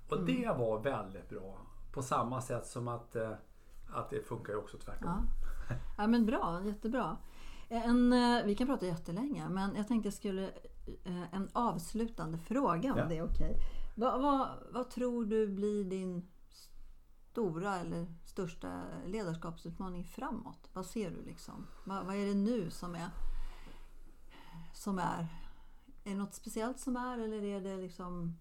Och 0.09 0.17
mm. 0.17 0.25
det 0.25 0.47
var 0.47 0.79
väldigt 0.79 1.29
bra. 1.29 1.57
På 1.93 2.01
samma 2.01 2.41
sätt 2.41 2.65
som 2.65 2.87
att, 2.87 3.15
eh, 3.15 3.31
att 3.93 4.09
det 4.09 4.27
funkar 4.27 4.53
ju 4.53 4.59
också 4.59 4.77
tvärtom. 4.77 5.27
Ja. 5.69 5.75
ja 5.97 6.07
men 6.07 6.25
bra, 6.25 6.61
jättebra. 6.65 7.17
En, 7.69 8.13
eh, 8.13 8.45
vi 8.45 8.55
kan 8.55 8.67
prata 8.67 8.85
jättelänge 8.85 9.49
men 9.49 9.75
jag 9.75 9.87
tänkte 9.87 10.07
jag 10.07 10.13
skulle 10.13 10.47
eh, 11.03 11.33
en 11.33 11.49
avslutande 11.53 12.37
fråga 12.37 12.93
om 12.93 12.99
ja. 12.99 13.05
det 13.05 13.17
är 13.17 13.23
okej. 13.23 13.51
Okay. 13.51 13.61
Vad, 13.95 14.21
vad, 14.21 14.49
vad 14.71 14.89
tror 14.89 15.25
du 15.25 15.47
blir 15.47 15.83
din 15.83 16.27
stora 17.31 17.75
eller 17.75 18.05
största 18.25 18.83
ledarskapsutmaning 19.05 20.03
framåt? 20.03 20.69
Vad 20.73 20.85
ser 20.85 21.11
du 21.11 21.21
liksom? 21.21 21.67
Vad, 21.83 22.05
vad, 22.05 22.15
är 22.15 22.25
det 22.25 22.33
nu 22.33 22.69
som 22.69 22.95
är, 22.95 23.09
som 24.73 24.99
är? 24.99 25.27
Är 26.03 26.09
det 26.11 26.15
något 26.15 26.33
speciellt 26.33 26.79
som 26.79 26.95
är 26.95 27.17
eller 27.17 27.43
är 27.43 27.61
det 27.61 27.77
liksom... 27.77 28.37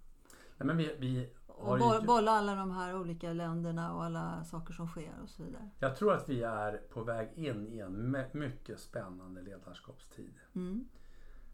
Nej, 0.56 0.66
men 0.66 0.76
vi, 0.76 0.96
vi 0.98 1.32
har 1.60 2.00
ju... 2.00 2.06
Bolla 2.06 2.30
alla 2.30 2.54
de 2.54 2.70
här 2.70 2.96
olika 2.96 3.32
länderna 3.32 3.94
och 3.94 4.04
alla 4.04 4.44
saker 4.44 4.72
som 4.72 4.88
sker 4.88 5.12
och 5.22 5.28
så 5.28 5.42
vidare. 5.42 5.70
Jag 5.78 5.96
tror 5.96 6.12
att 6.12 6.28
vi 6.28 6.42
är 6.42 6.82
på 6.92 7.02
väg 7.02 7.28
in 7.34 7.68
i 7.68 7.78
en 7.78 8.16
mycket 8.32 8.80
spännande 8.80 9.42
ledarskapstid. 9.42 10.34
Mm. 10.54 10.88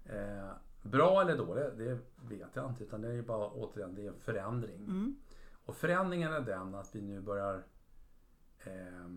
Eh, 0.05 0.51
bra 0.83 1.21
eller 1.21 1.37
dåligt, 1.37 1.79
det 1.79 1.99
vet 2.17 2.57
jag 2.57 2.71
inte. 2.71 2.85
Utan 2.85 3.01
det 3.01 3.09
är 3.09 3.13
ju 3.13 3.23
bara 3.23 3.51
återigen 3.51 3.95
det 3.95 4.07
är 4.07 4.09
en 4.09 4.21
förändring. 4.21 4.85
Mm. 4.85 5.17
Och 5.65 5.77
förändringen 5.77 6.33
är 6.33 6.41
den 6.41 6.75
att 6.75 6.95
vi 6.95 7.03
nu 7.03 7.21
börjar... 7.21 7.65
Eh, 8.59 9.09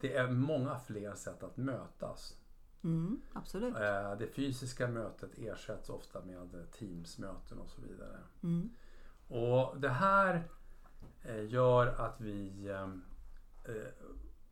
det 0.00 0.16
är 0.16 0.30
många 0.30 0.78
fler 0.78 1.14
sätt 1.14 1.42
att 1.42 1.56
mötas. 1.56 2.36
Mm, 2.84 3.20
absolut. 3.32 3.74
Eh, 3.74 4.16
det 4.18 4.26
fysiska 4.26 4.88
mötet 4.88 5.38
ersätts 5.38 5.90
ofta 5.90 6.24
med 6.24 6.70
Teamsmöten 6.72 7.58
och 7.58 7.68
så 7.68 7.82
vidare. 7.82 8.18
Mm. 8.42 8.70
Och 9.28 9.80
det 9.80 9.88
här 9.88 10.48
eh, 11.22 11.46
gör 11.46 11.86
att 11.86 12.20
vi 12.20 12.68
ehm, 12.70 13.04
eh, 13.64 13.74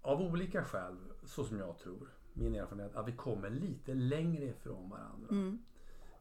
av 0.02 0.20
olika 0.20 0.64
skäl, 0.64 0.96
så 1.24 1.44
som 1.44 1.58
jag 1.58 1.78
tror, 1.78 2.08
min 2.32 2.54
erfarenhet, 2.54 2.96
att 2.96 3.08
vi 3.08 3.12
kommer 3.12 3.50
lite 3.50 3.94
längre 3.94 4.44
ifrån 4.44 4.90
varandra. 4.90 5.28
Mm. 5.30 5.64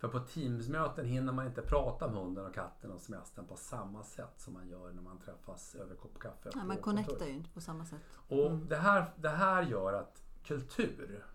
För 0.04 0.08
på 0.08 0.20
Teamsmöten 0.20 1.06
hinner 1.06 1.34
man 1.34 1.46
inte 1.46 1.62
prata 1.62 2.06
om 2.06 2.14
hunden 2.14 2.46
och 2.46 2.54
katten 2.54 2.92
och 2.92 3.02
semestern 3.02 3.48
på 3.48 3.56
samma 3.56 4.04
sätt 4.04 4.34
som 4.38 4.54
man 4.54 4.68
gör 4.68 4.92
när 4.92 5.02
man 5.02 5.20
träffas 5.20 5.76
över 5.76 5.96
kopp 5.96 6.20
kaffe. 6.20 6.50
Nej, 6.56 6.66
man 6.66 6.78
connectar 6.78 7.26
ju 7.26 7.32
inte 7.32 7.50
på 7.50 7.62
samma 7.62 7.86
sätt. 7.86 8.02
Och 8.28 8.48
mm. 8.48 8.68
det, 8.68 8.76
här, 8.76 9.14
det 9.16 9.30
här 9.30 9.64
gör 9.64 9.94
att 9.94 10.24
kultur, 10.44 11.26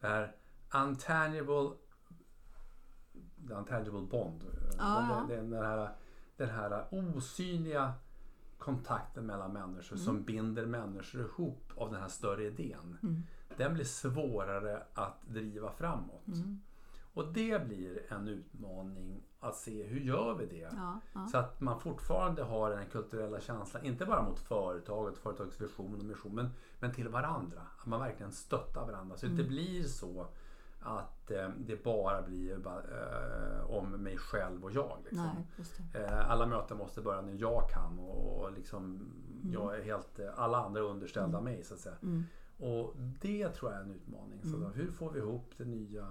det 0.00 0.06
här 0.06 0.36
untangible, 0.74 1.70
untangible 3.50 4.00
bond, 4.00 4.44
ah, 4.78 5.26
den, 5.28 5.50
den, 5.50 5.62
här, 5.62 5.96
den 6.36 6.50
här 6.50 6.84
osynliga 6.90 7.94
kontakten 8.58 9.26
mellan 9.26 9.52
människor 9.52 9.96
mm. 9.96 10.04
som 10.04 10.22
binder 10.22 10.66
människor 10.66 11.20
ihop 11.20 11.72
av 11.76 11.92
den 11.92 12.00
här 12.00 12.08
större 12.08 12.44
idén. 12.44 12.98
Mm. 13.02 13.22
Den 13.56 13.74
blir 13.74 13.84
svårare 13.84 14.82
att 14.94 15.22
driva 15.26 15.72
framåt. 15.72 16.26
Mm. 16.26 16.60
Och 17.14 17.32
det 17.32 17.66
blir 17.66 18.02
en 18.08 18.28
utmaning 18.28 19.22
att 19.40 19.56
se 19.56 19.82
hur 19.82 20.00
gör 20.00 20.34
vi 20.34 20.46
det? 20.46 20.70
Ja, 20.76 21.00
ja. 21.12 21.26
Så 21.26 21.38
att 21.38 21.60
man 21.60 21.80
fortfarande 21.80 22.42
har 22.42 22.70
den 22.70 22.86
kulturella 22.86 23.40
känslan, 23.40 23.84
inte 23.84 24.06
bara 24.06 24.22
mot 24.22 24.38
företaget, 24.38 25.18
företagets 25.18 25.60
vision 25.60 25.94
och 25.94 26.04
mission, 26.04 26.34
men, 26.34 26.50
men 26.80 26.92
till 26.92 27.08
varandra. 27.08 27.60
Att 27.78 27.86
man 27.86 28.00
verkligen 28.00 28.32
stöttar 28.32 28.86
varandra. 28.86 29.16
Så 29.16 29.26
mm. 29.26 29.36
det 29.36 29.42
inte 29.42 29.54
blir 29.54 29.82
så 29.82 30.26
att 30.86 31.30
eh, 31.30 31.48
det 31.58 31.84
bara 31.84 32.22
blir 32.22 32.66
eh, 32.66 33.70
om 33.70 33.90
mig 33.90 34.16
själv 34.16 34.64
och 34.64 34.72
jag. 34.72 34.98
Liksom. 35.04 35.44
Nej, 35.56 36.04
eh, 36.04 36.30
alla 36.30 36.46
möten 36.46 36.78
måste 36.78 37.00
börja 37.00 37.22
när 37.22 37.32
jag 37.40 37.70
kan 37.70 37.98
och, 37.98 38.40
och 38.40 38.52
liksom, 38.52 38.84
mm. 38.84 39.52
jag 39.52 39.78
är 39.78 39.84
helt, 39.84 40.20
alla 40.36 40.58
andra 40.58 40.80
är 40.80 40.84
underställda 40.84 41.38
mm. 41.38 41.52
mig 41.52 41.64
så 41.64 41.74
att 41.74 41.80
säga. 41.80 41.96
Mm. 42.02 42.24
Och 42.58 42.94
det 42.96 43.48
tror 43.48 43.72
jag 43.72 43.80
är 43.80 43.84
en 43.84 43.90
utmaning. 43.90 44.42
Så 44.42 44.56
då, 44.56 44.66
mm. 44.66 44.72
hur 44.72 44.90
får 44.90 45.10
vi 45.10 45.18
ihop 45.18 45.52
det 45.56 45.64
nya 45.64 46.06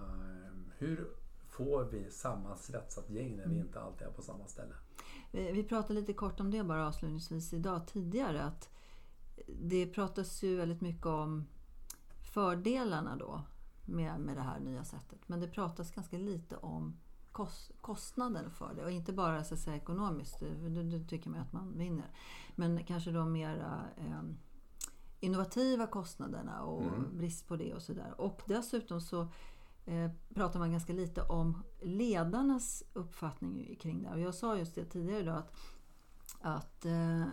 hur 0.77 1.07
får 1.49 1.83
vi 1.83 2.11
sammansvetsat 2.11 3.09
gäng 3.09 3.35
när 3.35 3.43
vi 3.43 3.53
mm. 3.53 3.65
inte 3.65 3.79
alltid 3.79 4.07
är 4.07 4.11
på 4.11 4.21
samma 4.21 4.47
ställe? 4.47 4.73
Vi 5.31 5.63
pratade 5.63 5.93
lite 5.93 6.13
kort 6.13 6.39
om 6.39 6.51
det 6.51 6.63
bara 6.63 6.87
avslutningsvis 6.87 7.53
idag 7.53 7.87
tidigare. 7.87 8.43
att 8.43 8.69
Det 9.47 9.85
pratas 9.85 10.43
ju 10.43 10.57
väldigt 10.57 10.81
mycket 10.81 11.05
om 11.05 11.45
fördelarna 12.33 13.15
då 13.15 13.41
med, 13.85 14.19
med 14.19 14.37
det 14.37 14.41
här 14.41 14.59
nya 14.59 14.83
sättet. 14.83 15.19
Men 15.27 15.39
det 15.39 15.47
pratas 15.47 15.91
ganska 15.91 16.17
lite 16.17 16.57
om 16.57 16.97
kost, 17.31 17.71
kostnaden 17.81 18.51
för 18.51 18.73
det. 18.75 18.83
Och 18.83 18.91
inte 18.91 19.13
bara 19.13 19.43
så 19.43 19.57
säga, 19.57 19.75
ekonomiskt, 19.75 20.39
då, 20.39 20.99
tycker 21.07 21.29
man 21.29 21.41
att 21.41 21.53
man 21.53 21.77
vinner. 21.77 22.11
Men 22.55 22.83
kanske 22.83 23.11
de 23.11 23.31
mera 23.31 23.85
eh, 23.97 24.21
innovativa 25.19 25.87
kostnaderna 25.87 26.63
och 26.63 26.83
mm. 26.83 27.17
brist 27.17 27.47
på 27.47 27.55
det 27.55 27.73
och 27.73 27.81
sådär. 27.81 28.21
Och 28.21 28.41
dessutom 28.45 29.01
så 29.01 29.27
eh, 29.85 30.11
pratar 30.33 30.59
man 30.59 30.71
ganska 30.71 30.93
lite 30.93 31.21
om 31.21 31.63
ledarnas 31.81 32.83
uppfattning 32.93 33.75
kring 33.75 34.03
det. 34.03 34.09
Och 34.09 34.19
jag 34.19 34.35
sa 34.35 34.57
just 34.57 34.75
det 34.75 34.85
tidigare 34.85 35.19
idag 35.19 35.37
att, 35.37 35.55
att 36.41 36.85
eh, 36.85 37.25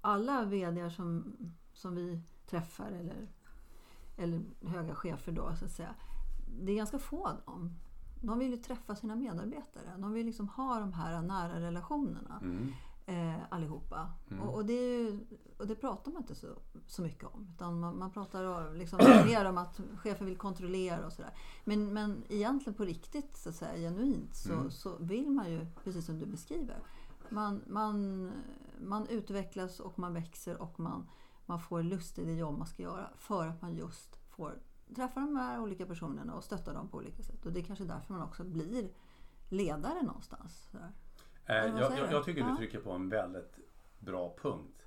alla 0.00 0.44
VD 0.44 0.90
som, 0.90 1.36
som 1.72 1.94
vi 1.94 2.20
träffar 2.46 2.92
eller, 2.92 3.28
eller 4.16 4.42
höga 4.66 4.94
chefer 4.94 5.32
då 5.32 5.54
så 5.58 5.64
att 5.64 5.70
säga. 5.70 5.94
Det 6.46 6.72
är 6.72 6.76
ganska 6.76 6.98
få 6.98 7.26
av 7.26 7.36
dem. 7.46 7.74
De 8.20 8.38
vill 8.38 8.50
ju 8.50 8.56
träffa 8.56 8.94
sina 8.94 9.16
medarbetare. 9.16 9.96
De 9.98 10.12
vill 10.12 10.26
liksom 10.26 10.48
ha 10.48 10.78
de 10.80 10.92
här 10.92 11.22
nära 11.22 11.60
relationerna. 11.60 12.40
Mm. 12.42 12.72
Eh, 13.06 13.42
allihopa. 13.48 14.10
Mm. 14.30 14.42
Och, 14.42 14.54
och, 14.54 14.64
det 14.64 15.12
och, 15.58 15.66
det 15.66 15.74
pratar 15.74 16.12
man 16.12 16.22
inte 16.22 16.34
så, 16.34 16.46
så 16.86 17.02
mycket 17.02 17.24
om. 17.24 17.48
Utan 17.54 17.80
man, 17.80 17.98
man 17.98 18.10
pratar 18.10 18.74
liksom 18.74 18.98
mer 19.26 19.44
om 19.44 19.58
att 19.58 19.80
chefen 19.96 20.26
vill 20.26 20.36
kontrollera 20.36 21.06
och 21.06 21.12
sådär. 21.12 21.32
Men, 21.64 21.92
men 21.92 22.24
egentligen 22.28 22.74
på 22.74 22.84
riktigt, 22.84 23.36
så 23.36 23.48
att 23.48 23.54
säga, 23.54 23.76
genuint, 23.76 24.36
så, 24.36 24.52
mm. 24.52 24.70
så 24.70 24.96
vill 25.00 25.30
man 25.30 25.50
ju, 25.50 25.66
precis 25.84 26.06
som 26.06 26.18
du 26.18 26.26
beskriver, 26.26 26.78
man, 27.28 27.62
man, 27.66 28.30
man 28.80 29.06
utvecklas 29.06 29.80
och 29.80 29.98
man 29.98 30.14
växer 30.14 30.62
och 30.62 30.80
man, 30.80 31.08
man 31.46 31.60
får 31.60 31.82
lust 31.82 32.18
i 32.18 32.24
det 32.24 32.34
jobb 32.34 32.58
man 32.58 32.66
ska 32.66 32.82
göra. 32.82 33.10
För 33.16 33.46
att 33.46 33.62
man 33.62 33.74
just 33.74 34.16
får 34.30 34.58
träffa 34.94 35.20
de 35.20 35.36
här 35.36 35.60
olika 35.60 35.86
personerna 35.86 36.34
och 36.34 36.44
stötta 36.44 36.72
dem 36.72 36.88
på 36.88 36.96
olika 36.96 37.22
sätt. 37.22 37.46
Och 37.46 37.52
det 37.52 37.60
är 37.60 37.64
kanske 37.64 37.84
därför 37.84 38.12
man 38.12 38.22
också 38.22 38.44
blir 38.44 38.88
ledare 39.48 40.02
någonstans. 40.02 40.70
Eh, 41.46 41.56
jag, 41.56 41.98
jag, 41.98 42.12
jag, 42.12 42.24
tycker 42.24 42.44
du 42.44 42.56
trycker 42.56 42.80
på 42.80 42.92
en 42.92 43.08
väldigt 43.08 43.58
bra 43.98 44.34
punkt. 44.42 44.86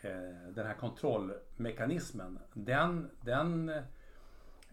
Eh, 0.00 0.10
den 0.54 0.66
här 0.66 0.74
kontrollmekanismen, 0.74 2.38
den, 2.52 3.10
den 3.20 3.68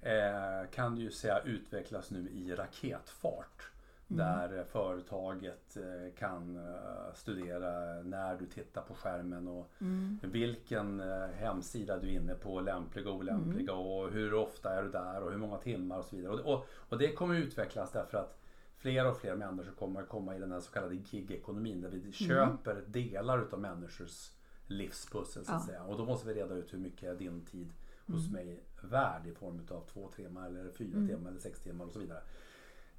eh, 0.01 0.69
kan 0.71 0.95
du 0.95 1.01
ju 1.01 1.11
säga 1.11 1.39
utvecklas 1.39 2.11
nu 2.11 2.29
i 2.29 2.55
raketfart. 2.55 3.72
Mm. 4.13 4.49
Där 4.49 4.63
företaget 4.63 5.77
eh, 5.77 6.13
kan 6.17 6.57
eh, 6.57 7.13
studera 7.13 8.03
när 8.03 8.37
du 8.37 8.45
tittar 8.45 8.81
på 8.81 8.93
skärmen 8.93 9.47
och 9.47 9.71
mm. 9.81 10.19
vilken 10.21 10.99
eh, 10.99 11.27
hemsida 11.27 11.99
du 11.99 12.07
är 12.07 12.11
inne 12.11 12.35
på, 12.35 12.59
lämpliga 12.59 13.09
och 13.09 13.15
olämpliga 13.15 13.71
mm. 13.73 13.85
och 13.85 14.11
hur 14.11 14.33
ofta 14.33 14.73
är 14.73 14.83
du 14.83 14.89
där 14.89 15.21
och 15.21 15.31
hur 15.31 15.37
många 15.37 15.57
timmar 15.57 15.97
och 15.97 16.05
så 16.05 16.15
vidare. 16.15 16.33
Och, 16.33 16.53
och, 16.53 16.65
och 16.89 16.97
det 16.97 17.13
kommer 17.13 17.35
utvecklas 17.35 17.91
därför 17.91 18.17
att 18.17 18.39
fler 18.77 19.09
och 19.09 19.17
fler 19.17 19.35
människor 19.35 19.71
kommer 19.71 20.03
komma 20.03 20.35
i 20.35 20.39
den 20.39 20.51
här 20.51 20.59
så 20.59 20.71
kallade 20.71 20.95
gig-ekonomin 20.95 21.81
där 21.81 21.89
vi 21.89 21.99
mm. 21.99 22.11
köper 22.13 22.83
delar 22.87 23.43
utav 23.43 23.59
människors 23.59 24.31
livspussel 24.67 25.45
så 25.45 25.51
att 25.51 25.61
ja. 25.61 25.67
säga. 25.67 25.83
Och 25.83 25.97
då 25.97 26.05
måste 26.05 26.27
vi 26.27 26.33
reda 26.33 26.55
ut 26.55 26.73
hur 26.73 26.79
mycket 26.79 27.03
är 27.03 27.15
din 27.15 27.45
tid 27.45 27.73
hos 28.07 28.27
mm. 28.27 28.33
mig 28.33 28.63
värd 28.81 29.27
i 29.27 29.31
form 29.31 29.61
av 29.71 29.83
två 29.93 30.07
timmar 30.15 30.47
eller 30.47 30.69
fyra 30.71 30.97
mm. 30.97 31.07
timmar 31.07 31.29
eller 31.29 31.39
sex 31.39 31.59
timmar 31.59 31.85
och 31.85 31.91
så 31.91 31.99
vidare. 31.99 32.21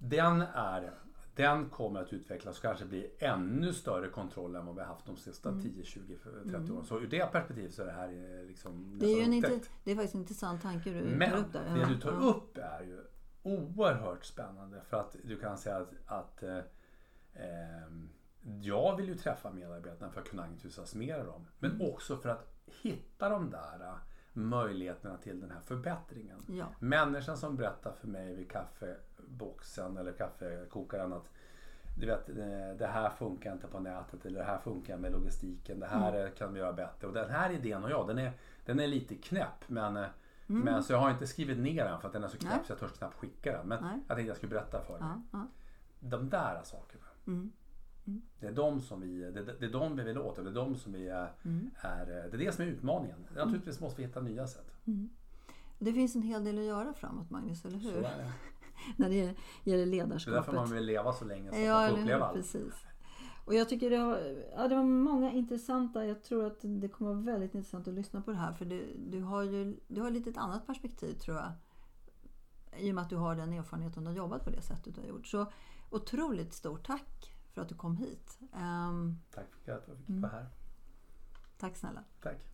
Den, 0.08 0.42
är, 0.54 0.90
den 1.34 1.68
kommer 1.68 2.00
att 2.00 2.12
utvecklas 2.12 2.56
och 2.56 2.62
kanske 2.62 2.84
bli 2.84 3.10
ännu 3.18 3.72
större 3.72 4.08
kontroll 4.08 4.56
än 4.56 4.66
vad 4.66 4.74
vi 4.74 4.80
har 4.80 4.88
haft 4.88 5.06
de 5.06 5.16
sista 5.16 5.48
mm. 5.48 5.62
10, 5.62 5.84
20, 5.84 6.16
30 6.16 6.48
mm. 6.48 6.72
åren. 6.72 6.84
Så 6.84 7.00
ur 7.00 7.06
det 7.06 7.32
perspektivet 7.32 7.74
så 7.74 7.82
är 7.82 7.86
det 7.86 7.92
här 7.92 8.08
eh, 8.08 8.46
liksom 8.46 8.98
det 8.98 9.06
är, 9.06 9.16
ju 9.16 9.22
en 9.22 9.32
inte, 9.32 9.60
det 9.84 9.90
är 9.90 9.94
faktiskt 9.94 10.14
en 10.14 10.20
intressant 10.20 10.62
tanke 10.62 10.90
du 10.90 11.00
Men 11.00 11.30
tar 11.30 11.38
upp 11.38 11.52
där. 11.52 11.64
Men 11.70 11.78
det 11.78 11.86
du 11.86 12.00
tar 12.00 12.28
upp 12.28 12.58
är 12.58 12.80
ju 12.80 13.00
oerhört 13.42 14.24
spännande 14.24 14.80
för 14.80 15.00
att 15.00 15.16
du 15.24 15.36
kan 15.36 15.58
säga 15.58 15.76
att, 15.76 15.92
att 16.06 16.42
eh, 16.42 16.58
ehm, 17.34 18.08
jag 18.62 18.96
vill 18.96 19.08
ju 19.08 19.14
träffa 19.14 19.50
medarbetarna 19.50 20.12
för 20.12 20.20
att 20.20 20.28
kunna 20.28 20.44
entusiasmera 20.44 21.24
dem. 21.24 21.46
Men 21.58 21.70
mm. 21.70 21.92
också 21.92 22.16
för 22.16 22.28
att 22.28 22.54
hitta 22.66 23.28
de 23.28 23.50
där 23.50 23.98
möjligheterna 24.32 25.16
till 25.16 25.40
den 25.40 25.50
här 25.50 25.60
förbättringen. 25.60 26.44
Ja. 26.48 26.66
Människan 26.78 27.36
som 27.36 27.56
berättar 27.56 27.92
för 27.92 28.08
mig 28.08 28.34
vid 28.34 28.50
kaffeboxen 29.24 29.96
eller 29.96 30.12
kaffekokaren 30.12 31.12
att 31.12 31.30
du 31.96 32.06
vet, 32.06 32.28
eh, 32.28 32.78
det 32.78 32.86
här 32.86 33.10
funkar 33.10 33.52
inte 33.52 33.66
på 33.66 33.80
nätet 33.80 34.26
eller 34.26 34.38
det 34.38 34.44
här 34.44 34.58
funkar 34.58 34.96
med 34.96 35.12
logistiken. 35.12 35.80
Det 35.80 35.86
här 35.86 36.14
mm. 36.14 36.32
kan 36.34 36.52
vi 36.52 36.60
göra 36.60 36.72
bättre. 36.72 37.06
Och 37.06 37.14
den 37.14 37.30
här 37.30 37.50
idén 37.50 37.84
och 37.84 37.90
jag, 37.90 38.06
den 38.06 38.18
är, 38.18 38.32
den 38.64 38.80
är 38.80 38.86
lite 38.86 39.14
knäpp 39.14 39.68
men, 39.68 39.96
eh, 39.96 40.06
mm. 40.48 40.62
men 40.62 40.82
så 40.82 40.92
jag 40.92 40.98
har 40.98 41.10
inte 41.10 41.26
skrivit 41.26 41.58
ner 41.58 41.84
den 41.84 42.00
för 42.00 42.08
att 42.08 42.12
den 42.12 42.24
är 42.24 42.28
så 42.28 42.38
knäpp 42.38 42.52
Nej. 42.52 42.64
så 42.66 42.72
jag 42.72 42.78
törs 42.78 42.92
knappt 42.92 43.14
skicka 43.14 43.52
den. 43.52 43.68
Men 43.68 43.82
Nej. 43.82 43.98
jag 44.08 44.16
tänkte 44.16 44.28
jag 44.28 44.36
skulle 44.36 44.50
berätta 44.50 44.80
för 44.80 44.98
dig. 44.98 45.08
Ja, 45.08 45.22
ja. 45.32 45.46
De 46.00 46.28
där 46.28 46.62
sakerna. 46.64 47.04
Mm. 47.26 47.52
Mm. 48.06 48.22
Det, 48.40 48.46
är 48.46 48.52
de 48.52 48.80
som 48.80 49.00
vi, 49.00 49.30
det, 49.30 49.42
det 49.42 49.66
är 49.66 49.72
de 49.72 49.96
vi 49.96 50.02
vill 50.02 50.18
åt 50.18 50.38
och 50.38 50.44
det 50.44 50.50
är 50.50 50.54
de 50.54 50.76
som 50.76 50.92
vi 50.92 51.08
är, 51.08 51.32
mm. 51.44 51.70
är 51.76 52.06
det 52.06 52.36
är 52.36 52.38
det 52.38 52.54
som 52.54 52.64
är 52.64 52.68
utmaningen. 52.68 53.16
Mm. 53.16 53.34
Naturligtvis 53.34 53.80
måste 53.80 54.00
vi 54.00 54.06
hitta 54.06 54.20
nya 54.20 54.46
sätt. 54.46 54.74
Det 55.78 55.92
finns 55.92 56.16
en 56.16 56.22
hel 56.22 56.44
del 56.44 56.58
att 56.58 56.64
göra 56.64 56.94
framåt 56.94 57.30
Magnus, 57.30 57.64
eller 57.64 57.78
hur? 57.78 57.92
Så 57.92 57.98
är 57.98 58.02
det. 58.02 58.32
När 58.96 59.08
det 59.08 59.34
gäller 59.64 59.86
ledarskapet. 59.86 60.34
Det 60.34 60.38
är 60.38 60.40
därför 60.40 60.52
man 60.52 60.70
vill 60.70 60.84
leva 60.84 61.12
så 61.12 61.24
länge 61.24 61.50
så 61.50 61.58
ja, 61.58 61.72
man 61.72 61.90
får 61.90 61.98
uppleva 61.98 62.24
allt. 62.24 62.34
Precis. 62.34 62.74
Och 63.44 63.54
jag 63.54 63.68
tycker 63.68 63.90
det, 63.90 63.96
har, 63.96 64.18
ja, 64.56 64.68
det 64.68 64.74
var 64.74 64.82
många 64.82 65.32
intressanta, 65.32 66.06
jag 66.06 66.22
tror 66.22 66.46
att 66.46 66.58
det 66.60 66.88
kommer 66.88 67.14
vara 67.14 67.24
väldigt 67.24 67.54
intressant 67.54 67.88
att 67.88 67.94
lyssna 67.94 68.22
på 68.22 68.30
det 68.30 68.36
här 68.36 68.52
för 68.52 68.64
du, 68.64 68.96
du 68.96 69.20
har 69.20 69.42
ju 69.42 69.76
du 69.88 70.00
har 70.00 70.10
lite 70.10 70.30
ett 70.30 70.38
annat 70.38 70.66
perspektiv 70.66 71.14
tror 71.14 71.36
jag. 71.36 71.52
I 72.76 72.90
och 72.90 72.94
med 72.94 73.02
att 73.02 73.10
du 73.10 73.16
har 73.16 73.36
den 73.36 73.52
erfarenheten 73.52 74.06
och 74.06 74.12
har 74.12 74.18
jobbat 74.18 74.44
på 74.44 74.50
det 74.50 74.62
sättet 74.62 74.94
du 74.94 75.00
har 75.00 75.08
gjort. 75.08 75.26
Så 75.26 75.46
otroligt 75.90 76.54
stort 76.54 76.86
tack 76.86 77.34
för 77.52 77.62
att 77.62 77.68
du 77.68 77.74
kom 77.74 77.96
hit. 77.96 78.38
Um, 78.40 79.20
Tack 79.30 79.46
för 79.64 79.72
att 79.72 79.88
jag 79.88 79.96
fick 79.96 80.08
vara 80.08 80.32
här. 80.32 80.46
Tack 81.58 81.76
snälla. 81.76 82.04
Tack. 82.22 82.53